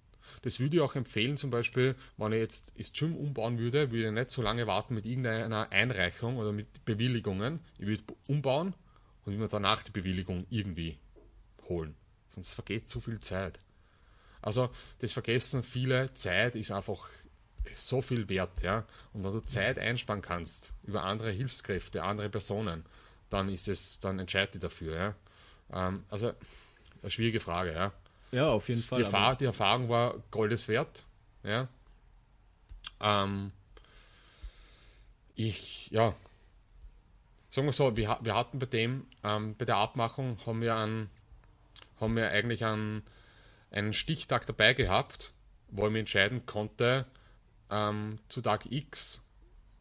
[0.43, 4.09] Das würde ich auch empfehlen, zum Beispiel, wenn ich jetzt das Gym umbauen würde, würde
[4.09, 7.61] ich nicht so lange warten mit irgendeiner Einreichung oder mit Bewilligungen.
[7.79, 8.75] Ich würde umbauen
[9.25, 10.99] und mir danach die Bewilligung irgendwie
[11.69, 11.95] holen.
[12.35, 13.59] Sonst vergeht zu viel Zeit.
[14.41, 14.71] Also,
[15.01, 17.09] das vergessen viele, Zeit ist einfach
[17.75, 18.87] so viel wert, ja.
[19.13, 22.85] Und wenn du Zeit einsparen kannst über andere Hilfskräfte, andere Personen,
[23.31, 25.15] dann ist es, dann entscheide dich dafür, ja.
[25.73, 26.33] Ähm, also,
[27.03, 27.93] eine schwierige Frage, ja.
[28.31, 29.03] Ja, auf jeden Die, Fall.
[29.03, 31.05] Erfahr die Erfahrung war Goldes wert.
[31.43, 31.69] Ja.
[33.01, 33.53] Ähm,
[35.35, 36.15] ich, ja.
[37.51, 41.09] Sagen wir so, wir, wir hatten bei dem, ähm, bei der Abmachung haben wir, einen,
[42.01, 43.03] haben wir eigentlich einen,
[43.71, 45.33] einen Stichtag dabei gehabt,
[45.71, 47.07] wo ich mir entscheiden konnte,
[47.71, 49.23] ähm, zu Tag X,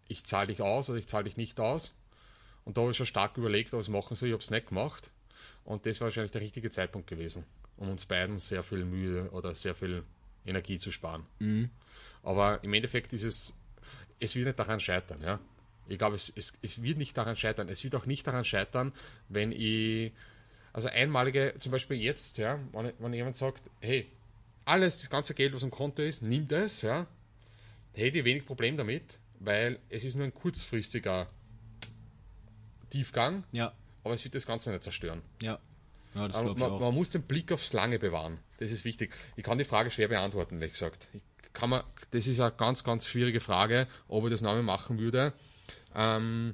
[0.08, 1.93] ich zahle dich aus oder ich zahle dich nicht aus.
[2.66, 4.30] Und da habe ich schon stark überlegt, ob ich es machen soll.
[4.30, 5.12] Ich habe es nicht gemacht.
[5.64, 7.45] Und das war wahrscheinlich der richtige Zeitpunkt gewesen,
[7.78, 10.04] um uns beiden sehr viel Mühe oder sehr viel
[10.46, 11.26] Energie zu sparen.
[12.24, 13.54] Aber im Endeffekt ist es,
[14.20, 15.40] es wird nicht daran scheitern, ja.
[15.90, 17.70] Ich glaube, es, es, es wird nicht daran scheitern.
[17.70, 18.92] Es wird auch nicht daran scheitern,
[19.30, 20.12] wenn ich,
[20.74, 24.08] also einmalige, zum Beispiel jetzt, ja, wenn, wenn jemand sagt, hey,
[24.66, 27.08] alles, das ganze Geld, was im Konto ist, nimm das, ja,
[27.94, 31.30] hätte ich wenig Problem damit, weil es ist nur ein kurzfristiger
[32.90, 33.74] Tiefgang, Ja,
[34.04, 35.22] aber es wird das Ganze nicht zerstören.
[35.42, 35.60] ja.
[36.18, 38.39] Ja, Aber man, man muss den Blick aufs Lange bewahren.
[38.57, 39.13] Das ist wichtig.
[39.36, 41.09] Ich kann die Frage schwer beantworten, ehrlich gesagt.
[41.13, 41.22] Ich
[41.53, 44.99] kann man, das ist eine ganz, ganz schwierige Frage, ob ich das noch einmal machen
[44.99, 45.34] würde.
[45.95, 46.53] Ähm,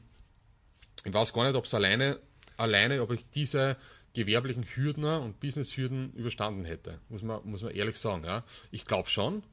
[1.04, 2.20] ich weiß gar nicht, ob es alleine,
[2.58, 3.78] alleine, ob ich diese
[4.14, 7.00] gewerblichen Hürden und Business-Hürden überstanden hätte.
[7.10, 8.24] Muss man, muss man ehrlich sagen.
[8.24, 8.44] Ja.
[8.72, 9.44] Ich glaube schon,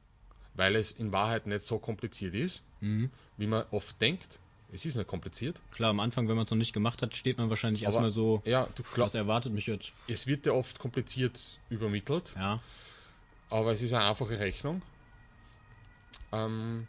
[0.53, 2.65] weil es in Wahrheit nicht so kompliziert ist,
[3.37, 4.39] wie man oft denkt.
[4.73, 5.59] Es ist nicht kompliziert.
[5.71, 8.11] Klar, am Anfang, wenn man es noch nicht gemacht hat, steht man wahrscheinlich Aber- erstmal
[8.11, 9.93] so, Ja, du was glaubst, erwartet mich jetzt?
[10.07, 12.31] es wird ja oft kompliziert übermittelt.
[12.35, 12.61] Ja,
[13.49, 14.81] Aber es ist eine einfache Rechnung.
[16.31, 16.87] Ähm,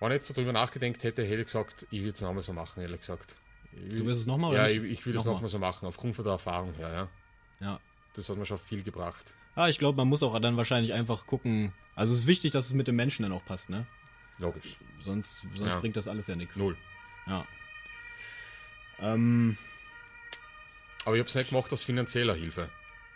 [0.00, 2.52] wenn ich jetzt so drüber nachgedacht hätte, hätte ich gesagt, ich würde es nochmal so
[2.52, 3.36] machen, ehrlich gesagt.
[3.72, 5.48] Ich, Du wirst es nochmal Ja, oder ich, ich würde es Nochmal.
[5.48, 6.90] so machen, aufgrund von der Erfahrung her,
[7.60, 7.66] ja.
[7.66, 7.80] ja.
[8.14, 9.34] Das hat mir schon viel gebracht.
[9.54, 11.72] Ja, ich glaube, man muss auch dann wahrscheinlich einfach gucken.
[11.94, 13.86] Also es ist wichtig, dass es mit dem Menschen dann auch passt, ne?
[14.38, 14.76] Logisch.
[15.00, 15.80] Sonst, sonst Ja.
[15.80, 16.56] bringt das alles ja nichts.
[16.56, 16.76] Null.
[17.26, 17.46] Ja.
[19.00, 19.56] Ähm,
[21.04, 22.68] Aber ich habe es nicht gemacht aus finanzieller Hilfe.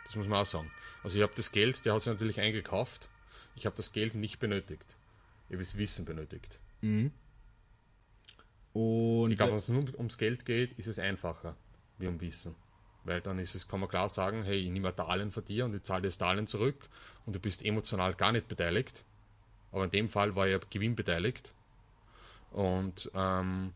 [0.07, 0.71] Das muss man auch sagen.
[1.03, 3.09] Also ich habe das Geld, der hat sich natürlich eingekauft.
[3.57, 4.97] Ich habe das Geld nicht benötigt.
[5.49, 6.59] Ich habe das Wissen benötigt.
[8.73, 11.57] und Ich glaube, wenn es nur ums Geld geht, ist es einfacher
[11.99, 12.55] wie um Wissen.
[13.05, 15.65] Weil dann ist es, kann man klar sagen, hey, ich nehme ein Darlehen von dir
[15.65, 16.89] und ich zahle das Darlehen zurück
[17.27, 19.05] und du bist emotional gar nicht beteiligt.
[19.73, 21.53] Aber in dem Fall war ich gewinnbeteiligt.
[22.51, 23.73] Und ähm,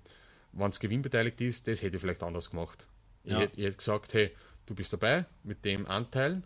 [0.52, 2.86] wenn es gewinnbeteiligt ist, das hätte ich vielleicht anders gemacht.
[3.24, 3.40] Ich, Ja.
[3.40, 4.34] hätte, ich hätte gesagt, hey,
[4.66, 6.42] du bist dabei mit dem Anteil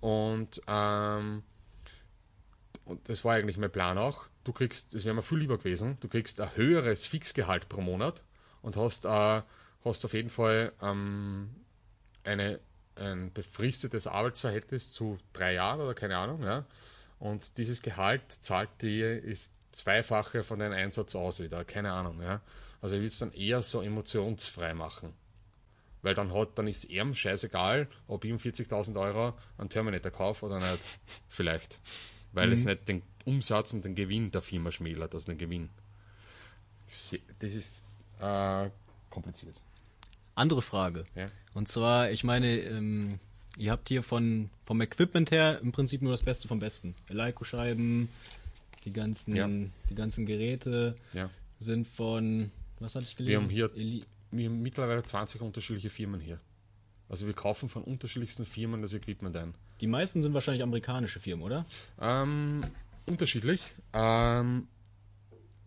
[0.00, 1.42] und, ähm,
[2.84, 4.24] und das war eigentlich mein Plan auch.
[4.44, 8.22] Du kriegst, das wäre mir viel lieber gewesen, du kriegst ein höheres Fixgehalt pro Monat
[8.62, 9.42] und hast, äh,
[9.84, 11.50] hast auf jeden Fall ähm,
[12.24, 12.60] eine,
[12.96, 16.42] ein befristetes Arbeitsverhältnis zu drei Jahren oder keine Ahnung.
[16.42, 16.64] Ja?
[17.18, 22.20] Und dieses Gehalt zahlt dir ist zweifache von deinem Einsatz aus wieder, keine Ahnung.
[22.22, 22.40] Ja?
[22.80, 25.12] Also ich will es dann eher so emotionsfrei machen.
[26.02, 30.46] Weil dann hat, dann ist ihm scheißegal, ob ich um 40.000 Euro einen Terminator kaufe
[30.46, 30.78] oder nicht.
[31.28, 31.80] Vielleicht.
[32.32, 35.70] Weil es nicht den Umsatz und den Gewinn der Firma schmälert, also den Gewinn.
[36.86, 37.84] Das ist
[38.20, 38.70] äh,
[39.10, 39.56] kompliziert.
[40.34, 41.04] andere Frage.
[41.14, 41.26] Ja.
[41.54, 43.18] Und zwar, ich meine, ähm,
[43.56, 46.94] ihr habt hier von vom Equipment her im Prinzip nur das Beste vom Besten.
[47.08, 48.08] Leico-Scheiben,
[48.84, 49.48] die ganzen, Ja.
[49.48, 51.30] die ganzen Geräte Ja.
[51.58, 52.50] sind von,
[52.80, 53.30] was hatte ich gelesen?
[53.30, 56.40] Wir haben hier- Eli Wir haben mittlerweile 20 unterschiedliche Firmen hier.
[57.08, 59.54] Also wir kaufen von unterschiedlichsten Firmen das Equipment ein.
[59.80, 61.64] die meisten sind wahrscheinlich amerikanische Firmen, oder?
[62.00, 62.64] Ähm,
[63.06, 63.60] unterschiedlich.
[63.92, 64.66] Ähm,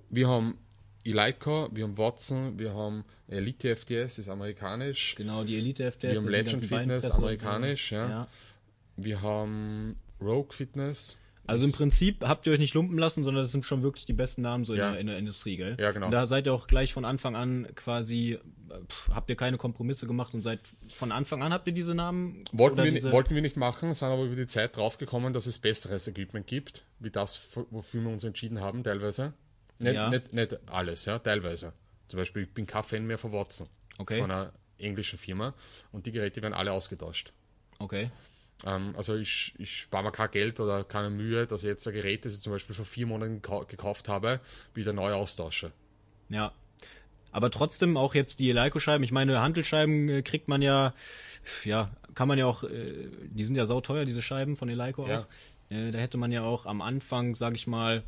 [0.09, 0.57] wir haben
[1.05, 5.15] Eleika, wir haben Watson, wir haben Elite FTS, ist amerikanisch.
[5.15, 6.03] Genau, die Elite FTS.
[6.03, 8.09] Wir haben Legend Fitness, amerikanisch, ja.
[8.09, 8.27] ja.
[8.97, 11.17] Wir haben Rogue Fitness.
[11.47, 14.13] Also im Prinzip habt ihr euch nicht lumpen lassen, sondern das sind schon wirklich die
[14.13, 14.91] besten Namen so in, Ja.
[14.91, 15.77] der, in der Industrie, gell?
[15.79, 16.05] Ja, genau.
[16.05, 18.33] Und da seid ihr auch gleich von Anfang an quasi,
[18.69, 20.59] äh, pff, habt ihr keine Kompromisse gemacht und seid
[20.95, 22.45] von Anfang an habt ihr diese Namen?
[22.51, 25.57] Wollten wir, diese, wollten wir nicht machen, sind aber über die Zeit draufgekommen, dass es
[25.57, 27.41] besseres Equipment gibt, wie das,
[27.71, 29.33] wofür wir uns entschieden haben, teilweise.
[29.79, 30.09] Nicht, Ja.
[30.09, 31.73] nicht, nicht alles, ja, teilweise.
[32.07, 33.67] Zum Beispiel, ich bin kein Fan mehr von Watson,
[33.97, 34.19] Okay.
[34.19, 35.53] von einer englischen Firma,
[35.91, 37.33] und die Geräte werden alle ausgetauscht.
[37.79, 38.11] Okay.
[38.65, 41.93] Ähm, also ich, ich spare mir kein Geld oder keine Mühe, dass ich jetzt ein
[41.93, 44.41] Gerät, das ich zum Beispiel vor vier Monaten gekau- gekauft habe,
[44.73, 45.71] wieder neu austausche.
[46.29, 46.51] Ja.
[47.31, 49.03] Aber trotzdem auch jetzt die Leico-Scheiben.
[49.03, 50.93] Ich meine, Handelscheiben äh, kriegt man ja,
[51.63, 55.19] ja, kann man ja auch, äh, die sind ja sauteuer, diese Scheiben von Eleiko Ja.
[55.21, 55.27] auch.
[55.69, 58.03] Äh, da hätte man ja auch am Anfang, sag ich mal,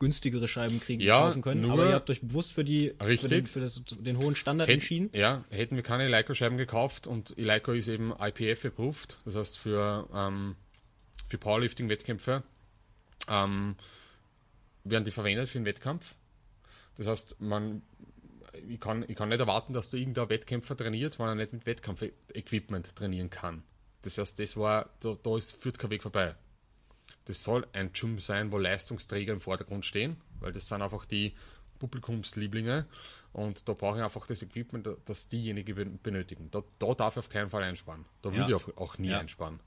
[0.00, 1.60] günstigere Scheiben kriegen Ja, kaufen können.
[1.62, 3.28] nur- Aber ihr habt euch bewusst für die für Richtig.
[3.30, 5.10] den, für das, den hohen Standard Hätt- entschieden.
[5.12, 10.08] Ja, hätten wir keine Eleiko-Scheiben gekauft und Eleiko ist eben IPF approved, das heißt für,
[10.12, 10.56] ähm,
[11.28, 12.42] für Powerlifting-Wettkämpfe
[13.28, 13.76] ähm,
[14.84, 16.14] werden die verwendet für den Wettkampf.
[16.96, 17.82] Das heißt, man,
[18.68, 21.66] ich, kann, ich kann nicht erwarten, dass da irgendein Wettkämpfer trainiert, wenn er nicht mit
[21.66, 23.62] Wettkampf-Equipment trainieren kann.
[24.02, 26.34] Das heißt, das war, da, da ist, führt kein Weg vorbei.
[27.26, 31.32] Das soll ein Gym sein, wo Leistungsträger im Vordergrund stehen, weil das sind einfach die
[31.78, 32.86] Publikumslieblinge
[33.32, 36.48] und da brauche ich einfach das Equipment, das diejenigen ben- benötigen.
[36.50, 38.04] Da, da darf ich auf keinen Fall einsparen.
[38.22, 38.36] Da Ja.
[38.48, 39.18] würde ich auch, nie Ja.
[39.18, 39.60] einsparen.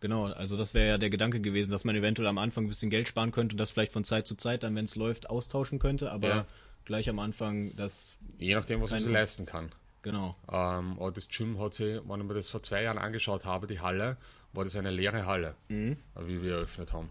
[0.00, 2.90] Genau, also das wäre ja der Gedanke gewesen, dass man eventuell am Anfang ein bisschen
[2.90, 5.78] Geld sparen könnte und das vielleicht von Zeit zu Zeit dann, wenn es läuft, austauschen
[5.78, 6.46] könnte, aber Ja.
[6.84, 9.70] gleich am Anfang das, Je nachdem, was man sich leisten kann.
[10.06, 10.36] Genau.
[10.50, 13.66] Ähm, aber das Gym hat sich, wenn ich mir das vor zwei Jahren angeschaut habe,
[13.66, 14.16] die Halle,
[14.52, 15.96] war das eine leere Halle, Mhm.
[16.20, 17.10] wie wir eröffnet haben.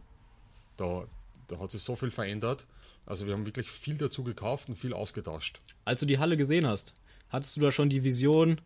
[0.77, 1.05] Da,
[1.47, 2.65] da hat sich so viel verändert.
[3.05, 5.59] Also wir haben wirklich viel dazu gekauft und viel ausgetauscht.
[5.83, 6.93] Als du die Halle gesehen hast,
[7.29, 8.59] hattest du da schon die Vision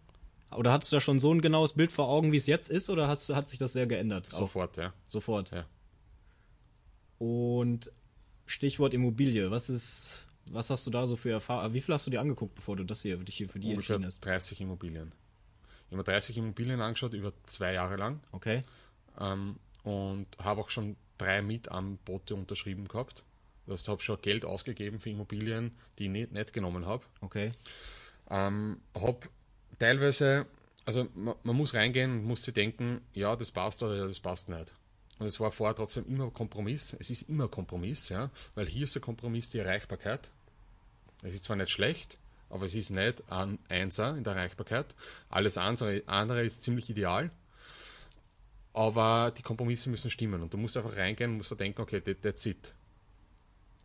[0.51, 2.89] oder hattest du da schon so ein genaues Bild vor Augen, wie es jetzt ist,
[2.89, 4.27] oder hast, hat sich das sehr geändert?
[4.33, 4.93] Auch Sofort, ja.
[5.07, 5.51] sofort.
[5.51, 5.65] Ja.
[7.17, 7.91] Und
[8.45, 10.11] Stichwort Immobilie, was ist,
[10.51, 11.73] was hast du da so für Erfahrung?
[11.73, 13.95] Wie viel hast du dir angeguckt, bevor du das hier, dich hier für die Ungefähr
[13.95, 14.25] entschieden hast?
[14.25, 15.11] 30 Immobilien.
[15.85, 18.19] Ich habe mir 30 Immobilien angeschaut, über zwei Jahre lang.
[18.31, 18.63] Okay.
[19.19, 23.23] ähm, und habe auch schon drei Mietanbote unterschrieben gehabt.
[23.65, 27.03] Das habe schon Geld ausgegeben für Immobilien, die ich nicht, nicht genommen habe.
[27.21, 27.51] Okay.
[28.29, 29.19] Ähm, habe
[29.77, 30.47] teilweise,
[30.85, 34.19] also man, man muss reingehen und muss sich denken, ja, das passt oder ja, das
[34.19, 34.73] passt nicht.
[35.19, 36.95] Und es war vorher trotzdem immer Kompromiss.
[36.99, 40.29] Es ist immer Kompromiss, ja, weil hier ist der Kompromiss die Erreichbarkeit.
[41.21, 42.17] Es ist zwar nicht schlecht,
[42.49, 44.87] aber es ist nicht ein Einser in der Erreichbarkeit.
[45.29, 47.29] Alles andere, andere ist ziemlich ideal.
[48.73, 51.99] Aber die Kompromisse müssen stimmen und du musst einfach reingehen und musst da denken, okay,
[52.01, 52.73] that, that's it.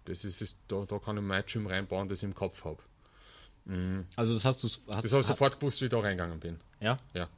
[0.05, 2.79] Das ist, ist da, da kann ich mein Gym reinbauen, das ich im Kopf habe.
[4.17, 4.81] Also das hast du Das
[5.13, 6.61] habe ich sofort gewusst, wie ich da reingegangen bin.
[6.81, 6.99] ja?
[7.15, 7.29] Ja.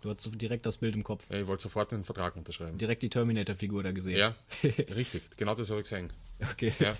[0.00, 1.26] Du hast direkt das Bild im Kopf.
[1.28, 2.78] Ja, ich wollte sofort den Vertrag unterschreiben.
[2.78, 4.16] Direkt die Terminator-Figur da gesehen.
[4.16, 5.22] Ja, richtig.
[5.36, 6.10] Genau das habe ich gesehen.
[6.52, 6.72] Okay.
[6.78, 6.96] Ja.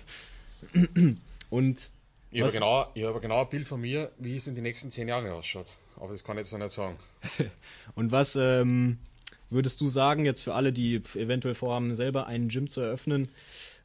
[1.49, 1.89] Und
[2.31, 4.89] Ich habe genau, ich habe genau ein Bild von mir, wie es in den nächsten
[4.89, 5.67] zehn Jahren ausschaut.
[5.97, 6.97] Aber das kann ich jetzt noch nicht sagen.
[7.95, 8.97] Und was ähm,
[9.49, 13.29] würdest du sagen, jetzt für alle, die eventuell vorhaben, selber einen Gym zu eröffnen,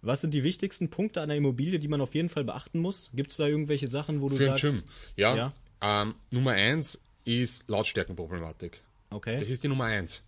[0.03, 3.11] was sind die wichtigsten Punkte einer Immobilie, die man auf jeden Fall beachten muss?
[3.15, 4.63] Gibt es da irgendwelche Sachen, wo du Für ein sagst...
[4.63, 4.83] Gym.
[5.17, 5.35] Ja.
[5.37, 5.53] Ja.
[5.83, 8.81] Ähm, Nummer eins ist Lautstärkenproblematik.
[9.11, 9.43] Das Okay.
[9.43, 10.23] ist die Nummer eins.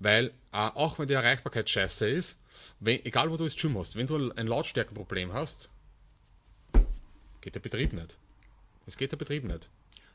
[0.00, 2.36] Weil, äh, auch wenn die Erreichbarkeit scheiße ist,
[2.80, 5.68] wenn, egal wo du das Gym hast, wenn du ein Lautstärkenproblem hast,
[7.44, 8.16] geht der Betrieb nicht.
[8.86, 9.68] Es geht der Betrieb nicht.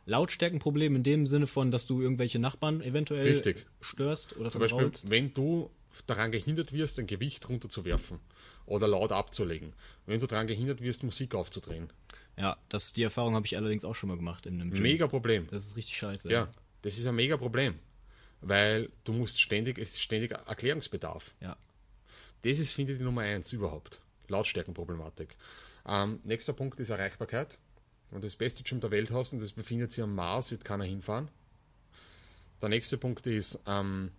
[0.06, 3.68] Lautstärkenproblem in dem Sinne von, dass du irgendwelche Nachbarn eventuell Richtig.
[3.82, 5.70] störst oder Zum Beispiel, wenn du
[6.08, 8.20] daran gehindert wirst, ein Gewicht runterzuwerfen
[8.66, 9.74] oder laut abzulegen.
[10.08, 11.90] Wenn du daran gehindert wirst, Musik aufzudrehen.
[12.36, 14.82] Ja, das, die Erfahrung habe ich allerdings auch schon mal gemacht in einem Gym.
[14.82, 15.48] Mega Problem.
[15.52, 16.32] Das ist richtig scheiße.
[16.32, 16.50] Ja,
[16.82, 17.76] das ist ein mega Problem.
[18.42, 21.36] Weil du musst ständig, es ist ständig Erklärungsbedarf.
[21.42, 21.58] Ja.
[22.42, 24.00] Das ist, finde ich, die Nummer eins überhaupt.
[24.30, 25.36] Lautstärkenproblematik.
[25.88, 27.58] Ähm, nächster Punkt ist Erreichbarkeit.
[28.12, 30.84] Du das beste Gym der Welt hast und das befindet sich am Mars, wird keiner
[30.84, 31.30] hinfahren.
[32.62, 34.12] Der nächste Punkt ist, ähm,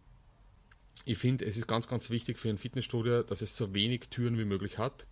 [1.05, 4.39] ich finde, es ist ganz, ganz wichtig für ein Fitnessstudio, dass es so wenig Türen
[4.39, 5.07] wie möglich hat.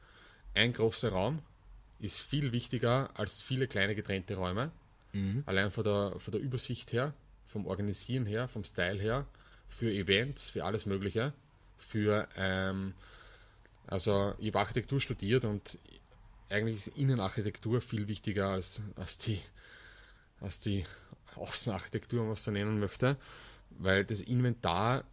[0.55, 1.41] Ein großer Raum
[1.99, 4.71] ist viel wichtiger als viele kleine getrennte Räume.
[5.47, 7.15] Allein von der, von der Übersicht her,
[7.47, 9.27] vom Organisieren her, vom Style her,
[9.69, 11.33] für Events, für alles Mögliche,
[11.77, 12.95] für, ähm,
[13.89, 15.79] also ich habe Architektur studiert und
[16.51, 19.41] eigentlich ist Innenarchitektur viel wichtiger als, als die,
[20.41, 20.85] als die
[21.35, 23.17] Außenarchitektur, wenn man so nennen möchte,
[23.71, 25.05] weil das Inventar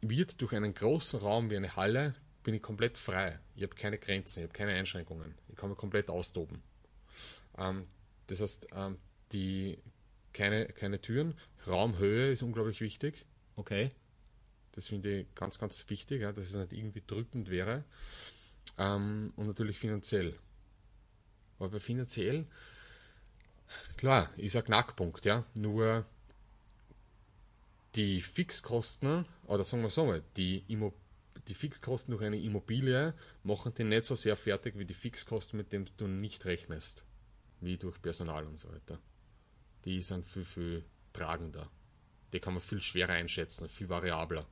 [0.00, 3.38] wird durch einen großen Raum wie eine Halle, bin ich komplett frei.
[3.54, 5.34] Ich habe keine Grenzen, ich habe keine Einschränkungen.
[5.48, 6.62] Ich kann mich komplett austoben.
[7.58, 7.86] Ähm,
[8.26, 8.98] das heißt, ähm,
[9.32, 9.78] die,
[10.32, 11.34] keine, keine Türen.
[11.66, 13.24] Raumhöhe ist unglaublich wichtig.
[13.56, 13.90] Okay.
[14.76, 17.84] Das finde ich ganz, ganz wichtig, ja, dass es nicht irgendwie drückend wäre.
[18.78, 20.38] Ähm, und natürlich finanziell.
[21.58, 22.46] Aber finanziell,
[23.96, 25.44] klar, ist ein Knackpunkt, ja.
[25.54, 26.04] Nur
[27.94, 30.92] die Fixkosten, oder sagen wir so mal, die, Immo
[31.48, 33.14] die Fixkosten durch eine Immobilie
[33.44, 37.04] machen den nicht so sehr fertig wie die Fixkosten, mit denen du nicht rechnest.
[37.60, 38.98] Wie durch Personal und so weiter.
[39.84, 41.70] Die sind viel, viel tragender.
[42.32, 44.46] Die kann man viel schwerer einschätzen, viel variabler.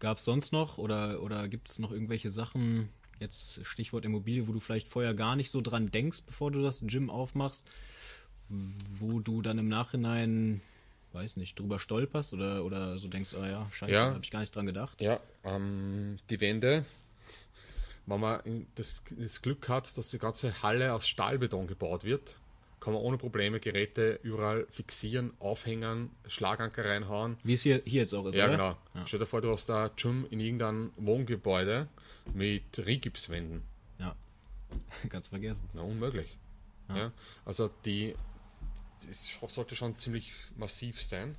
[0.00, 2.88] Gab es sonst noch oder, oder gibt es noch irgendwelche Sachen,
[3.20, 6.80] jetzt Stichwort Immobilie, wo du vielleicht vorher gar nicht so dran denkst, bevor du das
[6.80, 7.66] Gym aufmachst,
[8.48, 10.60] wo du dann im Nachhinein,
[11.12, 14.14] weiß nicht, drüber stolperst oder, oder so denkst, oh ja, scheiße, Ja.
[14.14, 15.00] habe ich gar nicht dran gedacht.
[15.00, 16.86] Ja, ähm, die Wände,
[18.06, 22.34] wenn man das, das Glück hat, dass die ganze Halle aus Stahlbeton gebaut wird,
[22.80, 27.36] kann man ohne Probleme Geräte überall fixieren, aufhängen, Schlaganker reinhauen.
[27.44, 28.78] Wie es hier, hier jetzt auch ist, Ja, oder?
[28.92, 29.04] genau.
[29.06, 31.88] Stell dir vor, du hast da Gym in irgendeinem Wohngebäude
[32.32, 33.62] mit Rigipswänden.
[33.98, 34.16] Ja.
[35.08, 35.68] Ganz vergessen.
[35.74, 36.36] Na, unmöglich.
[36.88, 37.12] Ja.
[37.44, 38.14] Also die
[39.06, 41.36] das sollte schon ziemlich massiv sein.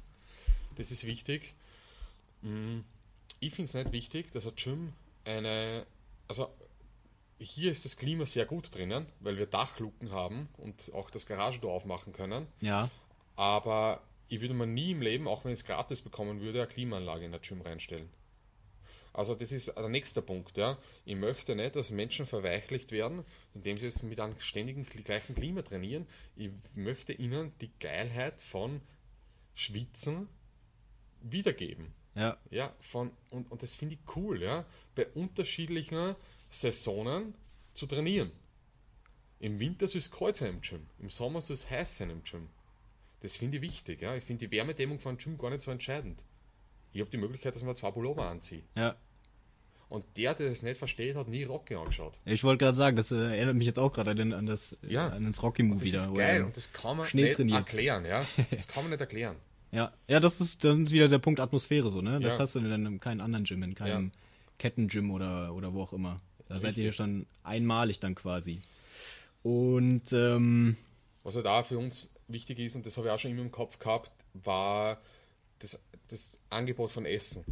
[0.77, 1.53] Das ist wichtig.
[2.41, 2.79] Mm,
[3.39, 4.93] Ich finde es nicht wichtig, dass ein Gym
[5.25, 5.85] eine.
[6.27, 6.49] Also
[7.41, 11.73] hier ist das Klima sehr gut drinnen, weil wir Dachluken haben und auch das Garagentor
[11.73, 12.47] aufmachen können.
[12.61, 12.89] Ja.
[13.35, 16.67] Aber ich würde mir nie im Leben, auch wenn ich es gratis bekommen würde, eine
[16.71, 18.09] Klimaanlage in ein Gym reinstellen.
[19.13, 20.55] Also das ist der nächste Punkt.
[20.55, 20.77] Ja.
[21.03, 25.35] Ich möchte nicht, dass Menschen verweichlicht werden, indem sie jetzt mit einem ständigen gl- gleichen
[25.35, 26.07] Klima trainieren.
[26.37, 28.79] Ich möchte ihnen die Geilheit von
[29.53, 30.29] Schwitzen
[31.21, 31.93] wiedergeben.
[32.15, 32.37] Ja.
[32.49, 34.65] Ja, von, und, und das finde ich cool, ja,
[34.95, 36.15] bei unterschiedlichen
[36.51, 37.33] Saisonen
[37.73, 38.31] zu trainieren.
[39.39, 42.21] Im Winter soll es kalt sein im Gym, im Sommer soll es heiß sein im
[42.23, 42.47] Gym.
[43.21, 44.15] Das finde ich wichtig, ja.
[44.15, 46.23] Ich finde die Wärmedämmung von einem Gym gar nicht so entscheidend.
[46.93, 48.63] Ich habe die Möglichkeit, dass man zwei Pullover anzieht.
[48.75, 48.95] Ja.
[49.89, 52.17] Und der, der das nicht versteht, hat nie Rocky angeschaut.
[52.25, 55.09] Ich wollte gerade sagen, das äh, erinnert mich jetzt auch gerade an, an das Ja.
[55.09, 56.11] an das Rocky-Movie Das da.
[56.11, 57.57] ist geil und das kann man nicht trainiert.
[57.59, 58.25] erklären, ja.
[58.51, 59.35] Das kann man nicht erklären.
[59.73, 62.19] Ja, ja, das ist dann ist wieder der Punkt Atmosphäre so, ne?
[62.19, 62.39] Das Ja.
[62.39, 64.11] hast du in einem, keinem anderen Gym, in keinem Ja.
[64.57, 66.17] Kettengym oder, oder wo auch immer.
[66.51, 66.83] Da seid Richtig.
[66.85, 68.61] ihr schon einmalig dann quasi.
[69.41, 70.75] Und ähm,
[71.23, 73.51] Was halt auch für uns wichtig ist, und das habe ich auch schon immer im
[73.51, 74.99] Kopf gehabt, war
[75.59, 77.45] das, das Angebot von Essen.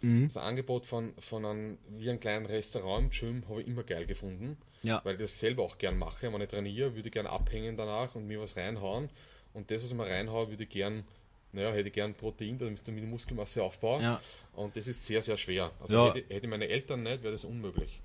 [0.00, 4.06] Das Angebot von, von einem, wie einem kleinen Restaurant im Gym habe ich immer geil
[4.06, 6.32] gefunden, ja, weil ich das selber auch gern mache.
[6.32, 9.10] Wenn ich trainiere, würde ich gern abhängen danach und mir was reinhauen.
[9.54, 11.02] Und das, was ich mir reinhaue, würde ich gern,
[11.52, 14.00] naja, hätte ich gern Protein, damit ich die Muskelmasse aufbaue.
[14.00, 14.20] Ja.
[14.54, 15.72] Und das ist sehr, sehr schwer.
[15.80, 16.14] Also Ja.
[16.14, 18.00] hätte, hätte ich meine Eltern nicht, wäre das unmöglich.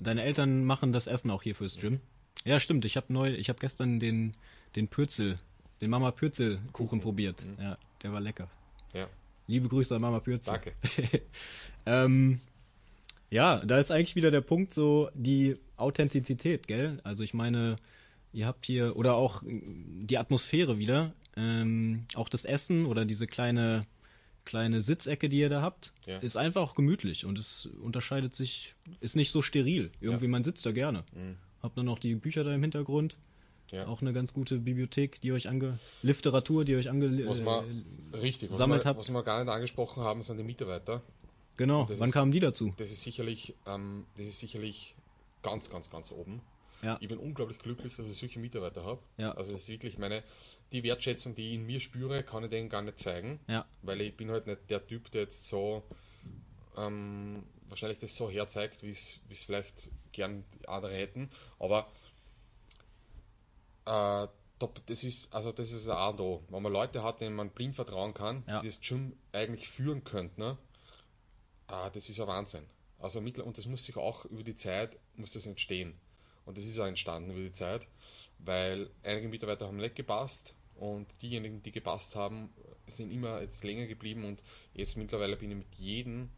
[0.00, 2.00] Deine Eltern machen das Essen auch hier fürs Gym.
[2.44, 2.84] Ja, stimmt.
[2.84, 4.32] Ich habe neu, ich habe gestern den
[4.76, 5.38] den Pürzel
[5.80, 7.44] den Mama Pürzel Kuchen probiert.
[7.58, 8.48] Ja, der war lecker.
[8.92, 9.08] Ja,
[9.46, 10.52] Liebe Grüße an Mama Pürzel.
[10.52, 10.72] danke.
[11.86, 12.40] Ähm,
[13.30, 17.00] ja, da ist eigentlich wieder der Punkt so die Authentizität, gell?
[17.04, 17.76] Also ich meine,
[18.34, 23.86] ihr habt hier oder auch die Atmosphäre wieder, ähm, auch das Essen oder diese kleine
[24.44, 26.18] kleine Sitzecke, die ihr da habt, Ja.
[26.18, 29.90] ist einfach auch gemütlich und es unterscheidet sich, ist nicht so steril.
[30.00, 31.04] Irgendwie man sitzt da gerne.
[31.62, 33.16] Habt dann noch die Bücher da im Hintergrund.
[33.70, 33.76] Mhm.
[33.76, 33.86] Ja.
[33.86, 37.64] Auch eine ganz gute Bibliothek, die euch ange Literatur, die euch ange Was äh, wir,
[38.20, 38.98] richtig, was sammelt wir, habt.
[38.98, 41.02] was wir gar nicht angesprochen haben, sind die Mitarbeiter.
[41.56, 41.88] genau.
[41.88, 42.74] Wann ist- kamen die dazu?
[42.78, 44.96] Das ist sicherlich, ähm, das ist sicherlich
[45.42, 46.40] ganz, ganz, ganz oben.
[46.82, 46.96] Ja.
[47.00, 48.98] Ich bin unglaublich glücklich, dass ich solche Mitarbeiter habe.
[49.18, 49.32] Ja.
[49.32, 50.24] Also das ist wirklich meine,
[50.72, 53.40] die Wertschätzung, die ich in mir spüre, kann ich denen gar nicht zeigen.
[53.48, 53.66] Ja.
[53.82, 55.82] Weil ich bin halt nicht der Typ, der jetzt so
[56.76, 61.30] ähm, wahrscheinlich das so herzeigt, wie es vielleicht gern andere hätten.
[61.58, 61.90] Aber
[63.86, 64.28] äh,
[64.86, 66.44] das ist also das ist ein A und O.
[66.50, 68.60] Wenn man Leute hat, denen man blind vertrauen kann, Ja.
[68.60, 70.58] die das Gym eigentlich führen könnten, ne?
[71.66, 72.64] Ah, das ist ein Wahnsinn.
[72.98, 75.98] Also mittel und das muss sich auch über die Zeit muss das entstehen.
[76.44, 77.86] Und das ist auch entstanden über die Zeit,
[78.38, 82.50] weil einige Mitarbeiter haben nicht gepasst und diejenigen, die gepasst haben,
[82.88, 84.42] sind immer jetzt länger geblieben und
[84.74, 86.30] jetzt mittlerweile bin ich mit jedem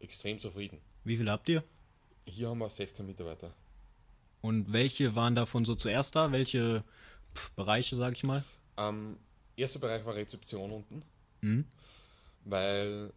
[0.00, 0.80] extrem zufrieden.
[1.04, 1.64] Wie viele habt ihr?
[2.26, 3.54] Hier haben wir 16 Mitarbeiter.
[4.40, 6.30] Und welche waren davon so zuerst da?
[6.32, 6.84] Welche
[7.34, 8.44] pff, Bereiche, sag ich mal?
[8.76, 9.18] Ähm,
[9.56, 11.02] erster Bereich war Rezeption unten,
[11.40, 11.64] Mhm.
[12.44, 13.12] weil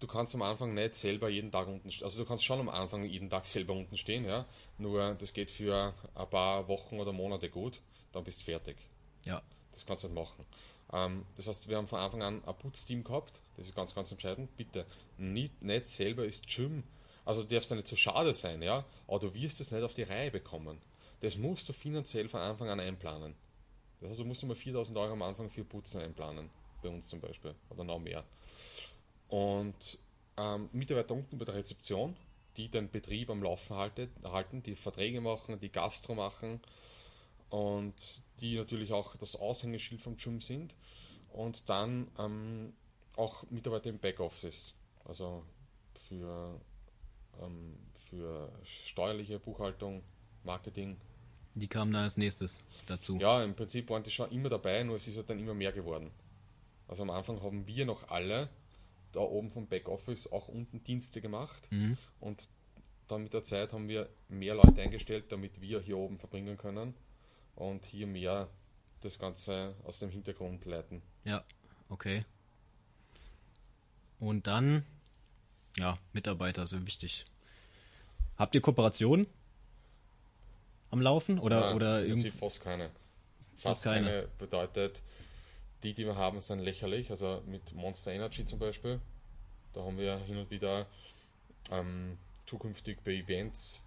[0.00, 2.04] du kannst am Anfang nicht selber jeden Tag unten stehen.
[2.04, 4.46] Also du kannst schon am Anfang jeden Tag selber unten stehen, ja.
[4.78, 7.80] Nur das geht für ein paar Wochen oder Monate gut,
[8.12, 8.76] dann bist du fertig.
[9.24, 9.42] Ja.
[9.76, 10.44] Das kannst du nicht machen.
[10.92, 13.40] Ähm, das heißt, wir haben von Anfang an ein Putzteam gehabt.
[13.56, 14.56] Das ist ganz, ganz entscheidend.
[14.56, 14.86] Bitte
[15.18, 16.82] nicht, nicht selber ist Gym.
[17.26, 19.94] Also du darfst ja nicht so schade sein, ja, aber du wirst es nicht auf
[19.94, 20.78] die Reihe bekommen.
[21.20, 23.34] Das musst du finanziell von Anfang an einplanen.
[24.00, 26.50] Das heißt, du musst immer 4000 Euro am Anfang für Putzen einplanen.
[26.82, 27.54] Bei uns zum Beispiel.
[27.68, 28.24] Oder noch mehr.
[29.28, 29.98] Und
[30.36, 32.16] ähm, Mitarbeiter unten bei der Rezeption,
[32.56, 36.60] die den Betrieb am Laufen halten, die Verträge machen, die Gastro machen
[37.50, 37.94] und
[38.40, 40.74] die natürlich auch das Aushängeschild vom Gym sind.
[41.32, 42.72] Und dann ähm,
[43.16, 45.42] auch Mitarbeiter im Backoffice, also
[45.94, 46.60] für,
[47.42, 50.02] ähm, für steuerliche Buchhaltung,
[50.44, 50.96] Marketing.
[51.54, 53.16] Die kamen dann als nächstes dazu.
[53.18, 55.72] Ja, im Prinzip waren die schon immer dabei, nur es ist halt dann immer mehr
[55.72, 56.10] geworden.
[56.88, 58.48] Also am Anfang haben wir noch alle
[59.12, 61.96] da oben vom Backoffice auch unten Dienste gemacht Mhm.
[62.20, 62.48] und
[63.08, 66.94] dann mit der Zeit haben wir mehr Leute eingestellt, damit wir hier oben verbringen können
[67.56, 68.48] und hier mehr
[69.00, 71.02] das Ganze aus dem Hintergrund leiten.
[71.24, 71.44] Ja,
[71.88, 72.24] okay.
[74.20, 74.84] Und dann,
[75.76, 77.26] ja, Mitarbeiter sind wichtig.
[78.38, 79.26] Habt ihr Kooperationen
[80.90, 82.90] am Laufen oder Nein, oder im irgend Prinzip fast keine.
[83.56, 84.06] Fast keine.
[84.06, 84.28] keine.
[84.38, 85.02] bedeutet,
[85.82, 87.10] die, die wir haben, sind lächerlich.
[87.10, 89.00] Also mit Monster Energy zum Beispiel,
[89.72, 90.86] da haben wir hin und wieder
[91.70, 93.82] ähm, zukünftig bei Events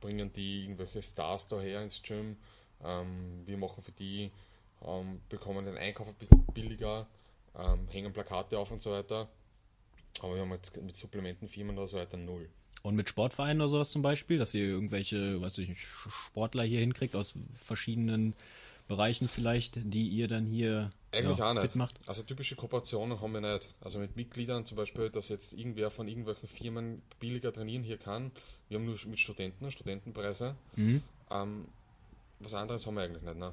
[0.00, 2.36] bringen die irgendwelche Stars daher ins Gym.
[2.84, 4.30] Ähm, wir machen für die,
[4.84, 7.06] ähm, bekommen den Einkauf ein bisschen billiger,
[7.56, 9.28] ähm, hängen Plakate auf und so weiter.
[10.20, 12.48] Aber wir haben jetzt mit Supplementenfirmen oder so weiter null.
[12.82, 16.80] und mit Sportvereinen oder sowas zum Beispiel, dass ihr irgendwelche, weiß ich nicht, Sportler hier
[16.80, 18.34] hinkriegt aus verschiedenen
[18.88, 21.74] Bereichen vielleicht, die ihr dann hier Eigentlich ja, auch nicht.
[21.74, 21.98] macht.
[22.06, 23.74] Also typische Kooperationen haben wir nicht.
[23.80, 28.32] Also mit Mitgliedern zum Beispiel, dass jetzt irgendwer von irgendwelchen Firmen billiger trainieren hier kann.
[28.68, 30.56] Wir haben nur mit Studenten, Studentenpreise.
[30.76, 31.02] Mhm.
[31.30, 31.68] Ähm,
[32.38, 33.36] was anderes haben wir eigentlich nicht.
[33.36, 33.52] Ne?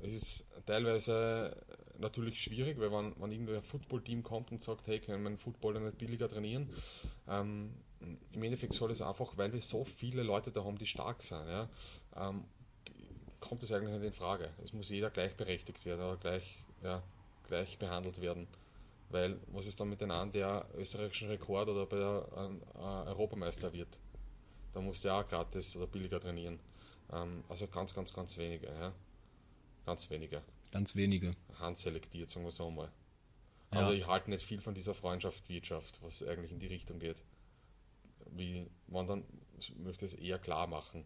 [0.00, 1.56] Es ist teilweise
[1.98, 5.38] natürlich schwierig, weil wenn, wenn irgendwer ein Football-Team kommt und sagt, hey, können wir einen
[5.38, 6.70] Footballer nicht billiger trainieren?
[7.28, 7.74] Ähm,
[8.32, 11.46] Im Endeffekt soll es einfach, weil wir so viele Leute da haben, die stark sind,
[11.48, 11.68] ja,
[12.16, 12.44] ähm,
[13.40, 14.50] kommt es eigentlich nicht in Frage.
[14.64, 17.02] Es muss jeder gleichberechtigt werden oder gleich, ja,
[17.46, 18.46] gleich behandelt werden.
[19.10, 22.26] Weil, was ist dann mit den anderen, der österreichischen Rekord oder bei der
[22.74, 23.88] äh, Europameister wird?
[24.74, 26.60] Da muss der auch gratis oder billiger trainieren.
[27.12, 28.92] Ähm, also ganz, ganz, ganz wenige, ja.
[29.86, 30.42] Ganz wenige.
[30.70, 31.32] Ganz wenige.
[31.58, 32.90] Handselektiert, sagen wir so mal.
[33.72, 33.80] Ja.
[33.80, 37.22] Also ich halte nicht viel von dieser Freundschaftswirtschaft, was eigentlich in die Richtung geht.
[38.30, 39.24] Wie man dann
[39.78, 41.04] möchte es eher klar machen,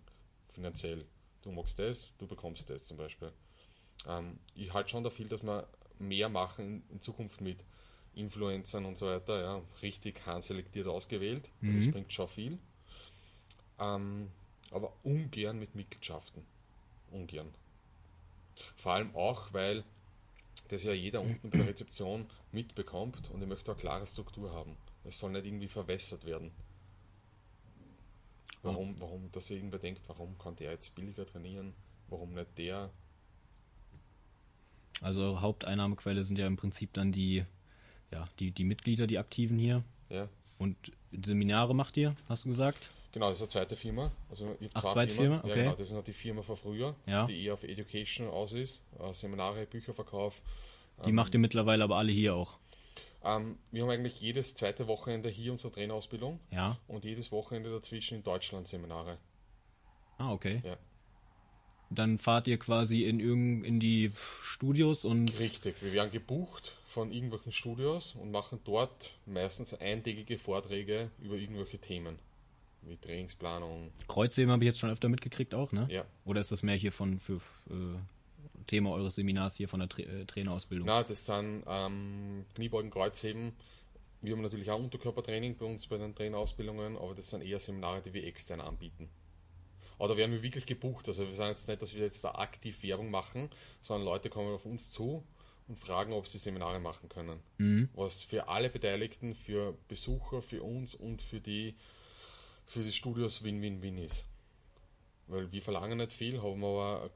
[0.49, 1.05] finanziell.
[1.43, 3.33] Du magst das, du bekommst das zum Beispiel.
[4.07, 5.67] Ähm, ich halte schon da viel, dass wir
[5.99, 7.59] mehr machen in, in Zukunft mit
[8.15, 11.49] Influencern und so weiter, ja, richtig handselektiert ausgewählt.
[11.61, 11.77] Mhm.
[11.77, 12.59] Das bringt schon viel.
[13.79, 14.31] Ähm,
[14.71, 16.45] aber ungern mit Mitgliedschaften.
[17.11, 17.53] Ungern.
[18.77, 19.85] Vor allem auch, weil
[20.69, 24.77] das ja jeder unten bei der Rezeption mitbekommt und ich möchte eine klare Struktur haben.
[25.05, 26.53] Es soll nicht irgendwie verwässert werden.
[28.63, 31.75] Warum, warum, dass irgendwer denkt, warum kann der jetzt billiger trainieren,
[32.09, 32.91] warum nicht der?
[35.01, 37.45] Also Haupteinnahmequelle sind ja im Prinzip dann die,
[38.13, 39.83] ja, die, die Mitglieder, die Aktiven hier.
[40.11, 40.29] Ja.
[40.59, 40.77] Und
[41.25, 42.91] Seminare macht ihr, hast du gesagt?
[43.11, 44.13] Genau, das ist eine zweite Firma.
[44.31, 45.15] Also ich Ach, zwei zweite.
[45.15, 45.55] Firma, Ja, okay.
[45.65, 47.27] genau, das ist noch die Firma von früher, Ja.
[47.27, 48.85] die eher auf Education aus ist.
[49.01, 50.41] Äh, Seminare, Bücherverkauf.
[51.05, 52.59] Die macht ihr mittlerweile aber alle hier auch.
[53.25, 56.79] Ähm, wir haben eigentlich jedes zweite Wochenende hier unsere Trainerausbildung Ja.
[56.89, 59.19] und jedes Wochenende dazwischen in Deutschland Seminare.
[60.19, 60.61] Ah, okay.
[60.65, 60.77] Ja.
[61.91, 64.13] Dann fahrt ihr quasi in irgend in die
[64.43, 71.11] Studios und Richtig, wir werden gebucht von irgendwelchen Studios und machen dort meistens eintägige Vorträge
[71.21, 72.19] über irgendwelche Themen.
[72.85, 73.93] Wie Trainingsplanung.
[74.09, 75.87] Kreuzheben habe ich jetzt schon öfter mitgekriegt auch, ne?
[75.91, 76.05] Ja.
[76.25, 77.37] Oder ist das mehr hier von für
[77.71, 77.75] äh,
[78.67, 80.87] Thema eures Seminars hier von der Tra äh, Trainerausbildung?
[80.87, 83.53] Na, das sind ähm, Kniebeugen, Kreuzheben.
[84.21, 88.03] Wir haben natürlich auch Unterkörpertraining bei uns bei den Trainerausbildungen, aber das sind eher Seminare,
[88.03, 89.09] die wir extern anbieten.
[89.99, 91.09] Aber da werden wir wirklich gebucht.
[91.09, 93.51] Also wir sagen jetzt nicht, dass wir jetzt da aktiv Werbung machen,
[93.83, 95.25] sondern Leute kommen auf uns zu
[95.69, 97.41] und fragen, ob sie Seminare machen können.
[97.95, 101.77] Was für alle Beteiligten, für Besucher, für uns und für die,
[102.67, 104.29] für die Studios Win-Win-Win ist.
[105.33, 107.11] Weil wir verlangen nicht viel, haben aber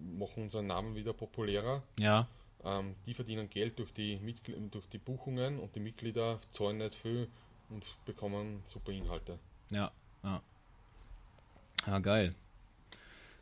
[0.00, 1.82] machen unseren Namen wieder populärer.
[1.98, 2.26] Ja.
[2.64, 6.96] Ähm, die verdienen Geld durch die, Mitgl durch die Buchungen und die Mitglieder zahlen nicht
[6.96, 7.28] viel
[7.68, 9.38] und bekommen super Inhalte.
[9.70, 9.92] Ja,
[10.24, 10.42] ja.
[11.86, 12.34] Ja, geil.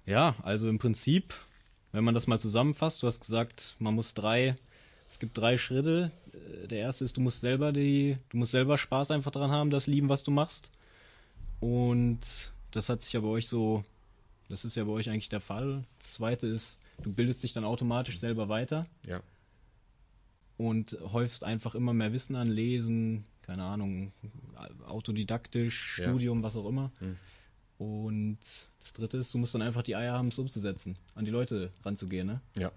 [0.05, 1.35] Ja, also im Prinzip,
[1.93, 4.57] wenn man das mal zusammenfasst, du hast gesagt, man muss drei,
[5.11, 6.13] es gibt drei Schritte.
[6.71, 9.87] Der erste ist, du musst selber die, du musst selber Spaß einfach dran haben, das
[9.87, 10.71] lieben, was du machst.
[11.61, 12.21] Und
[12.71, 13.83] das hat sich ja bei euch so,
[14.49, 15.85] das ist ja bei euch eigentlich der Fall.
[15.99, 19.21] Das zweite ist, du bildest dich dann automatisch selber weiter Ja.
[20.57, 24.13] und häufst einfach immer mehr Wissen an, Lesen, keine Ahnung,
[24.87, 26.09] autodidaktisch, Ja.
[26.09, 26.93] Studium, was auch immer.
[26.99, 27.17] Hm.
[27.79, 28.39] Und
[28.81, 31.71] das dritte ist, du musst dann einfach die Eier haben, es umzusetzen, an die Leute
[31.85, 32.41] ranzugehen, ne?
[32.59, 32.73] Ja.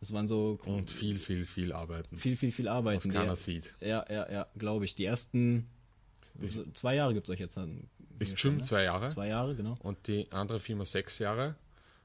[0.00, 2.16] Das waren so Und viel, viel, viel arbeiten.
[2.16, 3.04] viel, viel, viel Arbeit.
[3.04, 3.74] was keiner sieht.
[3.80, 4.94] Ja, ja, ja, glaube ich.
[4.94, 5.66] Die ersten
[6.42, 7.56] so, zwei Jahre gibt es euch jetzt.
[7.56, 7.88] dann
[8.18, 8.62] Ist schon ne?
[8.62, 9.76] zwei Jahre Zwei Jahre, genau.
[9.82, 11.56] und die andere Firma sechs Jahre.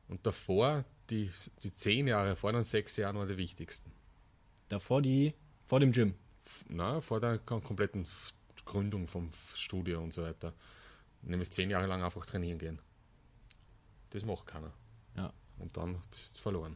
[0.08, 1.30] Und davor, die,
[1.64, 3.92] die zehn Jahre vor den sechs Jahren waren die wichtigsten.
[4.70, 5.34] Davor die,
[5.66, 6.14] vor dem Gym.
[6.70, 8.06] Na, vor der kom kompletten
[8.66, 10.54] Gründung vom Studio und so weiter.
[11.22, 12.80] Nämlich zehn Jahre lang einfach trainieren gehen.
[14.12, 14.72] Das macht keiner.
[15.16, 16.76] Ja, Und dann bist du verloren.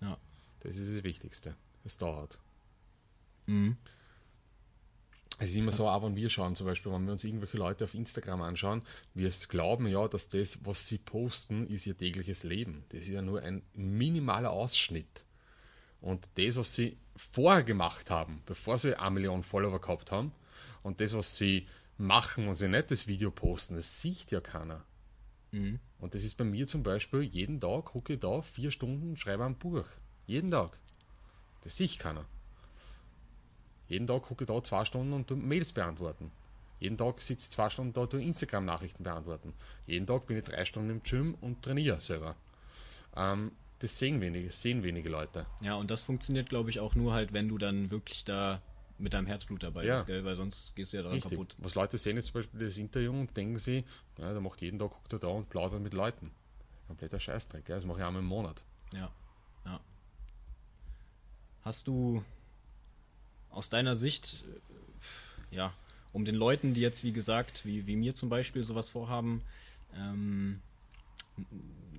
[0.00, 0.18] ja.
[0.60, 1.54] Das ist das Wichtigste.
[1.84, 2.38] Es dauert.
[3.46, 3.76] Mhm.
[5.40, 7.84] Es ist immer so, auch wenn wir schauen, zum Beispiel, wenn wir uns irgendwelche Leute
[7.84, 8.82] auf Instagram anschauen,
[9.14, 12.84] wir glauben ja, dass das, was sie posten, ist ihr tägliches Leben.
[12.88, 15.24] Das ist ja nur ein minimaler Ausschnitt.
[16.00, 20.32] Und das, was sie vorher gemacht haben, bevor sie eine Million Follower gehabt haben,
[20.82, 21.66] und das, was sie
[21.98, 24.84] machen, wenn sie nicht das Video posten, das sieht ja keiner.
[25.52, 25.78] Mhm.
[26.00, 29.44] Und das ist bei mir zum Beispiel, jeden Tag gucke ich da vier Stunden, schreibe
[29.44, 29.84] ein Buch.
[30.26, 30.78] Jeden Tag.
[31.62, 32.24] Das sieht keiner.
[33.88, 36.30] Jeden Tag gucke ich da zwei Stunden und tu Mails beantworten.
[36.80, 39.54] Jeden Tag sitze ich zwei Stunden da und tu Instagram-Nachrichten beantworten.
[39.86, 42.36] Jeden Tag bin ich drei Stunden im Gym und trainiere selber.
[43.16, 45.46] Ähm, das sehen wenige, sehen wenige Leute.
[45.60, 48.60] Ja, und das funktioniert, glaube ich, auch nur halt, wenn du dann wirklich da
[48.98, 49.94] mit deinem Herzblut dabei Ja.
[49.96, 50.24] bist, gell?
[50.24, 51.32] Weil sonst gehst du ja daran Richtig.
[51.38, 51.54] kaputt.
[51.58, 53.84] Was Leute sehen jetzt zum Beispiel das Interview und denken sie,
[54.20, 56.32] ja, der macht jeden Tag, guckt er da und plaudert mit Leuten.
[56.88, 58.62] Kompletter Scheißdreck, ja, das mache ich einmal im Monat.
[58.92, 59.10] Ja,
[59.64, 59.78] ja.
[61.62, 62.24] Hast du
[63.50, 64.44] aus deiner Sicht,
[65.52, 65.72] äh, ja,
[66.12, 69.42] um den Leuten, die jetzt, wie gesagt, wie, wie mir zum Beispiel sowas vorhaben,
[69.96, 70.60] ähm,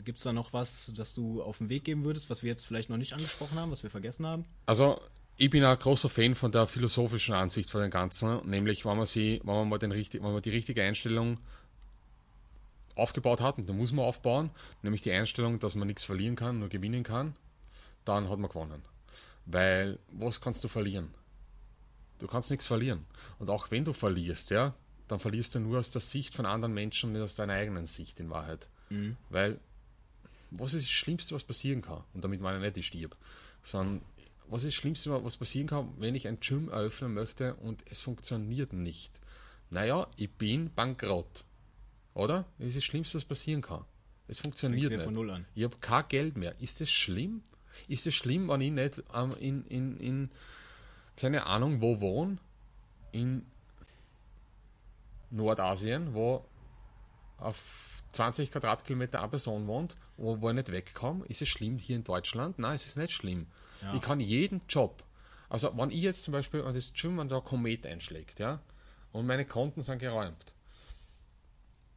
[0.04, 2.66] gibt es da noch was, das du auf den Weg geben würdest, was wir jetzt
[2.66, 4.46] vielleicht noch nicht angesprochen haben, was wir vergessen haben?
[4.66, 5.00] Also,
[5.38, 9.06] ich bin ein großer Fan von der philosophischen Ansicht von dem Ganzen, nämlich wenn man
[9.06, 11.38] sie, wenn man mal den richtig, wenn man die richtige Einstellung
[12.96, 14.50] aufgebaut hat, und da muss man aufbauen,
[14.82, 17.36] nämlich die Einstellung, dass man nichts verlieren kann, nur gewinnen kann,
[18.04, 18.82] dann hat man gewonnen.
[19.46, 21.14] Weil, was kannst du verlieren?
[22.20, 23.06] Du kannst nichts verlieren.
[23.40, 24.76] Und auch wenn du verlierst, ja,
[25.08, 28.20] dann verlierst du nur aus der Sicht von anderen Menschen, nicht aus deiner eigenen Sicht
[28.20, 28.68] in Wahrheit.
[29.30, 29.60] Weil,
[30.52, 32.04] was ist das Schlimmste, was passieren kann?
[32.14, 33.18] Und damit meine ich nicht, ich stirb,
[33.64, 34.02] sondern
[34.48, 38.02] was ist das Schlimmste, was passieren kann, wenn ich ein Gym eröffnen möchte und es
[38.02, 39.20] funktioniert nicht?
[39.70, 41.44] Naja, ich bin bankrott.
[42.16, 42.46] Oder?
[42.58, 43.86] Das ist das Schlimmste, was passieren kann.
[44.28, 45.04] Es funktioniert nicht.
[45.04, 45.46] von Null an.
[45.56, 46.60] Ich habe kein Geld mehr.
[46.60, 47.44] Ist das schlimm?
[47.88, 50.30] Ist es schlimm, wenn ich nicht ähm, in, in, in,
[51.20, 52.38] keine Ahnung, wo wohne?
[53.12, 53.46] In
[55.30, 56.46] Nordasien, wo
[57.38, 61.26] auf 20 Quadratkilometer eine Person wohnt, wo, wo ich nicht wegkomme?
[61.28, 62.60] Ist es schlimm hier in Deutschland?
[62.60, 63.48] Nein, es ist nicht schlimm.
[63.82, 63.94] Ja.
[63.94, 65.04] Ich kann jeden Job,
[65.50, 68.60] also wenn ich jetzt zum Beispiel das Gym, wenn da ein Komet einschlägt, ja,
[69.12, 70.54] und meine Konten sind geräumt,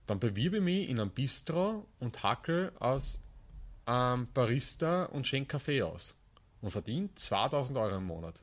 [0.07, 3.23] dann bewirbe ich mich in einem Bistro und hackel als
[3.87, 6.19] ähm, Barista und schenke Kaffee aus.
[6.61, 8.35] und verdient 2000 Euro im Monat.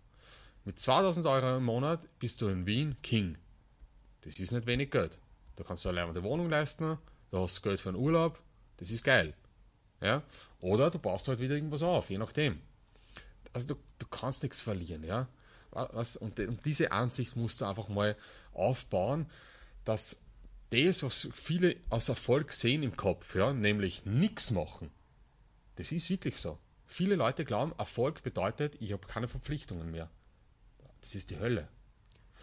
[0.66, 3.38] Mit 2000 Euro im Monat bist du in Wien King.
[4.22, 5.18] Das ist nicht wenig Geld.
[5.56, 6.98] Da kannst du eine Wohnung leisten,
[7.32, 8.42] da hast du Geld für einen Urlaub,
[8.78, 9.34] das ist geil.
[10.02, 10.24] Ja?
[10.62, 12.62] Oder du baust halt wieder irgendwas auf, je nachdem.
[13.54, 15.28] Also du, du kannst nichts verlieren, ja.
[15.72, 18.16] Was, und, und diese Ansicht musst du einfach mal
[18.54, 19.30] aufbauen,
[19.86, 20.20] dass
[20.72, 24.92] das, was viele als Erfolg sehen im Kopf, ja, nämlich nichts machen,
[25.76, 26.58] das ist wirklich so.
[26.88, 30.10] Viele Leute glauben, Erfolg bedeutet, ich habe keine Verpflichtungen mehr.
[31.02, 31.68] Das ist die Hölle.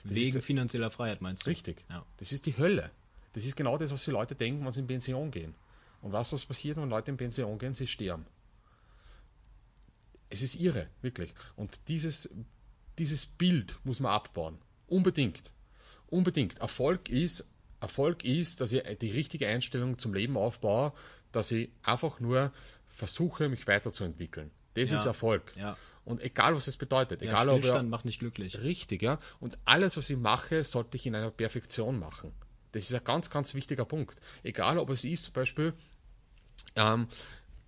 [0.05, 1.51] Das Wegen finanzieller Freiheit meinst du?
[1.51, 1.85] Richtig.
[1.89, 2.05] Ja.
[2.19, 2.91] Das ist die Hölle.
[3.33, 5.55] Das ist genau das, was die Leute denken, wenn sie in Pension gehen.
[6.03, 7.75] Und was, was passiert, wenn Leute in Pension gehen?
[7.75, 8.27] Sie sterben.
[10.29, 11.33] Es ist irre, wirklich.
[11.55, 12.31] Und dieses,
[12.99, 14.59] dieses Bild muss man abbauen.
[14.87, 15.53] Unbedingt.
[16.09, 16.59] Unbedingt.
[16.59, 17.45] Erfolg ist,
[17.81, 20.93] Erfolg ist, dass ich die richtige Einstellung zum Leben aufbaue,
[21.33, 22.53] dass ich einfach nur
[22.89, 24.51] versuche, mich weiterzuentwickeln.
[24.75, 24.97] Das ja.
[24.97, 25.53] ist Erfolg.
[25.57, 25.77] Ja.
[26.07, 27.21] Und egal, was es bedeutet.
[27.21, 28.61] Ja, egal, ob er, macht nicht glücklich.
[28.61, 29.19] Richtig, ja.
[29.41, 32.33] Und alles, was ich mache, sollte ich in einer Perfektion machen.
[32.73, 34.17] Das ist ein ganz, ganz wichtiger Punkt.
[34.45, 35.75] Egal, ob es ist, zum Beispiel,
[36.77, 37.09] ähm,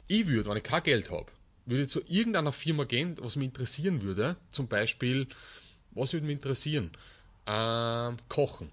[0.07, 1.27] ich würde, wenn ich kein Geld habe,
[1.67, 4.37] würde zu irgendeiner Firma gehen, was mich interessieren würde.
[4.53, 5.27] Zum Beispiel,
[5.91, 6.93] was würde mich interessieren?
[7.47, 8.71] Ähm, kochen.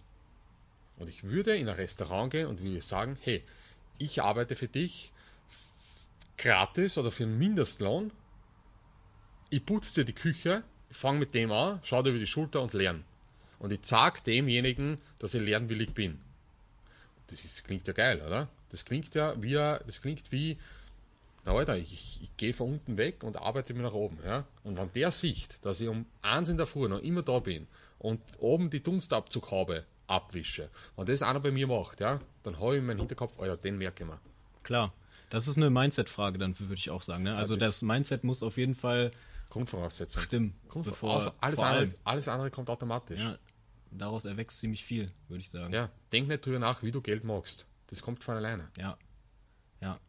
[0.97, 3.43] Und ich würde in ein Restaurant gehen und würde sagen, hey,
[3.97, 5.11] ich arbeite für dich
[6.37, 8.11] gratis oder für einen Mindestlohn.
[9.56, 12.73] Ich putze dir die Küche, fange mit dem an, schau dir über die Schulter und
[12.73, 13.06] lerne.
[13.57, 16.19] Und ich sage demjenigen, dass ich lernwillig bin.
[17.27, 18.49] Das ist, klingt ja geil, oder?
[18.72, 20.57] Das klingt ja wie, das klingt wie,
[21.45, 24.18] na Alter, ich, ich gehe von unten weg und arbeite mir nach oben.
[24.26, 24.44] Ja?
[24.65, 27.65] Und wenn der sieht, dass ich um eins in der Früh noch immer da bin
[27.98, 30.68] und oben die Dunstabzughaube abwische,
[30.98, 33.77] wenn das einer bei mir macht, ja, dann habe ich in meinem Hinterkopf, Alter, den
[33.77, 34.19] merke ich mir.
[34.64, 34.91] Klar.
[35.30, 37.23] Das ist eine Mindset-Frage, dann würde ich auch sagen.
[37.23, 37.36] Ne?
[37.36, 39.11] Also das, das Mindset muss auf jeden Fall
[39.49, 40.23] Grundvoraussetzung.
[40.23, 40.55] Stimmen.
[40.67, 43.22] Grundvor also alles, andere, alles andere kommt automatisch.
[43.22, 43.38] Ja,
[43.91, 45.73] daraus erwächst ziemlich viel, würde ich sagen.
[45.73, 47.65] Ja, denk nicht drüber nach, wie du Geld magst.
[47.88, 48.69] Das kommt von alleine.
[48.77, 48.97] Ja.
[49.81, 49.99] Ja.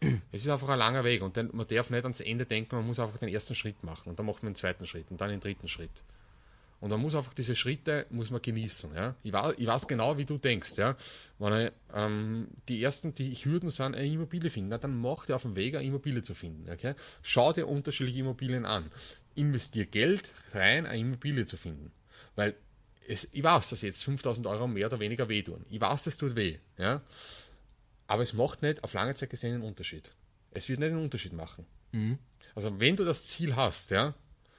[0.00, 2.86] Es ist einfach ein langer Weg und dann, man darf nicht ans Ende denken, man
[2.86, 5.30] muss einfach den ersten Schritt machen und dann macht man den zweiten Schritt und dann
[5.30, 6.02] den dritten Schritt.
[6.80, 8.94] Und man muss einfach diese Schritte muss man genießen.
[8.94, 9.16] Ja?
[9.22, 10.76] Ich, weiß, ich weiß genau, wie du denkst.
[10.76, 10.96] Ja?
[11.38, 15.36] Wenn ich, ähm, die ersten, die Hürden sind, eine Immobilie finden, na, dann mach dir
[15.36, 16.70] auf dem Weg, eine Immobilie zu finden.
[16.70, 16.94] Okay?
[17.22, 18.90] Schau dir unterschiedliche Immobilien an.
[19.34, 21.92] Investier Geld rein, eine Immobilie zu finden.
[22.34, 22.54] Weil
[23.08, 25.64] es, ich weiß, dass jetzt 5000 Euro mehr oder weniger wehtun.
[25.70, 26.58] Ich weiß, das tut weh.
[26.76, 27.02] Ja?
[28.06, 30.12] Aber es macht nicht auf lange Zeit gesehen einen Unterschied.
[30.50, 31.66] Es wird nicht einen Unterschied machen.
[31.92, 32.18] Mhm.
[32.54, 34.14] Also wenn du das Ziel hast, ja,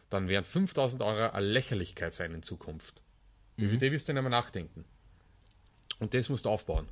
[0.10, 3.02] dann werden 5000 Euro eine Lächerlichkeit sein in Zukunft.
[3.58, 3.66] Mhm.
[3.66, 4.86] Über die wirst du nicht mehr nachdenken.
[6.00, 6.88] Und das musst du aufbauen.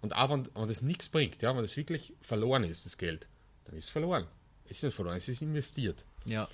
[0.00, 3.26] Und auch wenn, wenn das nichts bringt, ja, wenn das wirklich verloren ist, das Geld,
[3.64, 4.26] dann ist es verloren.
[4.64, 6.04] Es ist nicht verloren, es ist investiert.
[6.26, 6.48] Ja.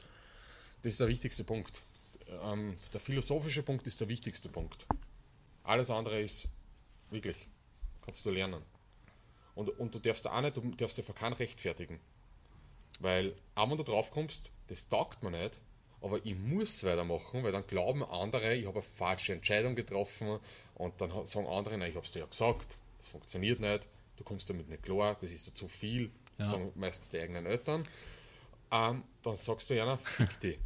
[0.82, 1.82] Das ist der wichtigste Punkt.
[2.42, 4.86] Ähm, der philosophische Punkt ist der wichtigste Punkt.
[5.62, 6.48] Alles andere ist
[7.10, 7.36] wirklich
[8.04, 8.62] Kannst du lernen.
[9.54, 12.00] Und, und du darfst auch nicht, du darfst dir für keinen rechtfertigen.
[13.00, 15.60] Weil, auch wenn du drauf kommst, das taugt mir nicht,
[16.00, 20.38] aber ich muss weitermachen, weil dann glauben andere, ich habe eine falsche Entscheidung getroffen
[20.74, 24.24] und dann sagen andere, nein, ich habe es dir ja gesagt, das funktioniert nicht, du
[24.24, 26.46] kommst damit nicht klar, das ist ja zu viel, ja.
[26.46, 27.82] sagen meistens die eigenen Eltern.
[28.70, 30.58] Ähm, dann sagst du, ja, fick dich.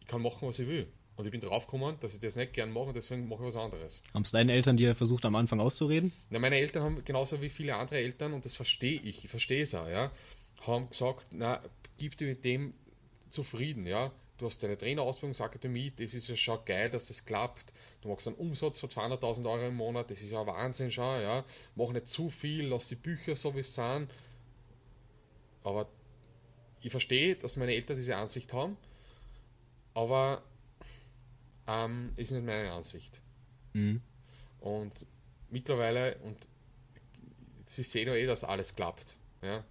[0.00, 0.86] Ich kann machen, was ich will.
[1.16, 3.56] Und ich bin draufgekommen, dass ich das nicht gern mache und deswegen mache ich was
[3.56, 4.02] anderes.
[4.14, 6.12] Haben es deine Eltern dir versucht am Anfang auszureden?
[6.30, 9.62] Na, meine Eltern haben genauso wie viele andere Eltern, und das verstehe ich, ich verstehe
[9.62, 10.10] es auch, ja,
[10.66, 11.62] haben gesagt, na,
[11.98, 12.74] gib dir mit dem
[13.28, 14.12] zufrieden, ja.
[14.38, 17.72] Du hast deine Trainerausbildungsakademie, das ist ja schon geil, dass das klappt.
[18.00, 21.44] Du machst einen Umsatz von 200.000 Euro im Monat, das ist ja Wahnsinn schon, ja.
[21.76, 24.08] Mach nicht zu viel, lass die Bücher so wie es sind.
[25.62, 25.86] Aber
[26.80, 28.76] ich verstehe, dass meine Eltern diese Ansicht haben,
[29.94, 30.42] aber
[31.68, 33.20] ähm, ist nicht meine Ansicht.
[33.72, 34.02] Mhm.
[34.60, 35.06] Und
[35.50, 36.48] mittlerweile, und
[37.66, 39.16] sie sehen ja eh, dass alles klappt.
[39.42, 39.64] Ja?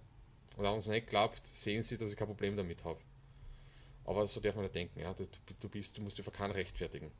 [0.56, 3.00] Und wenn es nicht klappt, sehen sie, dass ich kein Problem damit habe.
[4.04, 5.00] Aber so darf man nicht denken.
[5.00, 5.14] Ja?
[5.14, 5.26] Du,
[5.60, 7.10] du, bist, du musst dich für keinen rechtfertigen.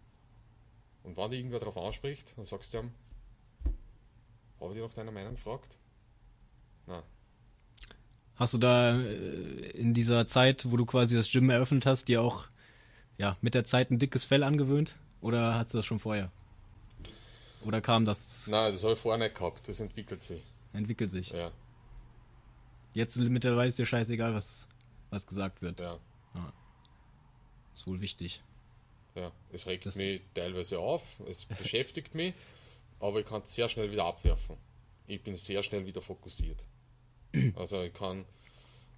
[1.05, 2.91] Und wenn dich irgendwer darauf anspricht, dann sagst du ihm,
[4.61, 5.77] habe ich dich nach deiner Meinung gefragt?
[6.87, 7.03] Nein.
[8.37, 12.23] Hast du da äh, in dieser Zeit, wo du quasi das Gym eröffnet hast, dir
[12.23, 12.47] auch
[13.19, 14.97] ja, mit der Zeit ein dickes Fell angewöhnt?
[15.21, 16.31] Oder hat sie das schon vorher?
[17.65, 18.47] Oder kam das.
[18.49, 19.69] Nein, das habe ich vorher nicht gehabt.
[19.69, 20.43] Das entwickelt sich.
[20.73, 21.31] Entwickelt sich.
[21.31, 21.53] Ja.
[22.95, 24.69] Jetzt mittlerweile ist dir scheißegal, was,
[25.11, 25.81] was gesagt wird.
[25.81, 25.99] Ja.
[26.35, 26.53] ja.
[27.75, 28.43] Ist wohl wichtig.
[29.15, 32.35] Ja, es regt das mich teilweise auf, es beschäftigt mich,
[32.99, 34.57] aber ich kann es sehr schnell wieder abwerfen.
[35.07, 36.63] Ich bin sehr schnell wieder fokussiert.
[37.57, 38.27] Also ich kann,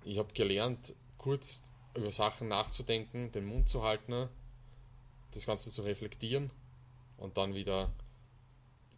[0.05, 1.65] ich habe gelernt, kurz
[1.97, 4.29] über Sachen nachzudenken, den Mund zu halten,
[5.31, 6.51] das Ganze zu reflektieren
[7.17, 7.93] und dann wieder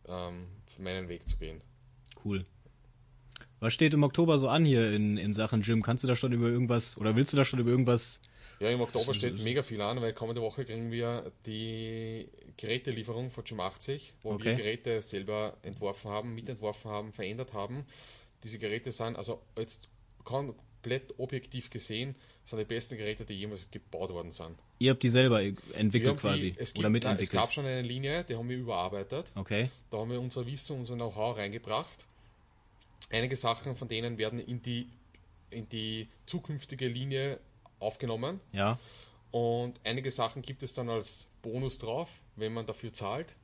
[0.07, 0.49] ähm,
[0.79, 1.61] meinen Weg zu gehen.
[2.25, 2.47] Cool.
[3.61, 5.83] Was steht im Oktober so an hier in, in Sachen Gym?
[5.83, 8.21] Kannst du da schon über irgendwas oder willst du da schon über irgendwas?
[8.61, 13.45] Ja, im Oktober steht mega viel an, weil kommende Woche kriegen wir die Gerätelieferung von
[13.45, 14.45] Gym 80, wo Okay.
[14.47, 17.85] wir Geräte selber entworfen haben, mitentworfen haben, verändert haben.
[18.45, 19.89] Diese Geräte sind, also jetzt
[20.25, 22.15] komplett objektiv gesehen,
[22.45, 24.57] sind die besten Geräte, die jemals gebaut worden sind.
[24.79, 27.33] Ihr habt die selber Wir entwickelt haben quasi die, es gibt, oder nein, es mitentwickelt.
[27.43, 29.27] gab schon eine Linie, die haben wir überarbeitet.
[29.35, 29.71] okay.
[29.91, 32.07] Da haben wir unser Wissen, unser Know-how reingebracht.
[33.11, 34.89] Einige Sachen von denen werden in die,
[35.51, 37.39] in die zukünftige Linie
[37.79, 38.41] aufgenommen.
[38.53, 38.79] Ja.
[39.31, 43.35] Und einige Sachen gibt es dann als Bonus drauf, wenn man dafür zahlt.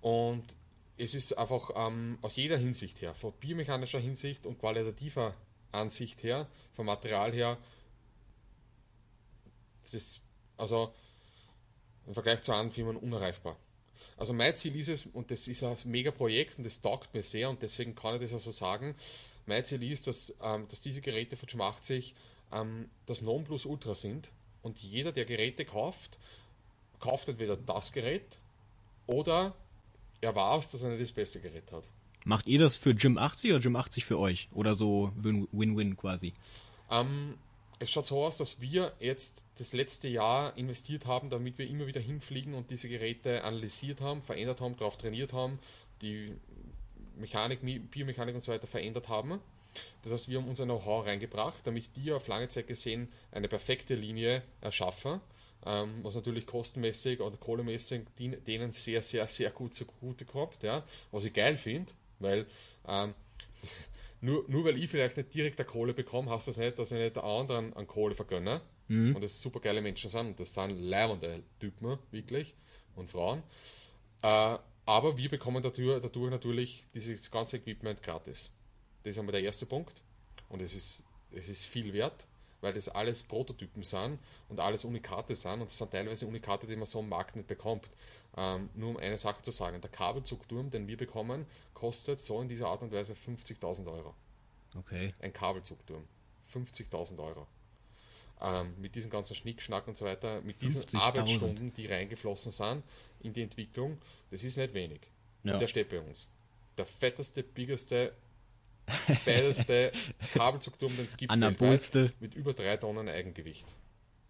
[0.00, 0.44] Und
[0.96, 5.34] es ist einfach ähm, aus jeder Hinsicht her, von biomechanischer Hinsicht und qualitativer
[5.72, 7.58] Ansicht her, vom Material her,
[9.90, 10.20] das,
[10.56, 10.94] also
[12.06, 13.56] im Vergleich zu anderen Firmen unerreichbar.
[14.16, 17.22] Also mein Ziel ist es, und das ist ein mega Projekt und das taugt mir
[17.22, 18.94] sehr und deswegen kann ich das also sagen,
[19.46, 22.14] mein Ziel ist, dass, ähm, dass diese Geräte von Jim 80
[22.52, 24.28] ähm, das Nonplusultra sind
[24.62, 26.18] und jeder, der Geräte kauft,
[27.00, 28.38] kauft entweder das Gerät
[29.06, 29.54] oder
[30.20, 31.84] er weiß, dass er nicht das beste Gerät hat.
[32.24, 34.48] Macht ihr das für Gym 80 oder Gym 80 für euch?
[34.52, 36.32] Oder so Win- Win-Win quasi?
[36.88, 37.36] Ähm,
[37.82, 41.86] es schaut so aus, dass wir jetzt das letzte Jahr investiert haben, damit wir immer
[41.86, 45.58] wieder hinfliegen und diese Geräte analysiert haben, verändert haben, darauf trainiert haben,
[46.00, 46.32] die
[47.16, 47.60] Mechanik,
[47.90, 49.40] Biomechanik und so weiter verändert haben.
[50.02, 53.94] Das heißt, wir haben unser Know-how reingebracht, damit die auf lange Zeit gesehen eine perfekte
[53.94, 55.20] Linie erschaffen,
[55.64, 61.24] ähm, was natürlich kostenmäßig oder kohlemäßig denen sehr, sehr, sehr gut zugute kommt, ja, was
[61.24, 62.46] ich geil finde, weil
[62.86, 63.14] ähm,
[64.22, 66.98] nur, nur weil ich vielleicht nicht direkt eine Kohle bekomme, heißt das nicht, dass ich
[66.98, 68.62] nicht anderen an Kohle vergönne.
[69.16, 70.26] Und das super geile Menschen sind.
[70.28, 72.54] Und das sind leibende Typen, wirklich.
[72.94, 73.42] Und Frauen.
[74.22, 78.52] Äh, aber wir bekommen dadurch, dadurch natürlich dieses ganze Equipment gratis.
[79.02, 80.02] Das ist einmal der erste Punkt.
[80.48, 82.26] Und es ist, es ist viel wert,
[82.60, 85.62] weil das alles Prototypen sind und alles Unikate sind.
[85.62, 87.88] Und das sind teilweise Unikate, die man so am Markt nicht bekommt.
[88.36, 92.48] Ähm, nur um eine Sache zu sagen: Der Kabelzugturm, den wir bekommen, kostet so in
[92.48, 94.14] dieser Art und Weise 50.000 Euro.
[94.76, 95.12] Okay.
[95.20, 96.04] Ein Kabelzugturm.
[96.52, 97.46] 50.000 Euro.
[98.40, 100.98] Ähm, mit diesem ganzen Schnickschnack und so weiter, mit diesen 50.000.
[100.98, 102.82] Arbeitsstunden, die reingeflossen sind
[103.20, 103.98] in die Entwicklung,
[104.30, 105.00] das ist nicht wenig.
[105.44, 105.54] Ja.
[105.54, 106.28] Und der steht bei uns.
[106.76, 108.12] Der fetteste, biggeste,
[109.22, 109.92] fetteste
[110.34, 113.66] Kabelzugturm, den es gibt, weltweit, mit über drei Tonnen Eigengewicht.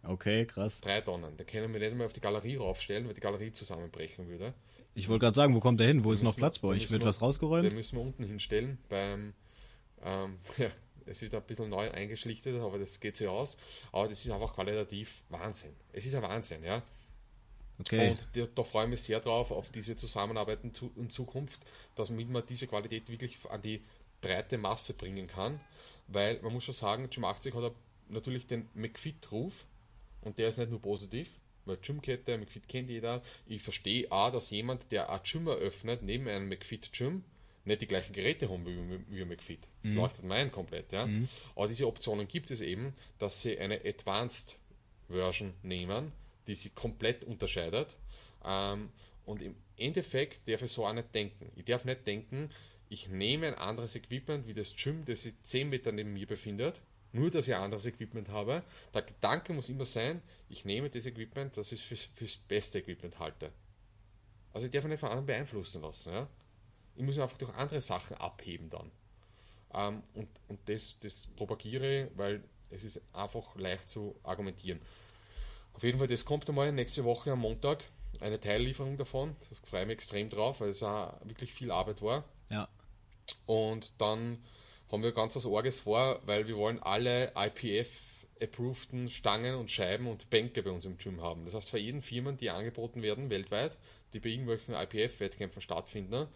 [0.05, 0.81] Okay, krass.
[0.81, 1.37] Drei Tonnen.
[1.37, 4.53] Den können wir nicht einmal auf die Galerie raufstellen, weil die Galerie zusammenbrechen würde.
[4.95, 6.05] Ich wollte gerade sagen, wo kommt der hin?
[6.05, 6.91] Wo ist noch Platz bei da euch?
[6.91, 7.65] Wird wir- was rausgeräumt?
[7.65, 8.79] Den müssen wir unten hinstellen.
[8.89, 9.33] Beim,
[10.05, 10.71] ähm, ja,
[11.07, 13.57] es ist ein bisschen neu eingeschlichtet, aber das geht sich aus.
[13.93, 15.73] Aber das ist einfach qualitativ Wahnsinn.
[15.93, 16.83] Es ist ein Wahnsinn, ja.
[17.81, 18.11] Okay.
[18.11, 21.61] Und da, da freue ich mich sehr drauf, auf diese Zusammenarbeit in, Zu- in Zukunft,
[21.95, 23.83] dass man diese Qualität wirklich an die
[24.21, 25.59] breite Masse bringen kann.
[26.09, 27.73] Weil man muss schon sagen, Gym 80 hat
[28.09, 29.65] natürlich den McFit-Ruf
[30.23, 31.29] und der ist nicht nur positiv,
[31.65, 33.23] weil Gymkette, McFit kennt jeder.
[33.47, 37.23] Ich verstehe auch, dass jemand, der ein Gym eröffnet, neben einem McFit-Gym,
[37.65, 39.61] nicht die gleichen Geräte haben wie, wie McFit.
[39.83, 41.07] Das leuchtet mir ein komplett, ja.
[41.55, 44.57] Aber diese Optionen gibt es eben, dass sie eine Advanced
[45.09, 46.13] Version nehmen,
[46.47, 47.97] die sich komplett unterscheidet.
[48.45, 48.89] Ähm,
[49.25, 51.53] und im Endeffekt darf ich so auch nicht denken.
[51.55, 52.51] Ich darf nicht denken,
[52.89, 56.81] ich nehme ein anderes Equipment wie das Gym, das sich 10 Meter neben mir befindet,
[57.13, 58.63] nur dass ich anderes Equipment habe.
[58.95, 63.19] Der Gedanke muss immer sein, ich nehme das Equipment, das ich fürs, fürs beste Equipment
[63.19, 63.53] halte.
[64.53, 66.13] Also ich darf mich nicht von anderen beeinflussen lassen.
[66.13, 66.29] Ja?
[66.95, 68.91] Ich muss mich einfach durch andere Sachen abheben dann.
[69.75, 74.81] Ähm, und und das, das propagiere ich, weil es ist einfach leicht zu argumentieren.
[75.75, 77.83] Auf jeden Fall, das kommt einmal nächste Woche am Montag,
[78.21, 79.37] eine Teillieferung davon.
[79.49, 82.25] Da freue ich mich extrem drauf, weil es auch wirklich viel Arbeit war.
[82.51, 82.69] ja.
[83.47, 84.43] Und dann
[84.93, 90.29] haben wir ganz was Orges vor, weil wir wollen alle IPF-approveden Stangen und Scheiben und
[90.29, 91.47] Bänke bei uns im Gym haben.
[91.47, 93.79] Das heißt, für jeden Firmen, die angeboten werden weltweit,
[94.13, 96.29] die bei irgendwelchen IPF-Wettkämpfen stattfinden,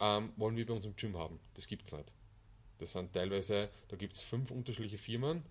[0.00, 1.38] ähm, wollen wir bei uns im Gym haben.
[1.54, 2.10] Das gibt es nicht.
[2.78, 5.44] Das sind teilweise, da gibt es fünf unterschiedliche Firmen.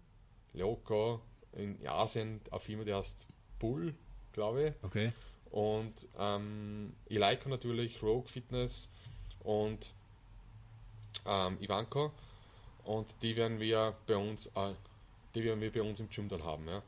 [0.53, 1.21] Loco,
[1.53, 3.27] in Asien eine Firma, die heißt
[3.59, 3.93] Bull,
[4.33, 4.83] glaube ich.
[4.83, 5.13] Okay.
[5.51, 8.89] Und ähm, Eleiko natürlich, Rogue Fitness
[9.43, 9.93] und
[11.25, 12.11] ähm, Ivanko.
[12.85, 14.73] Und die werden wir bei uns, äh,
[15.35, 16.81] die werden wir bei uns im Gym dann haben, ja.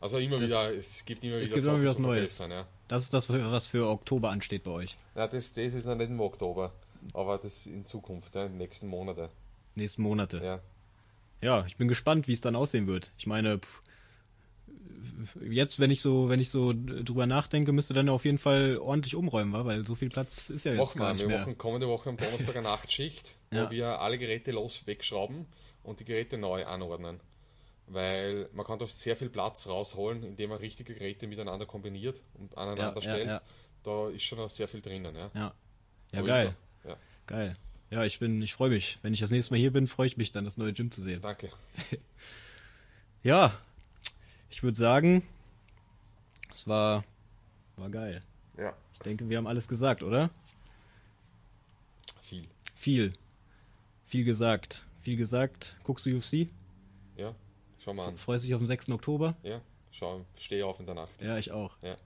[0.00, 2.38] Also immer Das- wieder, es gibt immer es wieder gibt immer wieder was Neues.
[2.38, 2.66] Ja.
[2.88, 4.96] Das ist das, was für Oktober ansteht bei euch.
[5.14, 6.72] Ja, das, das ist noch nicht im Oktober,
[7.14, 9.28] aber das in Zukunft, ja, in den nächsten Monaten.
[9.74, 10.38] Nächsten Monate.
[10.42, 10.60] Ja.
[11.40, 13.10] ja, ich bin gespannt, wie es dann aussehen wird.
[13.18, 13.82] Ich meine, pff,
[15.40, 19.14] jetzt, wenn ich so, wenn ich so drüber nachdenke, müsste dann auf jeden Fall ordentlich
[19.14, 21.12] umräumen, weil so viel Platz ist ja jetzt Machen gar wir.
[21.14, 21.38] nicht Wir mehr.
[21.40, 23.66] machen kommende Woche am Donnerstag eine Nachtschicht, Ja.
[23.66, 25.46] wo wir alle Geräte los wegschrauben
[25.82, 27.20] und die Geräte neu anordnen.
[27.88, 32.56] Weil man kann da sehr viel Platz rausholen, indem man richtige Geräte miteinander kombiniert und
[32.58, 33.26] aneinander Ja, stellt.
[33.28, 33.42] ja.
[33.84, 35.14] Da ist schon noch sehr viel drinnen.
[35.14, 35.54] Ja, Ja,
[36.12, 36.96] ja geil, Ja,
[37.26, 37.56] geil.
[37.90, 38.98] Ja, ich bin, ich freue mich.
[39.02, 41.02] Wenn ich das nächste Mal hier bin, freue ich mich dann, das neue Gym zu
[41.02, 41.20] sehen.
[41.22, 41.50] danke.
[43.22, 43.56] Ja,
[44.56, 45.22] ich würde sagen,
[46.50, 47.04] es war,
[47.76, 48.22] war geil.
[48.56, 50.30] Ja, Ich denke, wir haben alles gesagt, oder?
[52.22, 52.48] viel.
[52.74, 53.12] Viel.
[54.06, 54.82] Viel gesagt.
[55.02, 55.76] Viel gesagt.
[55.84, 56.48] Guckst du UFC?
[57.18, 57.34] Ja,
[57.78, 58.16] schau mal an.
[58.16, 58.88] Freust dich auf den 6.
[58.88, 59.36] Oktober?
[59.42, 59.60] Ja,
[59.92, 61.20] schau, steh auf in der Nacht.
[61.20, 61.76] Ja, ich auch.
[61.82, 61.98] Ja.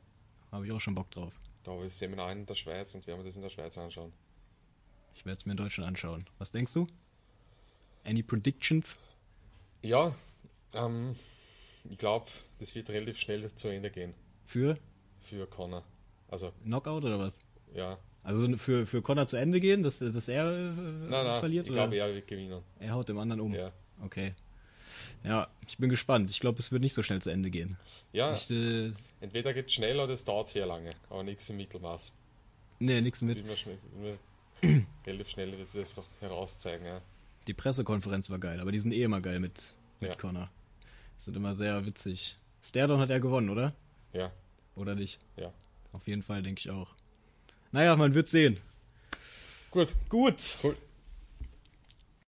[0.51, 1.33] Habe ich auch schon Bock drauf.
[1.63, 4.13] Da ich Seminar in der Schweiz und werden wir das in der Schweiz anschauen.
[5.15, 6.27] Ich werde es mir in Deutschland anschauen.
[6.39, 6.89] Was denkst du?
[8.03, 8.97] Any predictions?
[9.83, 10.13] Ja,
[10.75, 11.15] ähm,
[11.89, 12.27] ich glaube,
[12.59, 14.15] das wird relativ schnell zu Ende gehen
[14.47, 14.77] Für
[15.21, 15.85] für Connor.
[16.29, 17.39] Also, Knockout oder was?
[17.75, 17.99] ja.
[18.23, 21.65] Also für, für Connor zu Ende gehen, dass, dass er äh, Nein, nein, verliert?
[21.67, 21.83] ich oder?
[21.87, 22.61] glaube, er wird gewinnen.
[22.79, 23.55] er haut dem anderen um.
[23.55, 23.73] Ja.
[24.03, 24.35] Okay.
[25.25, 26.29] Ja, ich bin gespannt.
[26.31, 27.79] Ich glaube, es wird nicht so schnell zu Ende gehen.
[28.13, 28.93] Ja, Ich, äh,
[29.23, 32.13] entweder geht es schnell oder es dauert sehr lange, aber nichts im Mittelmaß.
[32.79, 33.39] nee, nix mit.
[33.39, 34.19] Will man schnell, will
[34.63, 36.87] man relativ schnell wird es das herauszeigen.
[36.87, 37.01] Ja.
[37.47, 40.17] Die Pressekonferenz war geil, aber die sind eh immer geil mit, mit Ja.
[40.17, 40.51] Connor.
[41.21, 42.37] Sind immer sehr witzig.
[42.63, 43.73] Sterdon hat er gewonnen, oder?
[44.13, 44.33] ja,
[44.75, 45.19] Oder nicht?
[45.37, 45.53] ja.
[45.93, 46.95] Auf jeden Fall, denke ich auch.
[47.73, 48.59] Naja, man wird sehen.
[49.71, 50.37] Gut, Gut.
[50.63, 50.77] cool.